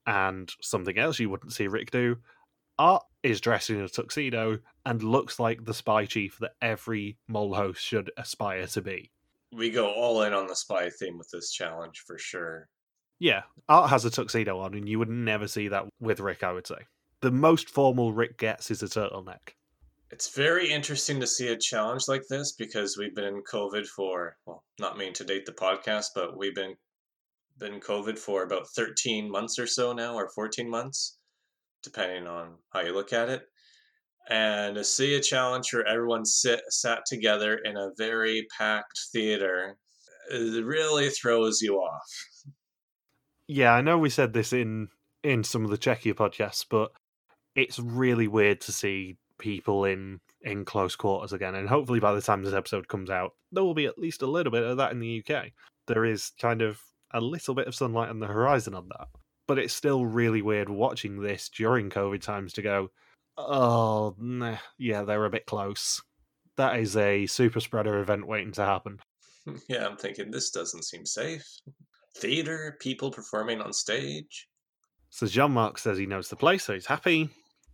And 0.06 0.52
something 0.60 0.96
else 0.98 1.18
you 1.18 1.30
wouldn't 1.30 1.52
see 1.52 1.66
Rik 1.66 1.90
do 1.90 2.16
Art 2.78 3.04
is 3.30 3.40
dressed 3.40 3.70
in 3.70 3.80
a 3.80 3.88
tuxedo 3.88 4.58
and 4.84 5.02
looks 5.02 5.38
like 5.38 5.64
the 5.64 5.74
spy 5.74 6.04
chief 6.04 6.38
that 6.38 6.54
every 6.62 7.18
mole 7.28 7.54
host 7.54 7.82
should 7.82 8.10
aspire 8.16 8.66
to 8.68 8.82
be. 8.82 9.10
We 9.52 9.70
go 9.70 9.90
all 9.90 10.22
in 10.22 10.32
on 10.32 10.46
the 10.46 10.56
spy 10.56 10.90
theme 10.90 11.18
with 11.18 11.30
this 11.32 11.50
challenge 11.50 12.04
for 12.06 12.18
sure. 12.18 12.68
Yeah, 13.18 13.42
Art 13.68 13.90
has 13.90 14.04
a 14.04 14.10
tuxedo 14.10 14.58
on, 14.60 14.74
and 14.74 14.88
you 14.88 14.98
would 14.98 15.08
never 15.08 15.48
see 15.48 15.68
that 15.68 15.86
with 16.00 16.20
Rik, 16.20 16.42
I 16.42 16.52
would 16.52 16.66
say. 16.66 16.86
The 17.20 17.30
most 17.30 17.70
formal 17.70 18.12
Rik 18.12 18.36
gets 18.36 18.70
is 18.70 18.82
a 18.82 18.86
turtleneck. 18.86 19.54
It's 20.10 20.34
very 20.34 20.70
interesting 20.70 21.18
to 21.20 21.26
see 21.26 21.48
a 21.48 21.56
challenge 21.56 22.04
like 22.08 22.28
this 22.28 22.52
because 22.52 22.96
we've 22.96 23.14
been 23.14 23.24
in 23.24 23.42
COVID 23.42 23.86
for 23.86 24.36
well, 24.46 24.62
not 24.78 24.96
meaning 24.96 25.14
to 25.14 25.24
date 25.24 25.46
the 25.46 25.52
podcast, 25.52 26.08
but 26.14 26.36
we've 26.36 26.54
been 26.54 26.76
been 27.58 27.80
COVID 27.80 28.18
for 28.18 28.42
about 28.42 28.68
13 28.68 29.30
months 29.30 29.58
or 29.58 29.66
so 29.66 29.92
now, 29.92 30.14
or 30.14 30.28
14 30.28 30.68
months, 30.68 31.18
depending 31.82 32.26
on 32.26 32.54
how 32.70 32.80
you 32.80 32.92
look 32.92 33.12
at 33.12 33.28
it. 33.28 33.42
And 34.28 34.74
to 34.74 34.84
see 34.84 35.14
a 35.14 35.20
challenge 35.20 35.72
where 35.72 35.86
everyone 35.86 36.24
sit 36.24 36.60
sat 36.68 37.06
together 37.06 37.58
in 37.64 37.76
a 37.76 37.92
very 37.96 38.46
packed 38.58 38.98
theater, 39.12 39.76
it 40.30 40.64
really 40.64 41.10
throws 41.10 41.62
you 41.62 41.76
off. 41.76 42.10
Yeah, 43.46 43.72
I 43.72 43.82
know 43.82 43.98
we 43.98 44.10
said 44.10 44.32
this 44.32 44.52
in 44.52 44.88
in 45.22 45.44
some 45.44 45.64
of 45.64 45.70
the 45.70 45.78
Czechia 45.78 46.14
podcasts, 46.14 46.64
but 46.68 46.90
it's 47.54 47.78
really 47.78 48.28
weird 48.28 48.60
to 48.62 48.72
see 48.72 49.16
people 49.38 49.84
in 49.84 50.20
in 50.42 50.64
close 50.64 50.96
quarters 50.96 51.32
again. 51.32 51.54
And 51.54 51.68
hopefully, 51.68 52.00
by 52.00 52.12
the 52.12 52.20
time 52.20 52.42
this 52.42 52.54
episode 52.54 52.88
comes 52.88 53.10
out, 53.10 53.32
there 53.52 53.64
will 53.64 53.74
be 53.74 53.86
at 53.86 53.98
least 53.98 54.22
a 54.22 54.26
little 54.26 54.52
bit 54.52 54.64
of 54.64 54.76
that 54.78 54.92
in 54.92 55.00
the 55.00 55.24
UK. 55.24 55.46
There 55.86 56.04
is 56.04 56.32
kind 56.40 56.62
of 56.62 56.80
a 57.12 57.20
little 57.20 57.54
bit 57.54 57.68
of 57.68 57.74
sunlight 57.74 58.10
on 58.10 58.18
the 58.20 58.26
horizon 58.26 58.74
on 58.74 58.88
that, 58.88 59.08
but 59.46 59.58
it's 59.58 59.74
still 59.74 60.04
really 60.04 60.42
weird 60.42 60.68
watching 60.68 61.20
this 61.20 61.48
during 61.48 61.90
COVID 61.90 62.20
times 62.20 62.52
to 62.54 62.62
go, 62.62 62.90
oh, 63.38 64.14
nah, 64.18 64.56
yeah, 64.78 65.02
they're 65.02 65.24
a 65.24 65.30
bit 65.30 65.46
close. 65.46 66.02
That 66.56 66.78
is 66.78 66.96
a 66.96 67.26
super 67.26 67.60
spreader 67.60 68.00
event 68.00 68.26
waiting 68.26 68.52
to 68.52 68.64
happen. 68.64 68.98
Hmm, 69.44 69.56
yeah, 69.68 69.86
I'm 69.86 69.96
thinking 69.96 70.30
this 70.30 70.50
doesn't 70.50 70.84
seem 70.84 71.06
safe. 71.06 71.44
Theater, 72.16 72.76
people 72.80 73.10
performing 73.10 73.60
on 73.60 73.72
stage. 73.72 74.48
So 75.10 75.26
Jean 75.26 75.52
Marc 75.52 75.78
says 75.78 75.98
he 75.98 76.06
knows 76.06 76.28
the 76.28 76.36
place, 76.36 76.64
so 76.64 76.74
he's 76.74 76.86
happy. 76.86 77.28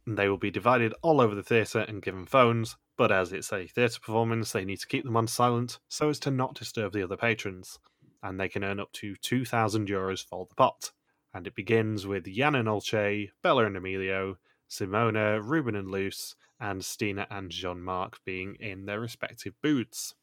And 0.06 0.18
they 0.18 0.28
will 0.28 0.38
be 0.38 0.50
divided 0.50 0.94
all 1.02 1.20
over 1.20 1.34
the 1.34 1.44
theatre 1.44 1.80
and 1.80 2.02
given 2.02 2.26
phones, 2.26 2.76
but 2.98 3.12
as 3.12 3.32
it's 3.32 3.52
a 3.52 3.66
theatre 3.66 4.00
performance, 4.00 4.50
they 4.52 4.64
need 4.64 4.80
to 4.80 4.86
keep 4.86 5.04
them 5.04 5.16
on 5.16 5.28
silent 5.28 5.78
so 5.88 6.08
as 6.08 6.18
to 6.20 6.30
not 6.30 6.54
disturb 6.54 6.92
the 6.92 7.04
other 7.04 7.16
patrons. 7.16 7.78
And 8.22 8.38
they 8.38 8.48
can 8.48 8.64
earn 8.64 8.80
up 8.80 8.92
to 8.94 9.14
2,000 9.16 9.88
euros 9.88 10.24
for 10.24 10.46
the 10.48 10.54
pot. 10.56 10.90
And 11.34 11.46
it 11.46 11.54
begins 11.54 12.06
with 12.06 12.26
Jan 12.26 12.54
and 12.54 12.68
Olcay, 12.68 13.30
Bella 13.42 13.64
and 13.64 13.76
Emilio, 13.76 14.38
Simone, 14.68 15.40
Ruben 15.42 15.74
and 15.74 15.90
Loes, 15.90 16.34
and 16.60 16.84
Stine 16.84 17.26
and 17.30 17.50
Jean 17.50 17.82
Marc 17.82 18.22
being 18.24 18.56
in 18.60 18.86
their 18.86 19.00
respective 19.00 19.54
booths. 19.62 20.14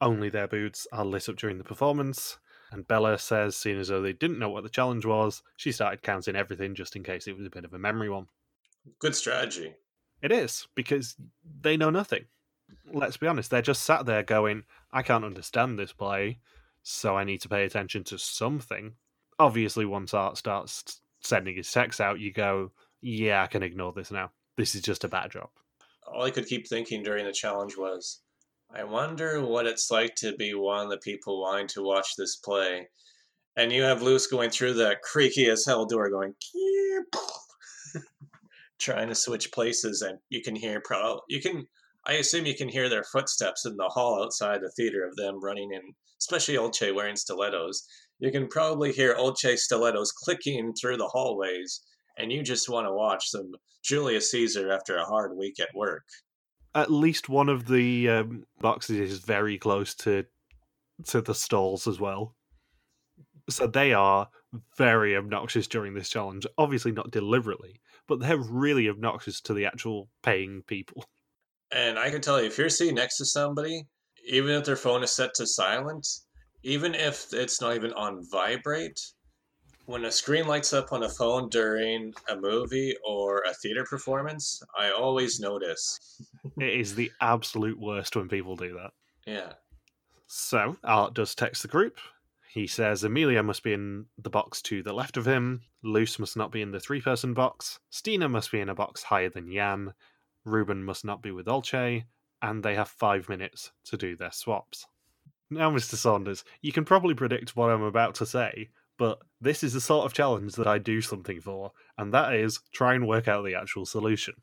Only 0.00 0.28
their 0.28 0.48
booths 0.48 0.86
are 0.92 1.04
lit 1.04 1.28
up 1.28 1.36
during 1.36 1.58
the 1.58 1.64
performance, 1.64 2.38
and 2.70 2.88
Bella 2.88 3.18
says, 3.18 3.56
seeing 3.56 3.78
as 3.78 3.88
though 3.88 4.02
they 4.02 4.12
didn't 4.12 4.38
know 4.38 4.50
what 4.50 4.62
the 4.62 4.68
challenge 4.68 5.06
was, 5.06 5.42
she 5.56 5.72
started 5.72 6.02
counting 6.02 6.36
everything 6.36 6.74
just 6.74 6.96
in 6.96 7.02
case 7.02 7.26
it 7.26 7.36
was 7.36 7.46
a 7.46 7.50
bit 7.50 7.64
of 7.64 7.72
a 7.72 7.78
memory 7.78 8.10
one. 8.10 8.26
Good 8.98 9.14
strategy. 9.14 9.74
It 10.22 10.32
is, 10.32 10.66
because 10.74 11.16
they 11.60 11.76
know 11.76 11.90
nothing. 11.90 12.24
Let's 12.92 13.16
be 13.16 13.26
honest, 13.26 13.50
they're 13.50 13.62
just 13.62 13.84
sat 13.84 14.06
there 14.06 14.22
going, 14.22 14.64
I 14.92 15.02
can't 15.02 15.24
understand 15.24 15.78
this 15.78 15.92
play, 15.92 16.40
so 16.82 17.16
I 17.16 17.24
need 17.24 17.40
to 17.42 17.48
pay 17.48 17.64
attention 17.64 18.04
to 18.04 18.18
something. 18.18 18.94
Obviously, 19.38 19.84
once 19.84 20.14
Art 20.14 20.36
starts 20.36 21.00
sending 21.20 21.56
his 21.56 21.70
texts 21.70 22.00
out, 22.00 22.20
you 22.20 22.32
go, 22.32 22.72
Yeah, 23.02 23.42
I 23.42 23.46
can 23.46 23.62
ignore 23.62 23.92
this 23.92 24.10
now. 24.10 24.30
This 24.56 24.74
is 24.74 24.82
just 24.82 25.04
a 25.04 25.08
backdrop. 25.08 25.52
All 26.06 26.22
I 26.22 26.30
could 26.30 26.46
keep 26.46 26.68
thinking 26.68 27.02
during 27.02 27.26
the 27.26 27.32
challenge 27.32 27.76
was, 27.76 28.20
I 28.74 28.84
wonder 28.84 29.44
what 29.44 29.66
it's 29.66 29.90
like 29.90 30.14
to 30.16 30.34
be 30.36 30.54
one 30.54 30.84
of 30.84 30.90
the 30.90 30.98
people 30.98 31.42
wanting 31.42 31.68
to 31.68 31.82
watch 31.82 32.16
this 32.16 32.36
play. 32.36 32.88
And 33.56 33.72
you 33.72 33.82
have 33.82 34.02
Loes 34.02 34.26
going 34.26 34.50
through 34.50 34.74
that 34.74 35.02
creaky 35.02 35.48
as 35.48 35.64
hell 35.64 35.86
door 35.86 36.10
going, 36.10 36.34
trying 38.78 39.08
to 39.08 39.14
switch 39.14 39.52
places, 39.52 40.02
and 40.02 40.18
you 40.28 40.42
can 40.42 40.54
hear, 40.54 40.80
pro- 40.80 41.20
you 41.28 41.40
can, 41.40 41.66
I 42.06 42.14
assume 42.14 42.46
you 42.46 42.54
can 42.54 42.68
hear 42.68 42.88
their 42.88 43.04
footsteps 43.04 43.66
in 43.66 43.76
the 43.76 43.88
hall 43.88 44.22
outside 44.22 44.60
the 44.60 44.70
theater 44.76 45.04
of 45.04 45.16
them 45.16 45.42
running 45.42 45.72
in, 45.72 45.82
especially 46.20 46.54
Olcay 46.54 46.94
wearing 46.94 47.16
stilettos. 47.16 47.84
You 48.20 48.30
can 48.30 48.46
probably 48.46 48.92
hear 48.92 49.16
Olcay 49.16 49.58
stilettos 49.58 50.12
clicking 50.12 50.72
through 50.74 50.98
the 50.98 51.08
hallways, 51.08 51.82
and 52.16 52.30
you 52.30 52.42
just 52.42 52.68
want 52.68 52.86
to 52.86 52.92
watch 52.92 53.28
some 53.28 53.50
Julius 53.82 54.30
Caesar 54.30 54.70
after 54.70 54.96
a 54.96 55.04
hard 55.04 55.36
week 55.36 55.58
at 55.60 55.74
work. 55.74 56.04
At 56.74 56.92
least 56.92 57.28
one 57.28 57.48
of 57.48 57.66
the 57.66 58.08
um, 58.08 58.44
boxes 58.60 58.98
is 58.98 59.18
very 59.18 59.58
close 59.58 59.94
to 59.96 60.24
to 61.06 61.20
the 61.20 61.34
stalls 61.34 61.86
as 61.86 62.00
well. 62.00 62.34
So 63.50 63.66
they 63.66 63.92
are 63.92 64.28
very 64.78 65.16
obnoxious 65.16 65.66
during 65.66 65.94
this 65.94 66.08
challenge. 66.08 66.46
Obviously, 66.56 66.92
not 66.92 67.10
deliberately, 67.10 67.80
but 68.06 68.20
they're 68.20 68.38
really 68.38 68.88
obnoxious 68.88 69.40
to 69.42 69.54
the 69.54 69.66
actual 69.66 70.08
paying 70.22 70.62
people. 70.66 71.04
And 71.72 71.98
I 71.98 72.10
can 72.10 72.20
tell 72.20 72.40
you, 72.40 72.46
if 72.46 72.58
you're 72.58 72.68
sitting 72.68 72.94
next 72.94 73.18
to 73.18 73.24
somebody, 73.24 73.86
even 74.28 74.50
if 74.50 74.64
their 74.64 74.76
phone 74.76 75.02
is 75.02 75.12
set 75.12 75.34
to 75.34 75.46
silent, 75.46 76.06
even 76.62 76.94
if 76.94 77.32
it's 77.32 77.60
not 77.60 77.74
even 77.74 77.92
on 77.92 78.22
vibrate, 78.30 79.00
when 79.86 80.04
a 80.04 80.10
screen 80.10 80.46
lights 80.46 80.72
up 80.72 80.92
on 80.92 81.04
a 81.04 81.08
phone 81.08 81.48
during 81.48 82.12
a 82.28 82.36
movie 82.36 82.94
or 83.06 83.42
a 83.48 83.54
theater 83.54 83.84
performance, 83.84 84.60
I 84.76 84.90
always 84.90 85.38
notice. 85.38 86.20
it 86.60 86.80
is 86.80 86.94
the 86.94 87.10
absolute 87.20 87.78
worst 87.78 88.16
when 88.16 88.28
people 88.28 88.56
do 88.56 88.74
that. 88.74 88.90
Yeah. 89.26 89.52
So, 90.26 90.76
Art 90.82 91.14
does 91.14 91.36
text 91.36 91.62
the 91.62 91.68
group. 91.68 91.98
He 92.52 92.66
says 92.66 93.04
Emilio 93.04 93.42
must 93.42 93.62
be 93.62 93.74
in 93.74 94.06
the 94.18 94.30
box 94.30 94.60
to 94.62 94.82
the 94.82 94.92
left 94.92 95.16
of 95.16 95.26
him, 95.26 95.62
Loes 95.84 96.18
must 96.18 96.36
not 96.36 96.50
be 96.50 96.62
in 96.62 96.72
the 96.72 96.80
three 96.80 97.00
person 97.00 97.32
box, 97.32 97.78
Stine 97.90 98.28
must 98.30 98.50
be 98.50 98.60
in 98.60 98.68
a 98.68 98.74
box 98.74 99.04
higher 99.04 99.28
than 99.28 99.52
Jan, 99.52 99.92
Ruben 100.46 100.84
must 100.84 101.04
not 101.04 101.22
be 101.22 101.30
with 101.30 101.46
Olcay, 101.46 102.04
and 102.40 102.62
they 102.62 102.74
have 102.74 102.88
five 102.88 103.28
minutes 103.28 103.72
to 103.84 103.96
do 103.96 104.16
their 104.16 104.30
swaps. 104.30 104.86
Now, 105.50 105.70
Mr. 105.70 105.96
Saunders, 105.96 106.44
you 106.60 106.72
can 106.72 106.84
probably 106.84 107.14
predict 107.14 107.56
what 107.56 107.70
I'm 107.70 107.82
about 107.82 108.14
to 108.16 108.26
say, 108.26 108.70
but 108.98 109.18
this 109.40 109.62
is 109.62 109.74
the 109.74 109.80
sort 109.80 110.06
of 110.06 110.12
challenge 110.12 110.54
that 110.54 110.66
I 110.66 110.78
do 110.78 111.00
something 111.00 111.40
for, 111.40 111.72
and 111.98 112.12
that 112.14 112.34
is 112.34 112.60
try 112.72 112.94
and 112.94 113.06
work 113.06 113.28
out 113.28 113.44
the 113.44 113.54
actual 113.54 113.86
solution. 113.86 114.34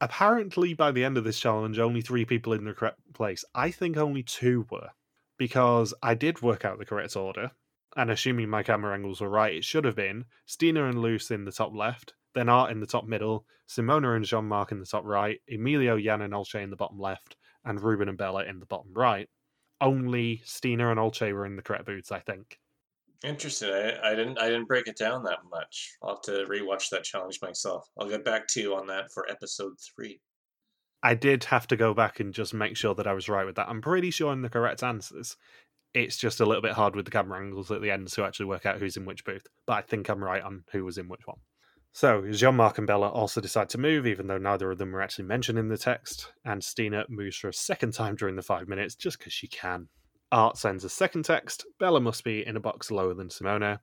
Apparently, 0.00 0.74
by 0.74 0.92
the 0.92 1.04
end 1.04 1.16
of 1.18 1.24
this 1.24 1.40
challenge, 1.40 1.78
only 1.78 2.02
three 2.02 2.24
people 2.24 2.52
in 2.52 2.64
the 2.64 2.72
correct 2.72 3.00
place. 3.14 3.44
I 3.54 3.70
think 3.70 3.96
only 3.96 4.22
two 4.22 4.66
were, 4.70 4.90
because 5.38 5.94
I 6.02 6.14
did 6.14 6.42
work 6.42 6.64
out 6.64 6.78
the 6.78 6.84
correct 6.84 7.16
order, 7.16 7.52
and 7.96 8.10
assuming 8.10 8.48
my 8.48 8.62
camera 8.62 8.94
angles 8.94 9.20
were 9.20 9.28
right, 9.28 9.54
it 9.54 9.64
should 9.64 9.84
have 9.84 9.96
been 9.96 10.26
Stine 10.46 10.76
and 10.76 11.02
Loes 11.02 11.30
in 11.30 11.44
the 11.44 11.52
top 11.52 11.74
left, 11.74 12.14
then 12.38 12.48
Art 12.48 12.70
in 12.70 12.80
the 12.80 12.86
top 12.86 13.04
middle, 13.04 13.44
Simone 13.66 14.04
and 14.04 14.24
Jean 14.24 14.46
Marc 14.46 14.72
in 14.72 14.80
the 14.80 14.86
top 14.86 15.04
right, 15.04 15.40
Emilio, 15.48 15.98
Jan, 15.98 16.22
and 16.22 16.32
Olcay 16.32 16.62
in 16.62 16.70
the 16.70 16.76
bottom 16.76 16.98
left, 16.98 17.36
and 17.64 17.82
Ruben 17.82 18.08
and 18.08 18.16
Bella 18.16 18.44
in 18.44 18.60
the 18.60 18.66
bottom 18.66 18.92
right. 18.94 19.28
only 19.80 20.40
Stine 20.44 20.80
and 20.80 20.98
Olcay 20.98 21.32
were 21.32 21.46
in 21.46 21.56
the 21.56 21.62
correct 21.62 21.86
booths, 21.86 22.12
I 22.12 22.20
think. 22.20 22.58
Interesting. 23.24 23.70
I, 23.70 24.12
I 24.12 24.14
didn't 24.14 24.38
I 24.38 24.46
didn't 24.48 24.68
break 24.68 24.86
it 24.86 24.96
down 24.96 25.24
that 25.24 25.40
much. 25.50 25.96
I'll 26.02 26.10
have 26.14 26.22
to 26.22 26.46
rewatch 26.48 26.88
that 26.90 27.04
challenge 27.04 27.40
myself. 27.42 27.88
I'll 27.98 28.08
get 28.08 28.24
back 28.24 28.46
to 28.48 28.60
you 28.60 28.74
on 28.76 28.86
that 28.88 29.10
for 29.12 29.28
episode 29.28 29.74
three. 29.80 30.20
I 31.02 31.14
did 31.14 31.44
have 31.44 31.66
to 31.68 31.76
go 31.76 31.94
back 31.94 32.20
and 32.20 32.32
just 32.34 32.54
make 32.54 32.76
sure 32.76 32.94
that 32.94 33.06
I 33.06 33.12
was 33.12 33.28
right 33.28 33.46
with 33.46 33.56
that. 33.56 33.68
I'm 33.68 33.80
pretty 33.80 34.10
sure 34.10 34.32
in 34.32 34.42
the 34.42 34.48
correct 34.48 34.82
answers. 34.82 35.36
It's 35.94 36.16
just 36.16 36.40
a 36.40 36.46
little 36.46 36.62
bit 36.62 36.72
hard 36.72 36.94
with 36.94 37.06
the 37.06 37.10
camera 37.10 37.40
angles 37.40 37.70
at 37.70 37.82
the 37.82 37.90
end 37.90 38.08
to 38.08 38.24
actually 38.24 38.46
work 38.46 38.66
out 38.66 38.78
who's 38.78 38.96
in 38.96 39.04
which 39.04 39.24
booth. 39.24 39.46
But 39.66 39.72
I 39.74 39.80
think 39.82 40.08
I'm 40.08 40.22
right 40.22 40.42
on 40.42 40.64
who 40.70 40.84
was 40.84 40.98
in 40.98 41.08
which 41.08 41.26
one. 41.26 41.38
So 41.98 42.22
Jean 42.30 42.54
Marc 42.54 42.78
and 42.78 42.86
Bella 42.86 43.08
also 43.08 43.40
decide 43.40 43.68
to 43.70 43.76
move, 43.76 44.06
even 44.06 44.28
though 44.28 44.38
neither 44.38 44.70
of 44.70 44.78
them 44.78 44.92
were 44.92 45.02
actually 45.02 45.24
mentioned 45.24 45.58
in 45.58 45.66
the 45.66 45.76
text. 45.76 46.30
And 46.44 46.62
Stine 46.62 47.02
moves 47.08 47.36
for 47.36 47.48
a 47.48 47.52
second 47.52 47.92
time 47.92 48.14
during 48.14 48.36
the 48.36 48.42
five 48.42 48.68
minutes 48.68 48.94
just 48.94 49.18
because 49.18 49.32
she 49.32 49.48
can. 49.48 49.88
Art 50.30 50.56
sends 50.56 50.84
a 50.84 50.88
second 50.88 51.24
text. 51.24 51.66
Bella 51.80 52.00
must 52.00 52.22
be 52.22 52.46
in 52.46 52.56
a 52.56 52.60
box 52.60 52.92
lower 52.92 53.14
than 53.14 53.30
Simone. 53.30 53.80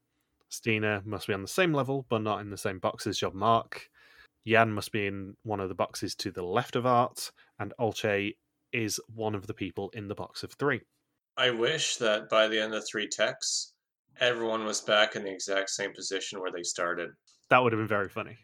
Stine 0.47 1.01
must 1.03 1.27
be 1.27 1.33
on 1.33 1.41
the 1.41 1.47
same 1.49 1.73
level, 1.73 2.05
but 2.07 2.21
not 2.21 2.39
in 2.39 2.49
the 2.51 2.57
same 2.57 2.79
box 2.79 3.05
as 3.05 3.17
Jean 3.17 3.35
Marc. 3.35 3.89
Jan 4.47 4.71
must 4.71 4.93
be 4.93 5.07
in 5.07 5.35
one 5.43 5.59
of 5.59 5.67
the 5.67 5.75
boxes 5.75 6.15
to 6.15 6.31
the 6.31 6.41
left 6.41 6.77
of 6.77 6.85
Art, 6.85 7.33
and 7.59 7.73
Olcay 7.81 8.37
is 8.71 8.97
one 9.13 9.35
of 9.35 9.45
the 9.45 9.53
people 9.53 9.89
in 9.89 10.07
the 10.07 10.15
box 10.15 10.41
of 10.41 10.53
three. 10.53 10.79
I 11.35 11.49
wish 11.49 11.97
that 11.97 12.29
by 12.29 12.47
the 12.47 12.61
end 12.61 12.75
of 12.75 12.87
three 12.87 13.09
texts, 13.09 13.73
everyone 14.21 14.63
was 14.63 14.79
back 14.79 15.17
in 15.17 15.25
the 15.25 15.33
exact 15.33 15.69
same 15.69 15.91
position 15.91 16.39
where 16.39 16.53
they 16.53 16.63
started. 16.63 17.09
That 17.49 17.63
would 17.63 17.73
have 17.73 17.79
been 17.79 17.87
very 17.87 18.09
funny. 18.09 18.37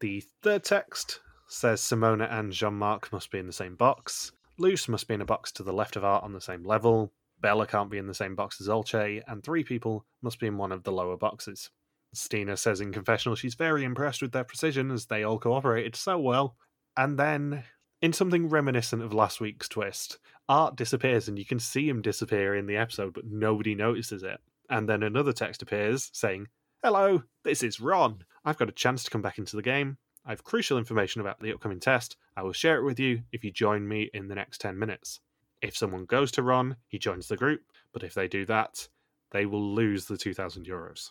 The 0.00 0.22
third 0.42 0.64
text 0.64 1.20
says 1.48 1.80
Simone 1.80 2.20
and 2.20 2.52
Jean 2.52 2.74
Marc 2.74 3.12
must 3.12 3.30
be 3.30 3.38
in 3.38 3.46
the 3.46 3.52
same 3.52 3.76
box. 3.76 4.32
Loes 4.58 4.88
must 4.88 5.08
be 5.08 5.14
in 5.14 5.20
a 5.20 5.26
box 5.26 5.52
to 5.52 5.62
the 5.62 5.72
left 5.72 5.96
of 5.96 6.04
Art 6.04 6.24
on 6.24 6.32
the 6.32 6.40
same 6.40 6.64
level. 6.64 7.12
Bella 7.40 7.66
can't 7.66 7.90
be 7.90 7.98
in 7.98 8.06
the 8.06 8.14
same 8.14 8.34
box 8.34 8.60
as 8.60 8.68
Olcay, 8.68 9.22
and 9.26 9.42
three 9.42 9.62
people 9.62 10.04
must 10.22 10.40
be 10.40 10.48
in 10.48 10.56
one 10.56 10.72
of 10.72 10.82
the 10.82 10.92
lower 10.92 11.16
boxes. 11.16 11.70
Stine 12.12 12.56
says 12.56 12.80
in 12.80 12.92
confessional 12.92 13.36
she's 13.36 13.54
very 13.54 13.84
impressed 13.84 14.22
with 14.22 14.32
their 14.32 14.44
precision 14.44 14.90
as 14.90 15.06
they 15.06 15.22
all 15.22 15.38
cooperated 15.38 15.94
so 15.94 16.18
well. 16.18 16.56
And 16.96 17.18
then, 17.18 17.64
in 18.02 18.12
something 18.12 18.48
reminiscent 18.48 19.02
of 19.02 19.12
last 19.12 19.40
week's 19.40 19.68
twist, 19.68 20.18
Art 20.48 20.74
disappears 20.74 21.28
and 21.28 21.38
you 21.38 21.44
can 21.44 21.60
see 21.60 21.88
him 21.88 22.02
disappear 22.02 22.56
in 22.56 22.66
the 22.66 22.76
episode, 22.76 23.14
but 23.14 23.26
nobody 23.26 23.74
notices 23.74 24.22
it. 24.22 24.40
And 24.68 24.88
then 24.88 25.02
another 25.02 25.32
text 25.32 25.62
appears 25.62 26.10
saying, 26.12 26.48
Hello, 26.82 27.22
this 27.44 27.62
is 27.62 27.80
Ron. 27.80 28.24
I've 28.48 28.56
got 28.56 28.70
a 28.70 28.72
chance 28.72 29.04
to 29.04 29.10
come 29.10 29.20
back 29.20 29.36
into 29.36 29.56
the 29.56 29.62
game. 29.62 29.98
I 30.24 30.30
have 30.30 30.42
crucial 30.42 30.78
information 30.78 31.20
about 31.20 31.38
the 31.40 31.52
upcoming 31.52 31.80
test. 31.80 32.16
I 32.34 32.42
will 32.42 32.52
share 32.52 32.78
it 32.78 32.84
with 32.84 32.98
you 32.98 33.22
if 33.30 33.44
you 33.44 33.50
join 33.50 33.86
me 33.86 34.08
in 34.14 34.28
the 34.28 34.34
next 34.34 34.60
10 34.62 34.78
minutes. 34.78 35.20
If 35.60 35.76
someone 35.76 36.06
goes 36.06 36.30
to 36.32 36.42
Ron, 36.42 36.76
he 36.86 36.98
joins 36.98 37.28
the 37.28 37.36
group, 37.36 37.60
but 37.92 38.02
if 38.02 38.14
they 38.14 38.26
do 38.26 38.46
that, 38.46 38.88
they 39.32 39.44
will 39.44 39.74
lose 39.74 40.06
the 40.06 40.16
2,000 40.16 40.66
euros. 40.66 41.10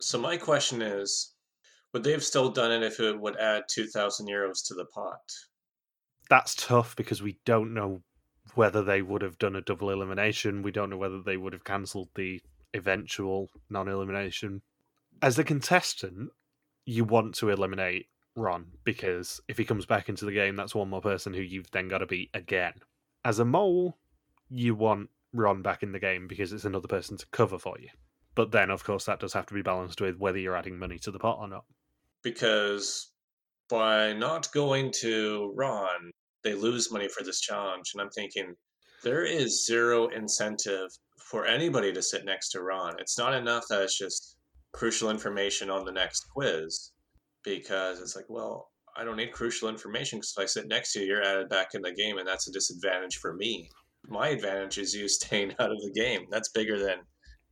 So 0.00 0.20
my 0.20 0.36
question 0.36 0.80
is, 0.82 1.32
would 1.92 2.04
they 2.04 2.12
have 2.12 2.24
still 2.24 2.50
done 2.50 2.70
it 2.70 2.84
if 2.84 3.00
it 3.00 3.18
would 3.18 3.36
add 3.38 3.64
two 3.68 3.88
thousand 3.88 4.28
euros 4.28 4.64
to 4.66 4.74
the 4.74 4.84
pot? 4.84 5.32
That's 6.30 6.54
tough 6.54 6.94
because 6.94 7.22
we 7.22 7.38
don't 7.44 7.74
know 7.74 8.02
whether 8.54 8.82
they 8.84 9.02
would 9.02 9.22
have 9.22 9.38
done 9.38 9.56
a 9.56 9.62
double 9.62 9.90
elimination. 9.90 10.62
We 10.62 10.70
don't 10.70 10.90
know 10.90 10.96
whether 10.96 11.22
they 11.22 11.36
would 11.36 11.54
have 11.54 11.64
cancelled 11.64 12.10
the 12.14 12.40
eventual 12.74 13.50
non 13.70 13.88
elimination. 13.88 14.62
As 15.22 15.38
a 15.38 15.44
contestant, 15.44 16.30
you 16.88 17.04
want 17.04 17.34
to 17.34 17.50
eliminate 17.50 18.06
Ron 18.34 18.64
because 18.82 19.42
if 19.46 19.58
he 19.58 19.66
comes 19.66 19.84
back 19.84 20.08
into 20.08 20.24
the 20.24 20.32
game, 20.32 20.56
that's 20.56 20.74
one 20.74 20.88
more 20.88 21.02
person 21.02 21.34
who 21.34 21.42
you've 21.42 21.70
then 21.70 21.86
got 21.86 21.98
to 21.98 22.06
beat 22.06 22.30
again. 22.32 22.72
As 23.26 23.38
a 23.38 23.44
mole, 23.44 23.98
you 24.48 24.74
want 24.74 25.10
Ron 25.34 25.60
back 25.60 25.82
in 25.82 25.92
the 25.92 25.98
game 25.98 26.26
because 26.26 26.50
it's 26.50 26.64
another 26.64 26.88
person 26.88 27.18
to 27.18 27.26
cover 27.26 27.58
for 27.58 27.78
you. 27.78 27.90
But 28.34 28.52
then, 28.52 28.70
of 28.70 28.84
course, 28.84 29.04
that 29.04 29.20
does 29.20 29.34
have 29.34 29.44
to 29.46 29.54
be 29.54 29.60
balanced 29.60 30.00
with 30.00 30.16
whether 30.16 30.38
you're 30.38 30.56
adding 30.56 30.78
money 30.78 30.98
to 31.00 31.10
the 31.10 31.18
pot 31.18 31.36
or 31.38 31.46
not. 31.46 31.66
Because 32.22 33.10
by 33.68 34.14
not 34.14 34.50
going 34.52 34.90
to 35.00 35.52
Ron, 35.54 36.10
they 36.42 36.54
lose 36.54 36.90
money 36.90 37.08
for 37.08 37.22
this 37.22 37.40
challenge. 37.42 37.90
And 37.92 38.00
I'm 38.00 38.10
thinking, 38.10 38.54
there 39.04 39.24
is 39.24 39.66
zero 39.66 40.08
incentive 40.08 40.88
for 41.18 41.44
anybody 41.44 41.92
to 41.92 42.00
sit 42.00 42.24
next 42.24 42.48
to 42.52 42.62
Ron. 42.62 42.94
It's 42.98 43.18
not 43.18 43.34
enough 43.34 43.64
that 43.68 43.82
it's 43.82 43.98
just 43.98 44.37
crucial 44.72 45.10
information 45.10 45.70
on 45.70 45.84
the 45.84 45.92
next 45.92 46.26
quiz 46.32 46.92
because 47.44 48.00
it's 48.00 48.16
like, 48.16 48.26
well, 48.28 48.70
I 48.96 49.04
don't 49.04 49.16
need 49.16 49.32
crucial 49.32 49.68
information 49.68 50.18
because 50.18 50.34
if 50.36 50.42
I 50.42 50.46
sit 50.46 50.68
next 50.68 50.92
to 50.92 51.00
you, 51.00 51.06
you're 51.06 51.22
added 51.22 51.48
back 51.48 51.74
in 51.74 51.82
the 51.82 51.92
game, 51.92 52.18
and 52.18 52.26
that's 52.26 52.48
a 52.48 52.52
disadvantage 52.52 53.18
for 53.18 53.34
me. 53.34 53.70
My 54.08 54.28
advantage 54.28 54.78
is 54.78 54.94
you 54.94 55.08
staying 55.08 55.54
out 55.58 55.70
of 55.70 55.78
the 55.80 55.92
game. 55.94 56.26
That's 56.30 56.50
bigger 56.50 56.78
than 56.78 56.98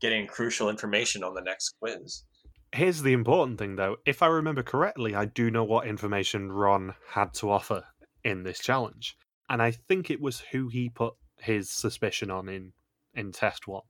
getting 0.01 0.27
crucial 0.27 0.69
information 0.69 1.23
on 1.25 1.35
the 1.35 1.43
next 1.43 1.75
quiz. 1.81 2.25
Here's 2.73 3.03
the 3.03 3.13
important 3.13 3.59
thing, 3.59 3.77
though. 3.77 3.97
If 4.05 4.23
I 4.23 4.27
remember 4.27 4.63
correctly, 4.63 5.15
I 5.15 5.25
do 5.27 5.51
know 5.51 5.65
what 5.65 5.87
information 5.87 6.53
Ron 6.53 6.95
had 7.09 7.33
to 7.35 7.51
offer 7.51 7.85
in 8.25 8.43
this 8.43 8.59
challenge, 8.59 9.17
and 9.49 9.63
I 9.63 9.71
think 9.71 10.11
it 10.11 10.21
was 10.21 10.41
who 10.51 10.69
he 10.69 10.91
put 10.91 11.15
his 11.39 11.71
suspicion 11.71 12.31
on 12.31 12.49
in 12.49 12.73
in 13.15 13.33
test 13.33 13.67
one. 13.67 13.83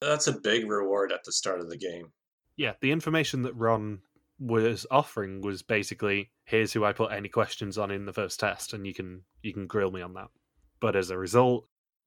That's 0.00 0.26
a 0.26 0.40
big 0.40 0.68
reward 0.68 1.12
at 1.12 1.22
the 1.24 1.32
start 1.32 1.60
of 1.60 1.68
the 1.68 1.76
game. 1.76 2.06
Yeah, 2.56 2.74
the 2.80 2.92
information 2.92 3.42
that 3.42 3.56
Ron 3.56 4.00
was 4.38 4.86
offering 4.90 5.40
was 5.40 5.62
basically 5.62 6.30
here's 6.44 6.72
who 6.72 6.84
I 6.84 6.92
put 6.92 7.12
any 7.12 7.28
questions 7.28 7.78
on 7.78 7.90
in 7.90 8.06
the 8.06 8.12
first 8.12 8.40
test, 8.40 8.72
and 8.72 8.86
you 8.86 8.94
can 8.94 9.22
you 9.42 9.52
can 9.52 9.66
grill 9.66 9.90
me 9.90 10.02
on 10.02 10.14
that. 10.14 10.28
But 10.80 10.96
as 10.96 11.10
a 11.10 11.18
result, 11.18 11.66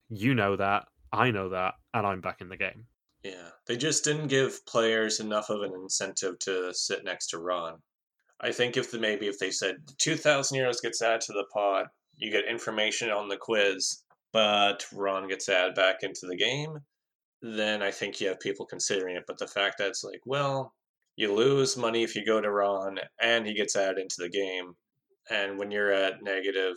you 0.09 0.35
know 0.35 0.55
that, 0.55 0.87
I 1.11 1.31
know 1.31 1.49
that, 1.49 1.75
and 1.93 2.05
I'm 2.05 2.21
back 2.21 2.41
in 2.41 2.49
the 2.49 2.57
game. 2.57 2.87
Yeah, 3.23 3.49
they 3.65 3.77
just 3.77 4.03
didn't 4.03 4.27
give 4.27 4.65
players 4.65 5.19
enough 5.19 5.49
of 5.49 5.61
an 5.61 5.73
incentive 5.73 6.37
to 6.39 6.73
sit 6.73 7.03
next 7.03 7.27
to 7.27 7.39
Ron. 7.39 7.79
I 8.39 8.51
think 8.51 8.77
if 8.77 8.91
the, 8.91 8.99
maybe 8.99 9.27
if 9.27 9.39
they 9.39 9.49
said 9.49 9.77
two 9.97 10.15
thousand 10.15 10.59
euros 10.59 10.81
gets 10.81 11.01
added 11.01 11.21
to 11.21 11.33
the 11.33 11.45
pot, 11.51 11.87
you 12.17 12.31
get 12.31 12.45
information 12.47 13.09
on 13.09 13.29
the 13.29 13.37
quiz, 13.37 14.03
but 14.31 14.85
Ron 14.93 15.27
gets 15.27 15.49
added 15.49 15.73
back 15.73 16.03
into 16.03 16.27
the 16.27 16.35
game, 16.35 16.79
then 17.41 17.81
I 17.81 17.91
think 17.91 18.19
you 18.19 18.27
have 18.27 18.39
people 18.39 18.65
considering 18.65 19.15
it. 19.15 19.23
But 19.27 19.37
the 19.37 19.47
fact 19.47 19.77
that 19.77 19.89
it's 19.89 20.03
like, 20.03 20.21
well, 20.25 20.73
you 21.15 21.33
lose 21.33 21.77
money 21.77 22.03
if 22.03 22.15
you 22.15 22.25
go 22.25 22.41
to 22.41 22.51
Ron, 22.51 22.99
and 23.21 23.45
he 23.45 23.53
gets 23.53 23.75
added 23.75 23.99
into 23.99 24.15
the 24.19 24.29
game, 24.29 24.73
and 25.29 25.57
when 25.57 25.71
you're 25.71 25.91
at 25.91 26.23
negative 26.23 26.75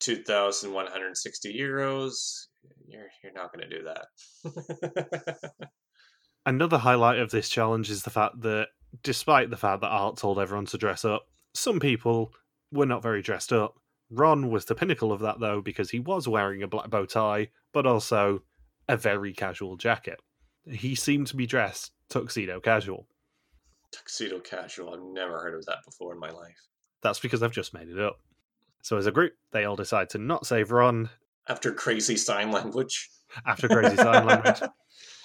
two 0.00 0.16
thousand 0.22 0.72
one 0.72 0.86
hundred 0.86 1.16
sixty 1.16 1.56
euros, 1.58 2.46
you're 2.86 3.08
you're 3.22 3.32
not 3.32 3.52
going 3.52 3.68
to 3.68 3.78
do 3.78 3.84
that. 3.84 5.50
Another 6.46 6.78
highlight 6.78 7.20
of 7.20 7.30
this 7.30 7.48
challenge 7.48 7.90
is 7.90 8.02
the 8.02 8.10
fact 8.10 8.42
that, 8.42 8.68
despite 9.02 9.50
the 9.50 9.56
fact 9.56 9.80
that 9.80 9.88
Art 9.88 10.18
told 10.18 10.38
everyone 10.38 10.66
to 10.66 10.78
dress 10.78 11.04
up, 11.04 11.26
some 11.54 11.80
people 11.80 12.32
were 12.70 12.86
not 12.86 13.02
very 13.02 13.22
dressed 13.22 13.52
up. 13.52 13.76
Ron 14.10 14.50
was 14.50 14.66
the 14.66 14.74
pinnacle 14.74 15.12
of 15.12 15.20
that, 15.20 15.40
though, 15.40 15.62
because 15.62 15.90
he 15.90 16.00
was 16.00 16.28
wearing 16.28 16.62
a 16.62 16.68
black 16.68 16.90
bow 16.90 17.06
tie, 17.06 17.48
but 17.72 17.86
also 17.86 18.42
a 18.88 18.96
very 18.96 19.32
casual 19.32 19.76
jacket. 19.76 20.20
He 20.66 20.94
seemed 20.94 21.26
to 21.28 21.36
be 21.36 21.46
dressed 21.46 21.92
tuxedo 22.08 22.60
casual. 22.60 23.06
Tuxedo 23.92 24.40
casual. 24.40 24.94
I've 24.94 25.02
never 25.02 25.40
heard 25.40 25.54
of 25.54 25.66
that 25.66 25.78
before 25.84 26.12
in 26.12 26.18
my 26.18 26.30
life. 26.30 26.68
That's 27.02 27.20
because 27.20 27.42
I've 27.42 27.52
just 27.52 27.74
made 27.74 27.88
it 27.88 28.00
up. 28.00 28.18
So, 28.82 28.96
as 28.96 29.06
a 29.06 29.12
group, 29.12 29.34
they 29.52 29.64
all 29.64 29.76
decide 29.76 30.10
to 30.10 30.18
not 30.18 30.46
save 30.46 30.70
Ron 30.70 31.08
After 31.48 31.72
crazy 31.72 32.16
sign 32.16 32.50
language. 32.50 33.10
after 33.46 33.68
crazy 33.68 33.96
sign 33.96 34.26
language. 34.26 34.60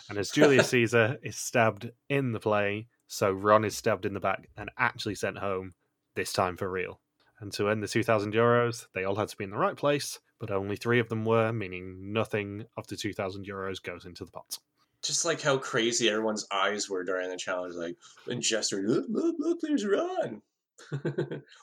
And 0.09 0.17
as 0.17 0.31
Julius 0.31 0.69
Caesar 0.69 1.19
is 1.21 1.35
stabbed 1.35 1.91
in 2.09 2.31
the 2.31 2.39
play, 2.39 2.87
so 3.05 3.31
Ron 3.31 3.63
is 3.63 3.77
stabbed 3.77 4.07
in 4.07 4.15
the 4.15 4.19
back 4.19 4.49
and 4.57 4.71
actually 4.79 5.13
sent 5.13 5.37
home, 5.37 5.75
this 6.15 6.33
time 6.33 6.57
for 6.57 6.67
real. 6.67 6.99
And 7.39 7.53
to 7.53 7.67
earn 7.67 7.79
the 7.79 7.87
2,000 7.87 8.33
euros, 8.33 8.87
they 8.95 9.03
all 9.03 9.15
had 9.15 9.27
to 9.27 9.37
be 9.37 9.43
in 9.43 9.51
the 9.51 9.57
right 9.57 9.75
place, 9.77 10.19
but 10.39 10.51
only 10.51 10.75
three 10.75 10.99
of 10.99 11.09
them 11.09 11.25
were, 11.25 11.51
meaning 11.51 12.13
nothing 12.13 12.65
of 12.77 12.87
the 12.87 12.95
2,000 12.95 13.45
euros 13.45 13.81
goes 13.81 14.05
into 14.05 14.25
the 14.25 14.31
pot. 14.31 14.57
Just 15.03 15.25
like 15.25 15.41
how 15.41 15.57
crazy 15.57 16.09
everyone's 16.09 16.47
eyes 16.51 16.89
were 16.89 17.03
during 17.03 17.29
the 17.29 17.37
challenge, 17.37 17.75
like 17.75 17.95
and 18.27 18.41
gesturing, 18.41 18.87
look, 18.87 19.05
look, 19.09 19.35
look, 19.39 19.59
there's 19.61 19.85
Ron. 19.85 20.41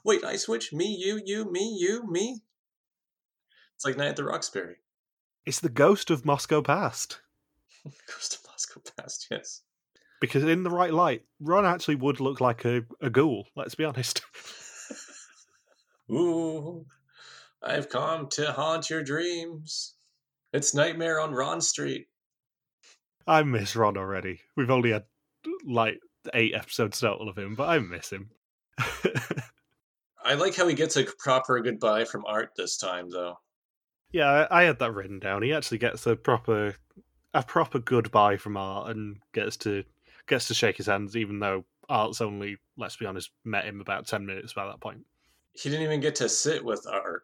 Wait, 0.05 0.25
I 0.25 0.37
switch 0.37 0.73
me, 0.73 0.97
you, 0.99 1.21
you, 1.25 1.51
me, 1.51 1.77
you, 1.79 2.07
me. 2.11 2.41
It's 3.75 3.85
like 3.85 3.97
Night 3.97 4.09
at 4.09 4.17
the 4.17 4.25
Roxbury. 4.25 4.77
It's 5.45 5.61
the 5.61 5.69
ghost 5.69 6.11
of 6.11 6.25
Moscow 6.25 6.63
past. 6.63 7.21
Goes 7.85 8.29
to 8.31 8.39
Moscow 8.51 8.81
past, 8.97 9.29
yes. 9.31 9.63
Because 10.21 10.43
in 10.45 10.63
the 10.63 10.71
right 10.71 10.93
light, 10.93 11.25
Ron 11.41 11.67
actually 11.67 11.97
would 11.97 12.21
look 12.21 12.41
like 12.41 12.65
a, 12.65 12.85
a 13.01 13.11
ghoul, 13.11 13.47
let's 13.55 13.75
be 13.75 13.85
honest. 13.85 14.23
Ooh, 16.11 16.87
I've 17.63 17.89
come 17.89 18.29
to 18.31 18.53
haunt 18.53 18.91
your 18.91 19.03
dreams. 19.03 19.95
It's 20.53 20.75
Nightmare 20.75 21.21
on 21.21 21.33
Ron 21.33 21.61
Street. 21.61 22.07
I 23.27 23.43
miss 23.43 23.75
Ron 23.75 23.97
already. 23.97 24.41
We've 24.57 24.71
only 24.71 24.93
had 24.93 25.05
like 25.65 25.99
eight 26.35 26.55
episodes 26.55 27.01
total 27.01 27.29
of 27.29 27.37
him, 27.37 27.55
but 27.55 27.69
I 27.69 27.79
miss 27.79 28.11
him. 28.11 28.31
I 30.25 30.35
like 30.35 30.55
how 30.57 30.67
he 30.67 30.75
gets 30.75 30.97
a 30.97 31.07
proper 31.19 31.61
goodbye 31.61 32.05
from 32.05 32.25
Art 32.27 32.51
this 32.57 32.77
time, 32.77 33.11
though. 33.11 33.39
Yeah, 34.13 34.47
I, 34.51 34.63
I 34.63 34.65
had 34.65 34.79
that 34.81 34.93
written 34.93 35.19
down. 35.19 35.43
He 35.43 35.53
actually 35.53 35.79
gets 35.79 36.07
a 36.07 36.17
proper 36.17 36.75
a 37.35 37.43
proper 37.43 37.79
goodbye 37.79 38.37
from 38.37 38.57
Art 38.57 38.97
and 38.97 39.19
gets 39.33 39.57
to 39.59 39.85
gets 40.27 40.49
to 40.49 40.55
shake 40.55 40.77
his 40.77 40.87
hands, 40.87 41.17
even 41.17 41.39
though 41.39 41.65
Art's 41.89 42.21
only, 42.21 42.57
let's 42.77 42.97
be 42.97 43.07
honest, 43.07 43.31
met 43.45 43.65
him 43.65 43.81
about 43.81 44.07
ten 44.07 44.27
minutes 44.27 44.53
by 44.53 44.67
that 44.67 44.81
point. 44.81 45.05
He 45.57 45.71
didn't 45.71 45.85
even 45.85 46.01
get 46.01 46.15
to 46.17 46.29
sit 46.29 46.63
with 46.63 46.87
Art. 46.87 47.23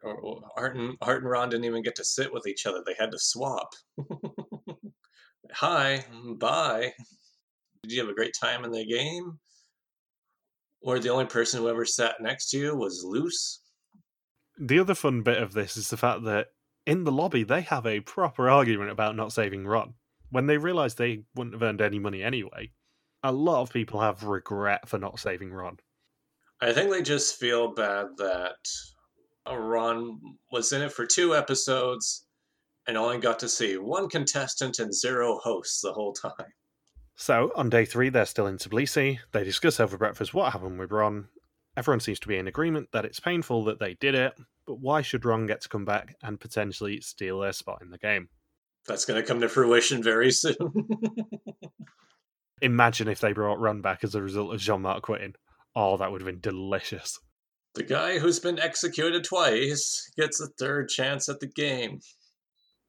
Art 0.57 0.76
and 0.76 0.97
Art 1.03 1.22
and 1.22 1.30
Ron 1.30 1.51
didn't 1.51 1.66
even 1.66 1.83
get 1.83 1.97
to 1.97 2.05
sit 2.05 2.33
with 2.33 2.47
each 2.47 2.64
other. 2.64 2.83
They 2.85 2.95
had 2.99 3.11
to 3.11 3.18
swap. 3.18 3.74
Hi, 5.53 6.05
mm, 6.11 6.39
bye. 6.39 6.93
Did 7.83 7.93
you 7.93 8.01
have 8.01 8.09
a 8.09 8.14
great 8.14 8.35
time 8.41 8.64
in 8.64 8.70
the 8.70 8.87
game? 8.87 9.39
Or 10.80 10.99
the 10.99 11.11
only 11.11 11.26
person 11.26 11.61
who 11.61 11.68
ever 11.68 11.85
sat 11.85 12.20
next 12.20 12.51
to 12.51 12.59
you 12.59 12.74
was 12.74 13.05
loose? 13.05 13.61
The 14.59 14.78
other 14.78 14.95
fun 14.95 15.22
bit 15.22 15.43
of 15.43 15.53
this 15.53 15.76
is 15.76 15.91
the 15.91 15.97
fact 15.97 16.24
that 16.24 16.49
in 16.87 17.05
the 17.05 17.12
lobby 17.12 17.45
they 17.45 17.61
have 17.62 17.87
a 17.87 18.01
proper 18.01 18.49
argument 18.49 18.91
about 18.91 19.14
not 19.14 19.33
saving 19.33 19.66
Ron. 19.66 19.95
When 20.30 20.47
they 20.47 20.57
realise 20.57 20.95
they 20.95 21.24
wouldn't 21.35 21.55
have 21.55 21.62
earned 21.62 21.83
any 21.83 21.99
money 21.99 22.22
anyway, 22.22 22.72
a 23.22 23.33
lot 23.33 23.61
of 23.61 23.72
people 23.72 24.01
have 24.01 24.24
regret 24.24 24.89
for 24.89 24.99
not 24.99 25.20
saving 25.20 25.53
Ron. 25.53 25.78
I 26.62 26.72
think 26.72 26.92
they 26.92 27.02
just 27.02 27.40
feel 27.40 27.74
bad 27.74 28.06
that 28.18 28.54
uh, 29.50 29.56
Ron 29.56 30.20
was 30.52 30.72
in 30.72 30.80
it 30.80 30.92
for 30.92 31.04
two 31.04 31.34
episodes 31.34 32.24
and 32.86 32.96
only 32.96 33.18
got 33.18 33.40
to 33.40 33.48
see 33.48 33.78
one 33.78 34.08
contestant 34.08 34.78
and 34.78 34.94
zero 34.94 35.40
hosts 35.42 35.80
the 35.80 35.92
whole 35.92 36.12
time. 36.12 36.52
So, 37.16 37.50
on 37.56 37.68
day 37.68 37.84
three, 37.84 38.10
they're 38.10 38.26
still 38.26 38.46
in 38.46 38.58
Tbilisi. 38.58 39.18
They 39.32 39.42
discuss 39.42 39.80
over 39.80 39.98
breakfast 39.98 40.34
what 40.34 40.52
happened 40.52 40.78
with 40.78 40.92
Ron. 40.92 41.26
Everyone 41.76 41.98
seems 41.98 42.20
to 42.20 42.28
be 42.28 42.36
in 42.36 42.46
agreement 42.46 42.90
that 42.92 43.04
it's 43.04 43.18
painful 43.18 43.64
that 43.64 43.80
they 43.80 43.94
did 43.94 44.14
it, 44.14 44.32
but 44.64 44.78
why 44.78 45.02
should 45.02 45.24
Ron 45.24 45.46
get 45.46 45.62
to 45.62 45.68
come 45.68 45.84
back 45.84 46.14
and 46.22 46.38
potentially 46.38 47.00
steal 47.00 47.40
their 47.40 47.52
spot 47.52 47.82
in 47.82 47.90
the 47.90 47.98
game? 47.98 48.28
That's 48.86 49.04
going 49.04 49.20
to 49.20 49.26
come 49.26 49.40
to 49.40 49.48
fruition 49.48 50.00
very 50.00 50.30
soon. 50.30 50.54
Imagine 52.62 53.08
if 53.08 53.18
they 53.18 53.32
brought 53.32 53.58
Ron 53.58 53.80
back 53.80 54.04
as 54.04 54.14
a 54.14 54.22
result 54.22 54.54
of 54.54 54.60
Jean 54.60 54.82
Marc 54.82 55.02
quitting. 55.02 55.34
Oh, 55.74 55.96
that 55.96 56.10
would 56.10 56.20
have 56.20 56.26
been 56.26 56.40
delicious. 56.40 57.18
The 57.74 57.82
guy 57.82 58.18
who's 58.18 58.38
been 58.38 58.58
executed 58.58 59.24
twice 59.24 60.10
gets 60.16 60.40
a 60.40 60.48
third 60.58 60.88
chance 60.88 61.28
at 61.28 61.40
the 61.40 61.46
game. 61.46 62.00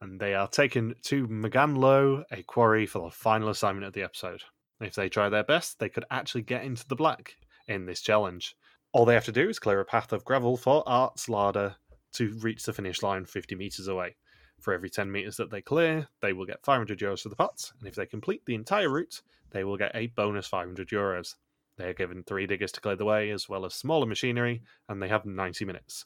And 0.01 0.19
they 0.19 0.33
are 0.33 0.49
taken 0.49 0.95
to 1.03 1.27
Magan 1.27 1.75
Lo, 1.75 2.25
a 2.31 2.43
quarry, 2.43 2.85
for 2.85 3.05
the 3.05 3.15
final 3.15 3.47
assignment 3.47 3.87
of 3.87 3.93
the 3.93 4.03
episode. 4.03 4.41
If 4.81 4.95
they 4.95 5.07
try 5.07 5.29
their 5.29 5.45
best, 5.45 5.79
they 5.79 5.87
could 5.87 6.03
actually 6.11 6.41
get 6.41 6.65
into 6.65 6.85
the 6.85 6.97
black 6.97 7.37
in 7.69 7.85
this 7.85 8.01
challenge. 8.01 8.57
All 8.91 9.05
they 9.05 9.13
have 9.13 9.23
to 9.25 9.31
do 9.31 9.47
is 9.47 9.59
clear 9.59 9.79
a 9.79 9.85
path 9.85 10.11
of 10.11 10.25
gravel 10.25 10.57
for 10.57 10.83
Art's 10.85 11.29
Larder 11.29 11.77
to 12.13 12.37
reach 12.41 12.63
the 12.63 12.73
finish 12.73 13.01
line 13.01 13.25
50 13.25 13.55
metres 13.55 13.87
away. 13.87 14.17
For 14.59 14.73
every 14.73 14.89
10 14.89 15.09
metres 15.09 15.37
that 15.37 15.49
they 15.49 15.61
clear, 15.61 16.07
they 16.21 16.33
will 16.33 16.45
get 16.45 16.63
500 16.63 16.99
euros 16.99 17.21
for 17.21 17.29
the 17.29 17.35
pots, 17.37 17.71
and 17.79 17.87
if 17.87 17.95
they 17.95 18.05
complete 18.05 18.45
the 18.45 18.55
entire 18.55 18.89
route, 18.89 19.21
they 19.51 19.63
will 19.63 19.77
get 19.77 19.95
a 19.95 20.07
bonus 20.07 20.47
500 20.47 20.89
euros. 20.89 21.35
They 21.77 21.85
are 21.85 21.93
given 21.93 22.23
three 22.23 22.45
diggers 22.45 22.71
to 22.73 22.81
clear 22.81 22.95
the 22.95 23.05
way, 23.05 23.31
as 23.31 23.49
well 23.49 23.65
as 23.65 23.73
smaller 23.73 24.05
machinery, 24.05 24.61
and 24.87 25.01
they 25.01 25.07
have 25.07 25.25
90 25.25 25.65
minutes. 25.65 26.05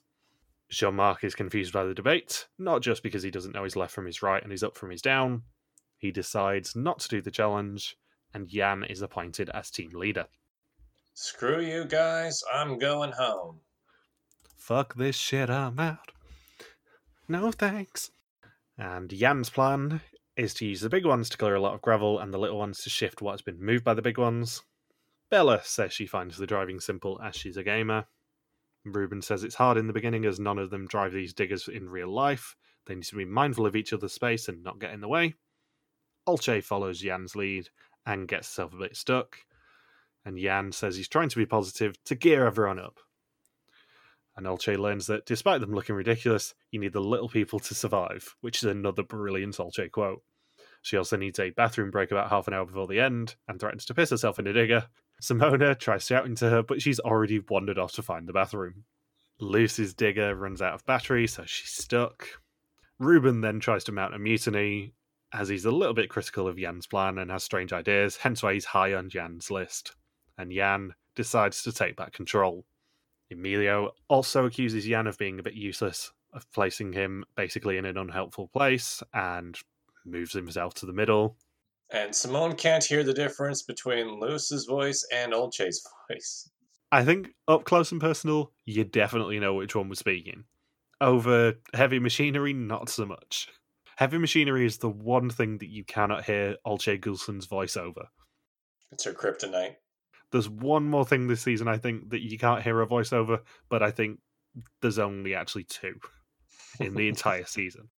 Jean 0.70 0.96
Marc 0.96 1.24
is 1.24 1.36
confused 1.36 1.74
by 1.74 1.84
the 1.84 1.94
debate, 1.94 2.48
not 2.58 2.82
just 2.82 3.04
because 3.04 3.24
he 3.24 3.32
doesn't 3.32 3.54
know 3.54 3.64
his 3.64 3.76
left 3.76 3.94
from 3.94 4.06
his 4.06 4.22
right 4.22 4.44
and 4.44 4.52
his 4.52 4.64
up 4.64 4.78
from 4.78 4.90
his 4.90 5.02
down. 5.02 5.44
He 5.98 6.12
decides 6.12 6.76
not 6.76 7.00
to 7.00 7.10
do 7.10 7.22
the 7.22 7.32
challenge, 7.32 7.98
and 8.34 8.48
Jan 8.48 8.84
is 8.84 9.02
appointed 9.02 9.50
as 9.50 9.72
team 9.72 9.92
leader. 9.94 10.28
Screw 11.14 11.62
you 11.62 11.86
guys, 11.86 12.44
I'm 12.54 12.78
going 12.78 13.12
home. 13.14 13.62
Fuck 14.58 14.96
this 14.96 15.16
shit, 15.16 15.50
I'm 15.50 15.80
out. 15.80 16.12
No 17.28 17.52
thanks. 17.52 18.12
And 18.78 19.10
Jan's 19.10 19.50
plan 19.50 20.02
is 20.36 20.54
to 20.56 20.66
use 20.66 20.82
the 20.82 20.90
big 20.90 21.06
ones 21.06 21.30
to 21.30 21.38
clear 21.38 21.56
a 21.56 21.62
lot 21.62 21.74
of 21.74 21.82
gravel 21.82 22.20
and 22.20 22.34
the 22.34 22.38
little 22.38 22.60
ones 22.60 22.80
to 22.84 22.90
shift 22.90 23.22
what 23.22 23.32
has 23.32 23.42
been 23.42 23.60
moved 23.60 23.84
by 23.84 23.94
the 23.94 24.02
big 24.02 24.18
ones. 24.18 24.62
Bella 25.30 25.62
says 25.64 25.92
she 25.92 26.06
finds 26.06 26.38
the 26.38 26.48
driving 26.48 26.80
simple 26.80 27.20
as 27.22 27.36
she's 27.36 27.58
a 27.58 27.64
gamer. 27.64 28.06
Ruben 28.86 29.22
says 29.22 29.44
it's 29.44 29.56
hard 29.56 29.78
in 29.78 29.88
the 29.88 29.94
beginning 29.94 30.26
as 30.26 30.40
none 30.40 30.58
of 30.58 30.70
them 30.70 30.88
drive 30.88 31.12
these 31.12 31.34
diggers 31.34 31.68
in 31.68 31.90
real 31.90 32.10
life. 32.10 32.56
They 32.86 32.96
need 32.96 33.04
to 33.06 33.18
be 33.18 33.26
mindful 33.26 33.66
of 33.66 33.76
each 33.76 33.92
other's 33.92 34.14
space 34.14 34.48
and 34.48 34.64
not 34.64 34.80
get 34.80 34.94
in 34.94 35.02
the 35.02 35.10
way. 35.10 35.36
Olcay 36.28 36.64
follows 36.64 37.02
Jan's 37.02 37.36
lead 37.36 37.70
and 38.06 38.28
gets 38.28 38.48
herself 38.48 38.74
a 38.74 38.78
bit 38.78 38.96
stuck. 38.96 39.38
And 40.24 40.38
Jan 40.38 40.72
says 40.72 40.96
he's 40.96 41.10
trying 41.10 41.30
to 41.30 41.38
be 41.38 41.46
positive 41.46 42.02
to 42.06 42.16
gear 42.16 42.46
everyone 42.46 42.80
up. 42.80 43.00
And 44.38 44.46
Olcay 44.46 44.78
learns 44.78 45.08
that 45.08 45.26
despite 45.26 45.62
them 45.62 45.74
looking 45.74 45.96
ridiculous, 45.96 46.54
you 46.72 46.80
need 46.80 46.94
the 46.94 47.02
little 47.02 47.30
people 47.30 47.60
to 47.60 47.74
survive, 47.74 48.36
which 48.42 48.58
is 48.58 48.70
another 48.70 49.04
brilliant 49.04 49.58
Olcay 49.58 49.92
quote. 49.92 50.22
She 50.82 50.96
also 50.96 51.18
needs 51.18 51.40
a 51.40 51.50
bathroom 51.50 51.92
break 51.92 52.12
about 52.12 52.30
half 52.30 52.48
an 52.48 52.54
hour 52.54 52.66
before 52.66 52.88
the 52.88 53.00
end 53.00 53.36
and 53.48 53.60
threatens 53.60 53.86
to 53.86 53.94
piss 53.94 54.12
herself 54.12 54.38
in 54.40 54.48
a 54.48 54.54
digger. 54.54 54.86
Simone 55.20 55.76
tries 55.76 56.06
shouting 56.06 56.36
to 56.36 56.50
her, 56.50 56.64
but 56.64 56.82
she's 56.82 57.00
already 57.00 57.40
wandered 57.40 57.80
off 57.80 57.94
to 57.94 58.02
find 58.02 58.28
the 58.28 58.34
bathroom. 58.34 58.84
Loes's 59.40 59.94
digger 59.94 60.36
runs 60.36 60.62
out 60.62 60.74
of 60.74 60.86
battery, 60.86 61.28
so 61.28 61.44
she's 61.46 61.72
stuck. 61.72 62.28
Ruben 63.00 63.42
then 63.42 63.60
tries 63.60 63.84
to 63.86 63.92
mount 63.92 64.16
a 64.16 64.20
mutiny, 64.20 64.94
as 65.34 65.50
he's 65.50 65.66
a 65.66 65.72
little 65.72 65.94
bit 65.94 66.10
critical 66.10 66.48
of 66.48 66.58
Jan's 66.58 66.88
plan 66.88 67.18
and 67.18 67.30
has 67.30 67.44
strange 67.44 67.74
ideas, 67.74 68.18
hence 68.18 68.42
why 68.42 68.54
he's 68.54 68.66
high 68.66 68.94
on 68.94 69.10
Jan's 69.10 69.52
list. 69.52 69.96
And 70.38 70.52
Jan 70.52 70.94
decides 71.16 71.64
to 71.64 71.72
take 71.72 71.96
back 71.96 72.14
control. 72.14 72.66
Emilio 73.32 73.92
also 74.08 74.46
accuses 74.46 74.86
Jan 74.86 75.08
of 75.08 75.18
being 75.18 75.40
a 75.40 75.44
bit 75.44 75.54
useless, 75.54 76.12
of 76.34 76.50
placing 76.52 76.94
him 76.94 77.26
basically 77.36 77.78
in 77.78 77.86
an 77.86 77.98
unhelpful 77.98 78.48
place, 78.48 79.04
and 79.14 79.58
moves 80.06 80.34
himself 80.34 80.74
to 80.76 80.86
the 80.86 80.94
middle. 80.94 81.38
And 81.92 82.14
Simone 82.14 82.56
can't 82.56 82.84
hear 82.84 83.04
the 83.04 83.14
difference 83.14 83.64
between 83.64 84.20
Loes's 84.20 84.66
voice 84.66 85.08
and 85.14 85.34
Olcay's 85.34 85.82
voice. 86.10 86.50
I 86.92 87.04
think 87.04 87.30
up 87.48 87.66
close 87.66 87.92
and 87.92 88.02
personal, 88.02 88.52
you 88.66 88.84
definitely 88.84 89.40
know 89.40 89.54
which 89.54 89.76
one 89.76 89.90
was 89.90 90.00
speaking. 90.00 90.46
Over 91.00 91.54
heavy 91.74 92.00
machinery, 92.00 92.54
not 92.54 92.90
so 92.90 93.06
much. 93.06 93.48
Heavy 93.98 94.18
machinery 94.18 94.66
is 94.66 94.78
the 94.78 94.90
one 94.90 95.30
thing 95.30 95.58
that 95.60 95.70
you 95.70 95.84
cannot 95.84 96.26
hear 96.26 96.56
Olcay 96.66 97.00
Gülşen's 97.00 97.46
voice 97.46 97.78
over. 97.78 98.08
It's 98.92 99.06
her 99.06 99.14
kryptonite. 99.14 99.76
There's 100.32 100.50
one 100.50 100.86
more 100.86 101.06
thing 101.06 101.28
this 101.28 101.42
season 101.42 101.68
I 101.68 101.78
think 101.78 102.10
that 102.10 102.22
you 102.22 102.38
can't 102.38 102.64
hear 102.64 102.82
a 102.82 102.88
voiceover, 102.88 103.40
but 103.70 103.82
I 103.82 103.92
think 103.92 104.20
there's 104.82 105.00
only 105.00 105.36
actually 105.36 105.64
two 105.64 105.96
in 106.80 106.96
the 106.96 107.08
entire 107.10 107.46
season. 107.46 107.90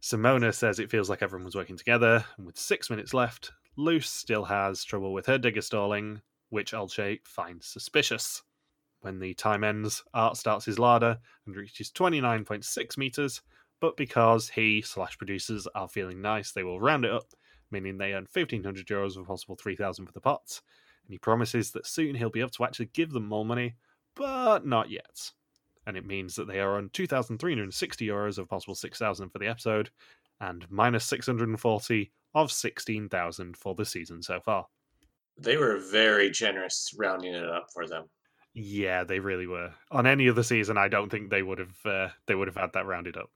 Simone 0.00 0.52
says 0.52 0.78
it 0.78 0.90
feels 0.90 1.10
like 1.10 1.22
everyone 1.22 1.44
was 1.44 1.56
working 1.56 1.76
together, 1.76 2.24
and 2.36 2.46
with 2.46 2.56
six 2.56 2.88
minutes 2.88 3.12
left, 3.12 3.52
Loes 3.76 4.06
still 4.06 4.44
has 4.44 4.84
trouble 4.84 5.12
with 5.12 5.26
her 5.26 5.38
digger 5.38 5.60
stalling, 5.60 6.22
which 6.50 6.72
Olcay 6.72 7.18
finds 7.26 7.66
suspicious. 7.66 8.42
When 9.00 9.18
the 9.18 9.34
time 9.34 9.64
ends, 9.64 10.02
Art 10.14 10.36
starts 10.36 10.64
his 10.64 10.78
larder 10.78 11.18
and 11.46 11.56
reaches 11.56 11.90
29.6 11.90 12.96
meters, 12.96 13.42
but 13.80 13.96
because 13.96 14.48
he 14.48 14.82
slash 14.82 15.18
producers 15.18 15.66
are 15.74 15.88
feeling 15.88 16.22
nice, 16.22 16.52
they 16.52 16.64
will 16.64 16.80
round 16.80 17.04
it 17.04 17.12
up, 17.12 17.32
meaning 17.70 17.98
they 17.98 18.12
earn 18.12 18.26
1500 18.32 18.86
euros 18.86 19.16
of 19.16 19.26
possible 19.26 19.56
3000 19.56 20.06
for 20.06 20.12
the 20.12 20.20
pots. 20.20 20.62
And 21.04 21.12
he 21.12 21.18
promises 21.18 21.72
that 21.72 21.86
soon 21.86 22.14
he'll 22.14 22.30
be 22.30 22.40
able 22.40 22.50
to 22.50 22.64
actually 22.64 22.90
give 22.92 23.10
them 23.10 23.28
more 23.28 23.44
money, 23.44 23.76
but 24.14 24.64
not 24.66 24.90
yet. 24.90 25.32
And 25.88 25.96
it 25.96 26.04
means 26.04 26.34
that 26.34 26.46
they 26.46 26.60
are 26.60 26.76
on 26.76 26.90
2,360 26.90 28.06
euros 28.06 28.36
of 28.36 28.46
possible 28.46 28.74
6,000 28.74 29.30
for 29.30 29.38
the 29.38 29.46
episode, 29.46 29.88
and 30.38 30.66
minus 30.68 31.06
640 31.06 32.12
of 32.34 32.52
16,000 32.52 33.56
for 33.56 33.74
the 33.74 33.86
season 33.86 34.22
so 34.22 34.38
far. 34.38 34.66
They 35.38 35.56
were 35.56 35.78
very 35.78 36.30
generous 36.30 36.94
rounding 36.98 37.32
it 37.32 37.48
up 37.48 37.68
for 37.72 37.86
them. 37.86 38.04
Yeah, 38.52 39.04
they 39.04 39.18
really 39.18 39.46
were. 39.46 39.72
On 39.90 40.06
any 40.06 40.28
other 40.28 40.42
season, 40.42 40.76
I 40.76 40.88
don't 40.88 41.08
think 41.08 41.30
they 41.30 41.42
would 41.42 41.58
have 41.58 41.86
uh, 41.86 42.08
they 42.26 42.34
would 42.34 42.48
have 42.48 42.56
had 42.56 42.74
that 42.74 42.86
rounded 42.86 43.16
up. 43.16 43.30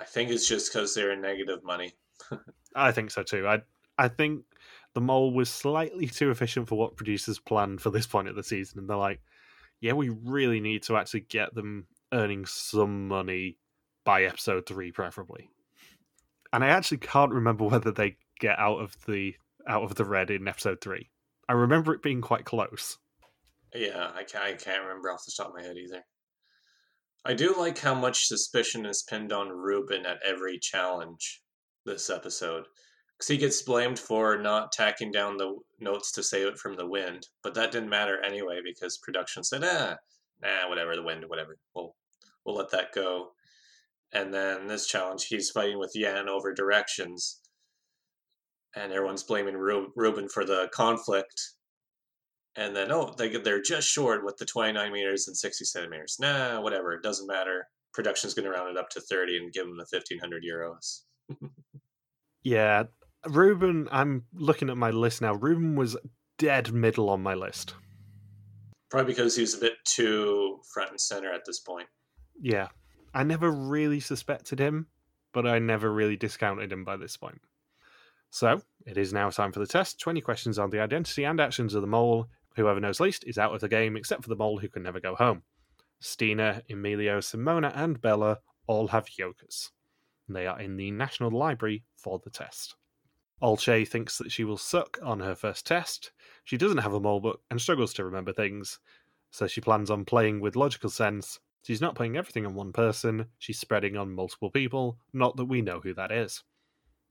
I 0.00 0.04
think 0.04 0.30
it's 0.30 0.48
just 0.48 0.72
because 0.72 0.94
they're 0.94 1.12
in 1.12 1.20
negative 1.20 1.62
money. 1.62 1.92
I 2.74 2.90
think 2.90 3.12
so 3.12 3.22
too. 3.22 3.46
I 3.46 3.62
I 3.96 4.08
think 4.08 4.44
the 4.94 5.00
mole 5.00 5.32
was 5.32 5.50
slightly 5.50 6.06
too 6.06 6.30
efficient 6.30 6.68
for 6.68 6.78
what 6.78 6.96
producers 6.96 7.38
planned 7.38 7.80
for 7.80 7.90
this 7.90 8.06
point 8.06 8.28
of 8.28 8.34
the 8.34 8.42
season, 8.42 8.78
and 8.78 8.88
they're 8.88 8.96
like, 8.96 9.20
"Yeah, 9.80 9.92
we 9.92 10.08
really 10.08 10.60
need 10.60 10.82
to 10.84 10.96
actually 10.96 11.20
get 11.20 11.54
them 11.54 11.86
earning 12.12 12.46
some 12.46 13.08
money 13.08 13.58
by 14.04 14.24
episode 14.24 14.66
three, 14.66 14.92
preferably." 14.92 15.48
And 16.52 16.62
I 16.62 16.68
actually 16.68 16.98
can't 16.98 17.32
remember 17.32 17.64
whether 17.64 17.90
they 17.90 18.16
get 18.38 18.58
out 18.58 18.78
of 18.78 18.96
the 19.06 19.34
out 19.66 19.84
of 19.84 19.94
the 19.94 20.04
red 20.04 20.30
in 20.30 20.48
episode 20.48 20.80
three. 20.80 21.10
I 21.48 21.52
remember 21.52 21.94
it 21.94 22.02
being 22.02 22.20
quite 22.20 22.44
close. 22.44 22.98
Yeah, 23.74 24.10
I 24.14 24.24
can't, 24.24 24.44
I 24.44 24.52
can't 24.54 24.82
remember 24.82 25.10
off 25.10 25.24
the 25.24 25.32
top 25.36 25.48
of 25.48 25.54
my 25.54 25.62
head 25.62 25.76
either. 25.76 26.04
I 27.24 27.34
do 27.34 27.54
like 27.56 27.78
how 27.78 27.94
much 27.94 28.26
suspicion 28.26 28.84
is 28.84 29.04
pinned 29.08 29.32
on 29.32 29.48
Ruben 29.48 30.04
at 30.04 30.20
every 30.24 30.58
challenge 30.58 31.40
this 31.86 32.10
episode. 32.10 32.64
Because 33.16 33.28
he 33.28 33.36
gets 33.36 33.62
blamed 33.62 33.98
for 33.98 34.36
not 34.38 34.72
tacking 34.72 35.12
down 35.12 35.36
the 35.36 35.56
notes 35.78 36.10
to 36.12 36.22
save 36.22 36.48
it 36.48 36.58
from 36.58 36.74
the 36.74 36.86
wind, 36.86 37.28
but 37.42 37.54
that 37.54 37.70
didn't 37.70 37.88
matter 37.88 38.20
anyway 38.24 38.60
because 38.64 38.98
production 38.98 39.44
said, 39.44 39.62
ah, 39.64 39.96
nah, 40.42 40.68
whatever, 40.68 40.96
the 40.96 41.02
wind, 41.02 41.24
whatever. 41.28 41.56
We'll, 41.74 41.94
we'll 42.44 42.56
let 42.56 42.70
that 42.70 42.92
go. 42.94 43.30
And 44.12 44.32
then 44.32 44.66
this 44.66 44.86
challenge, 44.86 45.26
he's 45.26 45.50
fighting 45.50 45.78
with 45.78 45.94
Jan 45.94 46.28
over 46.28 46.52
directions. 46.52 47.40
And 48.76 48.92
everyone's 48.92 49.22
blaming 49.22 49.56
Ru- 49.56 49.92
Ruben 49.96 50.28
for 50.28 50.44
the 50.44 50.68
conflict. 50.72 51.40
And 52.56 52.76
then, 52.76 52.92
oh, 52.92 53.14
they, 53.16 53.34
they're 53.36 53.62
just 53.62 53.88
short 53.88 54.24
with 54.24 54.36
the 54.36 54.44
29 54.44 54.92
meters 54.92 55.26
and 55.28 55.36
60 55.36 55.64
centimeters. 55.64 56.16
Nah, 56.20 56.60
whatever. 56.60 56.92
It 56.92 57.02
doesn't 57.02 57.26
matter. 57.26 57.66
Production's 57.94 58.34
going 58.34 58.44
to 58.44 58.50
round 58.50 58.70
it 58.70 58.78
up 58.78 58.90
to 58.90 59.00
30 59.00 59.38
and 59.38 59.52
give 59.52 59.66
them 59.66 59.76
the 59.76 59.86
1,500 59.90 60.42
euros. 60.44 61.02
yeah. 62.42 62.84
Ruben, 63.26 63.88
I'm 63.90 64.24
looking 64.34 64.68
at 64.68 64.76
my 64.76 64.90
list 64.90 65.22
now. 65.22 65.34
Ruben 65.34 65.76
was 65.76 65.96
dead 66.38 66.72
middle 66.72 67.08
on 67.08 67.22
my 67.22 67.34
list. 67.34 67.74
Probably 68.90 69.12
because 69.12 69.36
he 69.36 69.42
was 69.42 69.54
a 69.54 69.60
bit 69.60 69.74
too 69.84 70.58
front 70.74 70.90
and 70.90 71.00
center 71.00 71.32
at 71.32 71.42
this 71.46 71.60
point. 71.60 71.88
Yeah. 72.42 72.68
I 73.14 73.22
never 73.22 73.50
really 73.50 74.00
suspected 74.00 74.58
him, 74.58 74.88
but 75.32 75.46
I 75.46 75.60
never 75.60 75.92
really 75.92 76.16
discounted 76.16 76.72
him 76.72 76.84
by 76.84 76.96
this 76.96 77.16
point. 77.16 77.40
So, 78.30 78.62
it 78.84 78.98
is 78.98 79.12
now 79.12 79.30
time 79.30 79.52
for 79.52 79.60
the 79.60 79.66
test 79.66 80.00
20 80.00 80.20
questions 80.20 80.58
on 80.58 80.70
the 80.70 80.80
identity 80.80 81.24
and 81.24 81.40
actions 81.40 81.74
of 81.74 81.82
the 81.82 81.86
mole. 81.86 82.26
Whoever 82.56 82.80
knows 82.80 82.98
least 82.98 83.24
is 83.26 83.38
out 83.38 83.54
of 83.54 83.60
the 83.60 83.68
game, 83.68 83.96
except 83.96 84.22
for 84.22 84.28
the 84.28 84.36
mole 84.36 84.58
who 84.58 84.68
can 84.68 84.82
never 84.82 84.98
go 84.98 85.14
home. 85.14 85.42
Stine, 86.00 86.62
Emilio, 86.68 87.20
Simone, 87.20 87.64
and 87.64 88.00
Bella 88.00 88.40
all 88.66 88.88
have 88.88 89.06
yokas. 89.06 89.70
They 90.28 90.46
are 90.46 90.60
in 90.60 90.76
the 90.76 90.90
National 90.90 91.30
Library 91.30 91.84
for 91.94 92.18
the 92.18 92.30
test. 92.30 92.74
Olcay 93.40 93.86
thinks 93.86 94.18
that 94.18 94.32
she 94.32 94.44
will 94.44 94.56
suck 94.56 94.98
on 95.02 95.20
her 95.20 95.34
first 95.34 95.66
test. 95.66 96.12
She 96.44 96.56
doesn't 96.56 96.78
have 96.78 96.94
a 96.94 97.00
mole 97.00 97.20
book 97.20 97.42
and 97.50 97.60
struggles 97.60 97.92
to 97.94 98.04
remember 98.04 98.32
things, 98.32 98.80
so 99.30 99.46
she 99.46 99.60
plans 99.60 99.90
on 99.90 100.04
playing 100.04 100.40
with 100.40 100.56
logical 100.56 100.90
sense. 100.90 101.38
She's 101.62 101.80
not 101.80 101.94
putting 101.94 102.16
everything 102.16 102.44
on 102.44 102.54
one 102.54 102.72
person, 102.72 103.26
she's 103.38 103.58
spreading 103.58 103.96
on 103.96 104.12
multiple 104.12 104.50
people, 104.50 104.98
not 105.12 105.36
that 105.36 105.44
we 105.44 105.62
know 105.62 105.80
who 105.80 105.94
that 105.94 106.10
is. 106.10 106.42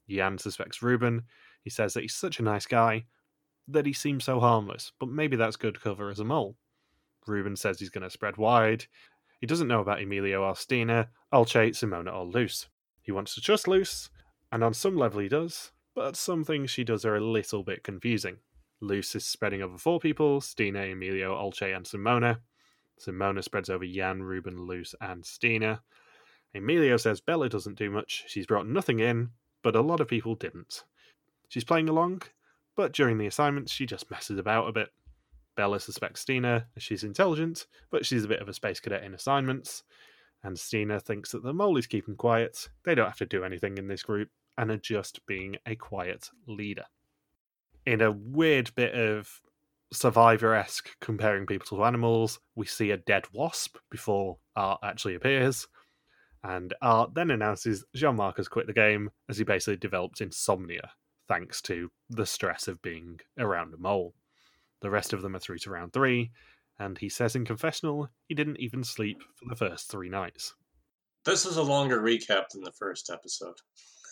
Jan 0.09 0.37
suspects 0.37 0.81
Ruben. 0.81 1.23
He 1.63 1.69
says 1.69 1.93
that 1.93 2.01
he's 2.01 2.15
such 2.15 2.39
a 2.39 2.43
nice 2.43 2.65
guy, 2.65 3.05
that 3.67 3.85
he 3.85 3.93
seems 3.93 4.25
so 4.25 4.39
harmless, 4.39 4.91
but 4.99 5.09
maybe 5.09 5.37
that's 5.37 5.55
good 5.55 5.81
cover 5.81 6.09
as 6.09 6.19
a 6.19 6.25
mole. 6.25 6.57
Ruben 7.27 7.55
says 7.55 7.79
he's 7.79 7.89
going 7.89 8.03
to 8.03 8.09
spread 8.09 8.37
wide. 8.37 8.85
He 9.39 9.47
doesn't 9.47 9.67
know 9.67 9.79
about 9.79 10.01
Emilio 10.01 10.43
or 10.43 10.55
Stine, 10.55 11.07
Olcay, 11.33 11.75
Simone, 11.75 12.07
or 12.07 12.25
Loes. 12.25 12.67
He 13.01 13.11
wants 13.11 13.35
to 13.35 13.41
trust 13.41 13.67
Loes, 13.67 14.09
and 14.51 14.63
on 14.63 14.73
some 14.73 14.97
level 14.97 15.21
he 15.21 15.29
does, 15.29 15.71
but 15.95 16.15
some 16.15 16.43
things 16.43 16.71
she 16.71 16.83
does 16.83 17.05
are 17.05 17.15
a 17.15 17.21
little 17.21 17.63
bit 17.63 17.83
confusing. 17.83 18.37
Loes 18.81 19.15
is 19.15 19.25
spreading 19.25 19.61
over 19.61 19.77
four 19.77 19.99
people 19.99 20.41
Stine, 20.41 20.75
Emilio, 20.75 21.35
Olcay, 21.35 21.75
and 21.75 21.87
Simone. 21.87 22.37
Simone 23.01 23.41
spreads 23.41 23.69
over 23.69 23.85
Jan, 23.85 24.21
Ruben, 24.21 24.67
Loes, 24.67 24.93
and 25.01 25.25
Stine. 25.25 25.79
Emilio 26.53 26.97
says 26.97 27.19
Bella 27.19 27.49
doesn't 27.49 27.77
do 27.77 27.89
much. 27.89 28.25
She's 28.27 28.45
brought 28.45 28.67
nothing 28.67 28.99
in, 28.99 29.29
but 29.63 29.75
a 29.75 29.81
lot 29.81 29.99
of 29.99 30.07
people 30.07 30.35
didn't. 30.35 30.83
She's 31.49 31.63
playing 31.63 31.89
along, 31.89 32.21
but 32.75 32.93
during 32.93 33.17
the 33.17 33.25
assignments, 33.25 33.71
she 33.71 33.87
just 33.87 34.11
messes 34.11 34.37
about 34.37 34.67
a 34.67 34.71
bit. 34.71 34.89
Bella 35.57 35.79
suspects 35.79 36.21
Stine 36.21 36.45
as 36.45 36.63
she's 36.77 37.03
intelligent, 37.03 37.65
but 37.89 38.05
she's 38.05 38.23
a 38.23 38.27
bit 38.27 38.39
of 38.41 38.47
a 38.47 38.53
space 38.53 38.79
cadet 38.79 39.03
in 39.03 39.15
assignments. 39.15 39.83
And 40.43 40.57
Stine 40.57 40.99
thinks 40.99 41.31
that 41.31 41.43
the 41.43 41.53
mole 41.53 41.77
is 41.77 41.87
keeping 41.87 42.15
quiet. 42.15 42.69
They 42.83 42.93
don't 42.93 43.07
have 43.07 43.17
to 43.17 43.25
do 43.25 43.43
anything 43.43 43.77
in 43.79 43.87
this 43.87 44.03
group 44.03 44.29
and 44.57 44.69
are 44.69 44.77
just 44.77 45.25
being 45.25 45.57
a 45.65 45.75
quiet 45.75 46.29
leader. 46.47 46.85
In 47.85 48.01
a 48.01 48.11
weird 48.11 48.73
bit 48.75 48.93
of 48.93 49.41
survivor 49.93 50.55
esque 50.55 50.89
comparing 51.01 51.45
people 51.45 51.67
to 51.67 51.83
animals, 51.83 52.39
we 52.55 52.65
see 52.65 52.91
a 52.91 52.97
dead 52.97 53.25
wasp 53.33 53.77
before 53.89 54.37
Art 54.55 54.79
actually 54.83 55.15
appears. 55.15 55.67
And 56.43 56.73
Art 56.81 57.13
then 57.13 57.29
announces 57.29 57.85
Jean 57.95 58.15
Marc 58.15 58.37
has 58.37 58.47
quit 58.47 58.67
the 58.67 58.73
game 58.73 59.11
as 59.29 59.37
he 59.37 59.43
basically 59.43 59.77
developed 59.77 60.21
insomnia 60.21 60.91
thanks 61.27 61.61
to 61.61 61.89
the 62.09 62.25
stress 62.25 62.67
of 62.67 62.81
being 62.81 63.19
around 63.39 63.73
a 63.73 63.77
mole. 63.77 64.13
The 64.81 64.89
rest 64.89 65.13
of 65.13 65.21
them 65.21 65.35
are 65.35 65.39
through 65.39 65.59
to 65.59 65.69
round 65.69 65.93
three, 65.93 66.31
and 66.79 66.97
he 66.97 67.07
says 67.07 67.35
in 67.35 67.45
confessional 67.45 68.09
he 68.27 68.35
didn't 68.35 68.59
even 68.59 68.83
sleep 68.83 69.21
for 69.35 69.47
the 69.47 69.55
first 69.55 69.89
three 69.89 70.09
nights. 70.09 70.55
This 71.23 71.45
is 71.45 71.55
a 71.55 71.63
longer 71.63 72.01
recap 72.01 72.49
than 72.51 72.63
the 72.63 72.71
first 72.71 73.09
episode. 73.09 73.55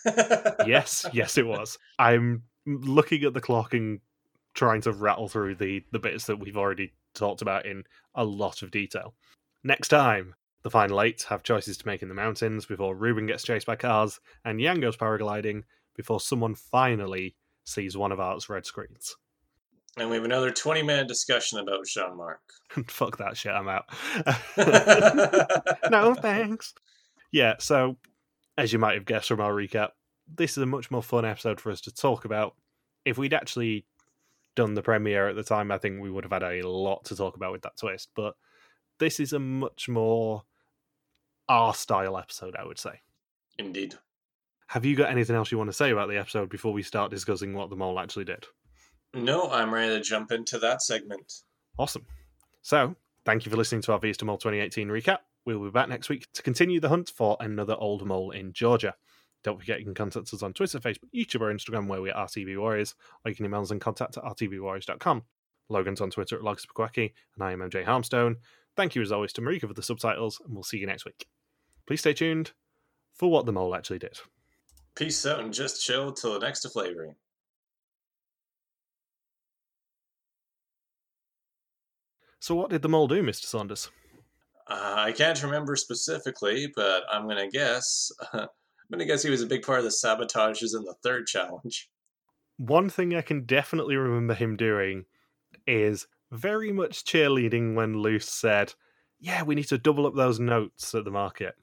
yes, 0.67 1.05
yes, 1.11 1.37
it 1.37 1.45
was. 1.45 1.77
I'm 1.97 2.43
looking 2.65 3.23
at 3.23 3.33
the 3.33 3.41
clock 3.41 3.73
and 3.73 3.99
trying 4.59 4.81
to 4.81 4.91
rattle 4.91 5.29
through 5.29 5.55
the, 5.55 5.81
the 5.93 5.99
bits 5.99 6.25
that 6.25 6.37
we've 6.37 6.57
already 6.57 6.91
talked 7.15 7.41
about 7.41 7.65
in 7.65 7.85
a 8.13 8.25
lot 8.25 8.61
of 8.61 8.69
detail. 8.71 9.15
Next 9.63 9.87
time, 9.87 10.35
the 10.63 10.69
final 10.69 11.01
eight 11.01 11.25
have 11.29 11.43
choices 11.43 11.77
to 11.77 11.87
make 11.87 12.01
in 12.01 12.09
the 12.09 12.13
mountains 12.13 12.65
before 12.65 12.93
Ruben 12.93 13.25
gets 13.25 13.43
chased 13.43 13.65
by 13.65 13.77
cars 13.77 14.19
and 14.43 14.59
Jan 14.59 14.81
goes 14.81 14.97
paragliding 14.97 15.63
before 15.95 16.19
someone 16.19 16.55
finally 16.55 17.37
sees 17.63 17.95
one 17.95 18.11
of 18.11 18.19
Art's 18.19 18.49
red 18.49 18.65
screens. 18.65 19.15
And 19.97 20.09
we 20.09 20.17
have 20.17 20.25
another 20.25 20.51
20 20.51 20.83
minute 20.83 21.07
discussion 21.07 21.59
about 21.59 21.85
Jean 21.85 22.17
Marc. 22.17 22.41
Fuck 22.87 23.17
that 23.17 23.37
shit, 23.37 23.53
I'm 23.53 23.69
out. 23.69 23.85
no, 25.89 26.15
thanks. 26.15 26.73
Yeah, 27.31 27.55
so 27.59 27.95
as 28.57 28.73
you 28.73 28.79
might 28.79 28.95
have 28.95 29.05
guessed 29.05 29.29
from 29.29 29.39
our 29.39 29.53
recap, 29.53 29.91
this 30.35 30.57
is 30.57 30.63
a 30.63 30.65
much 30.65 30.91
more 30.91 31.01
fun 31.01 31.23
episode 31.23 31.61
for 31.61 31.71
us 31.71 31.79
to 31.81 31.93
talk 31.93 32.25
about. 32.25 32.55
If 33.05 33.17
we'd 33.17 33.33
actually 33.33 33.85
done 34.55 34.73
the 34.73 34.81
premiere 34.81 35.29
at 35.29 35.35
the 35.35 35.43
time, 35.43 35.71
I 35.71 35.77
think 35.77 36.01
we 36.01 36.11
would 36.11 36.23
have 36.23 36.33
had 36.33 36.43
a 36.43 36.67
lot 36.67 37.05
to 37.05 37.15
talk 37.15 37.35
about 37.35 37.51
with 37.51 37.61
that 37.61 37.77
twist. 37.77 38.09
But 38.15 38.35
this 38.99 39.19
is 39.19 39.33
a 39.33 39.39
much 39.39 39.89
more 39.89 40.43
our 41.47 41.73
style 41.73 42.17
episode, 42.17 42.55
I 42.57 42.65
would 42.65 42.79
say. 42.79 43.01
Indeed. 43.57 43.95
Have 44.67 44.85
you 44.85 44.95
got 44.95 45.09
anything 45.09 45.35
else 45.35 45.51
you 45.51 45.57
want 45.57 45.69
to 45.69 45.73
say 45.73 45.89
about 45.89 46.09
the 46.09 46.17
episode 46.17 46.49
before 46.49 46.73
we 46.73 46.83
start 46.83 47.09
discussing 47.09 47.53
what 47.53 47.69
the 47.69 47.75
mole 47.75 47.99
actually 47.99 48.25
did? 48.25 48.45
No, 49.15 49.49
I'm 49.49 49.73
ready 49.73 49.95
to 49.95 50.01
jump 50.01 50.31
into 50.31 50.59
that 50.59 50.83
segment. 50.83 51.41
Awesome. 51.77 52.05
So, 52.61 52.95
thank 53.25 53.45
you 53.45 53.49
for 53.49 53.57
listening 53.57 53.81
to 53.83 53.93
our 53.93 53.99
Wie 53.99 54.11
is 54.11 54.17
de 54.17 54.25
Mol 54.25 54.37
2018 54.37 54.89
recap. 54.89 55.19
We'll 55.45 55.63
be 55.63 55.71
back 55.71 55.89
next 55.89 56.09
week 56.09 56.27
to 56.33 56.43
continue 56.43 56.79
the 56.79 56.89
hunt 56.89 57.09
for 57.09 57.35
another 57.39 57.75
old 57.79 58.05
mole 58.05 58.29
in 58.29 58.53
Georgia. 58.53 58.93
Don't 59.43 59.59
forget 59.59 59.79
you 59.79 59.85
can 59.85 59.93
contact 59.93 60.33
us 60.33 60.43
on 60.43 60.53
Twitter, 60.53 60.79
Facebook, 60.79 61.09
YouTube, 61.15 61.41
or 61.41 61.53
Instagram 61.53 61.87
where 61.87 62.01
we 62.01 62.11
are 62.11 62.27
RTV 62.27 62.59
Warriors, 62.59 62.95
or 63.23 63.29
you 63.29 63.35
can 63.35 63.45
email 63.45 63.61
us 63.61 63.71
and 63.71 63.79
contact 63.79 64.17
at 64.17 64.23
rtvwarriors.com. 64.23 65.23
Logan's 65.69 66.01
on 66.01 66.09
Twitter 66.09 66.35
at 66.35 66.41
Logspequacky, 66.41 67.13
and 67.35 67.43
I 67.43 67.51
am 67.51 67.59
MJ 67.59 67.85
Harmstone. 67.85 68.35
Thank 68.75 68.95
you 68.95 69.01
as 69.01 69.11
always 69.11 69.33
to 69.33 69.41
Marika 69.41 69.67
for 69.67 69.73
the 69.73 69.83
subtitles, 69.83 70.41
and 70.43 70.53
we'll 70.53 70.63
see 70.63 70.77
you 70.77 70.87
next 70.87 71.05
week. 71.05 71.27
Please 71.87 72.01
stay 72.01 72.13
tuned 72.13 72.51
for 73.13 73.31
what 73.31 73.45
the 73.45 73.51
mole 73.51 73.75
actually 73.75 73.99
did. 73.99 74.19
Peace 74.95 75.25
out 75.25 75.39
and 75.39 75.53
just 75.53 75.85
chill 75.85 76.11
till 76.11 76.33
the 76.33 76.45
next 76.45 76.65
flavoring. 76.71 77.15
So, 82.39 82.55
what 82.55 82.69
did 82.69 82.81
the 82.81 82.89
mole 82.89 83.07
do, 83.07 83.21
Mr. 83.21 83.45
Saunders? 83.45 83.91
Uh, 84.67 84.95
I 84.97 85.11
can't 85.11 85.41
remember 85.43 85.75
specifically, 85.75 86.71
but 86.75 87.03
I'm 87.11 87.27
gonna 87.27 87.49
guess. 87.49 88.11
I'm 88.91 88.97
gonna 88.97 89.05
guess 89.05 89.23
he 89.23 89.29
was 89.29 89.41
a 89.41 89.47
big 89.47 89.63
part 89.63 89.79
of 89.79 89.85
the 89.85 89.91
sabotages 89.91 90.75
in 90.75 90.83
the 90.83 90.95
third 91.03 91.27
challenge. 91.27 91.89
One 92.57 92.89
thing 92.89 93.15
I 93.15 93.21
can 93.21 93.45
definitely 93.45 93.95
remember 93.95 94.33
him 94.33 94.57
doing 94.57 95.05
is 95.67 96.07
very 96.31 96.71
much 96.71 97.05
cheerleading 97.05 97.75
when 97.75 97.93
Loes 97.93 98.25
said, 98.25 98.73
"Yeah, 99.19 99.43
we 99.43 99.55
need 99.55 99.67
to 99.67 99.77
double 99.77 100.07
up 100.07 100.15
those 100.15 100.39
notes 100.39 100.93
at 100.95 101.05
the 101.05 101.11
market." 101.11 101.55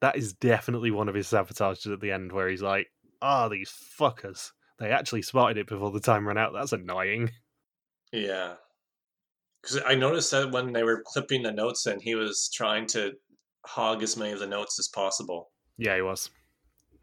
that 0.00 0.16
is 0.16 0.32
definitely 0.32 0.90
one 0.90 1.08
of 1.08 1.14
his 1.14 1.26
sabotages 1.26 1.92
at 1.92 2.00
the 2.00 2.12
end 2.12 2.32
where 2.32 2.48
he's 2.48 2.62
like, 2.62 2.88
ah, 3.20 3.46
oh, 3.46 3.48
these 3.48 3.70
fuckers. 3.70 4.52
They 4.78 4.90
actually 4.90 5.22
spotted 5.22 5.58
it 5.58 5.66
before 5.66 5.90
the 5.90 6.00
time 6.00 6.26
ran 6.26 6.38
out. 6.38 6.52
That's 6.52 6.72
annoying. 6.72 7.30
Yeah. 8.12 8.54
Because 9.60 9.80
I 9.84 9.96
noticed 9.96 10.30
that 10.30 10.52
when 10.52 10.72
they 10.72 10.84
were 10.84 11.02
clipping 11.04 11.42
the 11.42 11.50
notes 11.50 11.86
and 11.86 12.00
he 12.00 12.14
was 12.14 12.48
trying 12.54 12.86
to 12.88 13.14
hog 13.66 14.02
as 14.04 14.16
many 14.16 14.32
of 14.32 14.38
the 14.38 14.46
notes 14.46 14.78
as 14.78 14.88
possible. 14.88 15.50
Yeah, 15.76 15.96
he 15.96 16.02
was. 16.02 16.30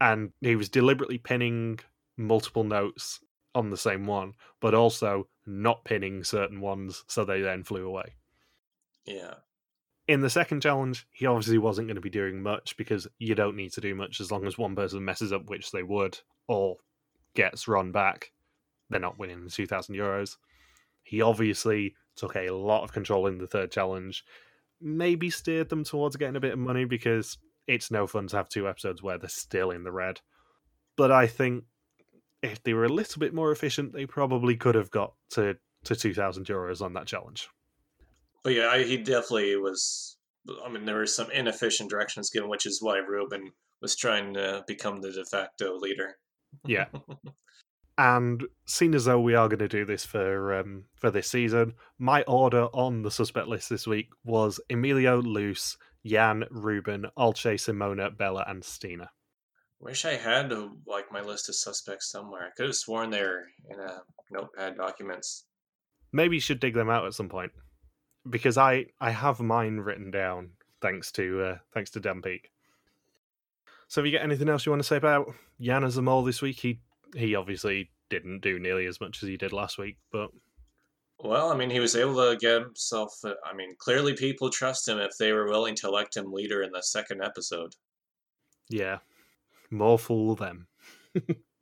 And 0.00 0.32
he 0.40 0.56
was 0.56 0.68
deliberately 0.68 1.18
pinning 1.18 1.80
multiple 2.16 2.64
notes 2.64 3.20
on 3.54 3.70
the 3.70 3.76
same 3.76 4.06
one, 4.06 4.34
but 4.60 4.74
also 4.74 5.28
not 5.46 5.84
pinning 5.84 6.24
certain 6.24 6.60
ones 6.60 7.04
so 7.06 7.24
they 7.24 7.40
then 7.40 7.64
flew 7.64 7.86
away. 7.86 8.14
Yeah 9.04 9.34
in 10.08 10.20
the 10.20 10.30
second 10.30 10.60
challenge, 10.60 11.06
he 11.12 11.26
obviously 11.26 11.58
wasn't 11.58 11.88
going 11.88 11.96
to 11.96 12.00
be 12.00 12.10
doing 12.10 12.42
much 12.42 12.76
because 12.76 13.08
you 13.18 13.34
don't 13.34 13.56
need 13.56 13.72
to 13.72 13.80
do 13.80 13.94
much 13.94 14.20
as 14.20 14.30
long 14.30 14.46
as 14.46 14.56
one 14.56 14.76
person 14.76 15.04
messes 15.04 15.32
up, 15.32 15.48
which 15.48 15.72
they 15.72 15.82
would, 15.82 16.18
or 16.46 16.76
gets 17.34 17.66
run 17.66 17.90
back. 17.90 18.30
They're 18.88 19.00
not 19.00 19.18
winning 19.18 19.44
the 19.44 19.50
2,000 19.50 19.94
euros. 19.96 20.36
He 21.02 21.22
obviously 21.22 21.94
took 22.14 22.36
a 22.36 22.50
lot 22.50 22.84
of 22.84 22.92
control 22.92 23.26
in 23.26 23.38
the 23.38 23.48
third 23.48 23.72
challenge, 23.72 24.24
maybe 24.80 25.28
steered 25.28 25.68
them 25.68 25.82
towards 25.82 26.16
getting 26.16 26.36
a 26.36 26.40
bit 26.40 26.52
of 26.52 26.58
money 26.58 26.84
because 26.84 27.36
it's 27.66 27.90
no 27.90 28.06
fun 28.06 28.26
to 28.28 28.36
have 28.36 28.48
two 28.48 28.68
episodes 28.68 29.02
where 29.02 29.18
they're 29.18 29.28
still 29.28 29.70
in 29.70 29.84
the 29.84 29.92
red. 29.92 30.20
But 30.96 31.10
I 31.10 31.26
think 31.26 31.64
if 32.42 32.62
they 32.62 32.74
were 32.74 32.84
a 32.84 32.88
little 32.88 33.20
bit 33.20 33.34
more 33.34 33.52
efficient, 33.52 33.92
they 33.92 34.06
probably 34.06 34.56
could 34.56 34.74
have 34.74 34.90
got 34.90 35.14
to, 35.30 35.56
to 35.84 35.96
2,000 35.96 36.46
euros 36.46 36.80
on 36.80 36.94
that 36.94 37.06
challenge 37.06 37.48
but 38.46 38.54
yeah, 38.54 38.68
I, 38.68 38.84
he 38.84 38.96
definitely 38.98 39.56
was 39.56 40.18
I 40.64 40.68
mean, 40.70 40.84
there 40.84 40.94
were 40.94 41.06
some 41.06 41.32
inefficient 41.32 41.90
directions 41.90 42.30
given, 42.30 42.48
which 42.48 42.64
is 42.64 42.80
why 42.80 42.98
Ruben 42.98 43.50
was 43.82 43.96
trying 43.96 44.34
to 44.34 44.62
become 44.68 45.00
the 45.00 45.10
de 45.10 45.24
facto 45.24 45.76
leader. 45.76 46.16
Yeah. 46.64 46.84
and 47.98 48.44
seeing 48.64 48.94
as 48.94 49.06
though 49.06 49.18
we 49.18 49.34
are 49.34 49.48
going 49.48 49.58
to 49.58 49.66
do 49.66 49.84
this 49.84 50.04
for 50.04 50.54
um, 50.54 50.84
for 50.94 51.10
this 51.10 51.26
season, 51.28 51.74
my 51.98 52.22
order 52.28 52.66
on 52.66 53.02
the 53.02 53.10
suspect 53.10 53.48
list 53.48 53.68
this 53.68 53.84
week 53.84 54.10
was 54.22 54.60
Emilio, 54.70 55.20
Loes, 55.20 55.76
Jan, 56.06 56.44
Ruben, 56.50 57.06
Olcay, 57.18 57.58
Simone, 57.58 58.14
Bella, 58.16 58.44
and 58.46 58.64
Stine. 58.64 59.08
Wish 59.80 60.04
I 60.04 60.14
had 60.14 60.52
uh, 60.52 60.68
like 60.86 61.12
my 61.12 61.20
list 61.20 61.48
of 61.48 61.54
suspects 61.54 62.10
somewhere. 62.10 62.46
I 62.46 62.50
could 62.56 62.66
have 62.66 62.76
sworn 62.76 63.10
they're 63.10 63.46
in 63.68 63.78
a 63.78 64.02
notepad 64.30 64.76
documents. 64.76 65.44
Maybe 66.12 66.36
you 66.36 66.40
should 66.40 66.60
dig 66.60 66.74
them 66.74 66.88
out 66.88 67.04
at 67.04 67.14
some 67.14 67.28
point 67.28 67.52
because 68.28 68.56
I 68.56 68.86
I 69.00 69.10
have 69.10 69.40
mine 69.40 69.78
written 69.78 70.10
down 70.10 70.50
thanks 70.80 71.12
to 71.12 71.42
uh, 71.42 71.58
thanks 71.74 71.90
to 71.90 72.00
Dan 72.00 72.22
Peak. 72.22 72.50
So, 73.88 74.00
have 74.00 74.06
you 74.06 74.12
got 74.12 74.24
anything 74.24 74.48
else 74.48 74.64
you 74.64 74.72
want 74.72 74.82
to 74.82 74.88
say 74.88 74.96
about 74.96 75.32
Jan 75.60 75.84
as 75.84 75.96
a 75.96 76.02
mole 76.02 76.24
this 76.24 76.40
week? 76.40 76.58
He 76.58 76.80
he 77.14 77.34
obviously 77.34 77.90
didn't 78.08 78.40
do 78.40 78.58
nearly 78.58 78.86
as 78.86 79.00
much 79.00 79.22
as 79.22 79.28
he 79.28 79.36
did 79.36 79.52
last 79.52 79.78
week, 79.78 79.98
but 80.10 80.30
well, 81.18 81.50
I 81.50 81.56
mean, 81.56 81.70
he 81.70 81.80
was 81.80 81.96
able 81.96 82.14
to 82.14 82.36
get 82.36 82.62
himself. 82.62 83.14
Uh, 83.24 83.34
I 83.44 83.54
mean, 83.54 83.74
clearly 83.78 84.14
people 84.14 84.50
trust 84.50 84.88
him 84.88 84.98
if 84.98 85.16
they 85.18 85.32
were 85.32 85.48
willing 85.48 85.74
to 85.76 85.88
elect 85.88 86.16
him 86.16 86.32
leader 86.32 86.62
in 86.62 86.72
the 86.72 86.82
second 86.82 87.22
episode. 87.22 87.74
Yeah, 88.68 88.98
more 89.70 89.98
fool 89.98 90.34
them. 90.34 90.66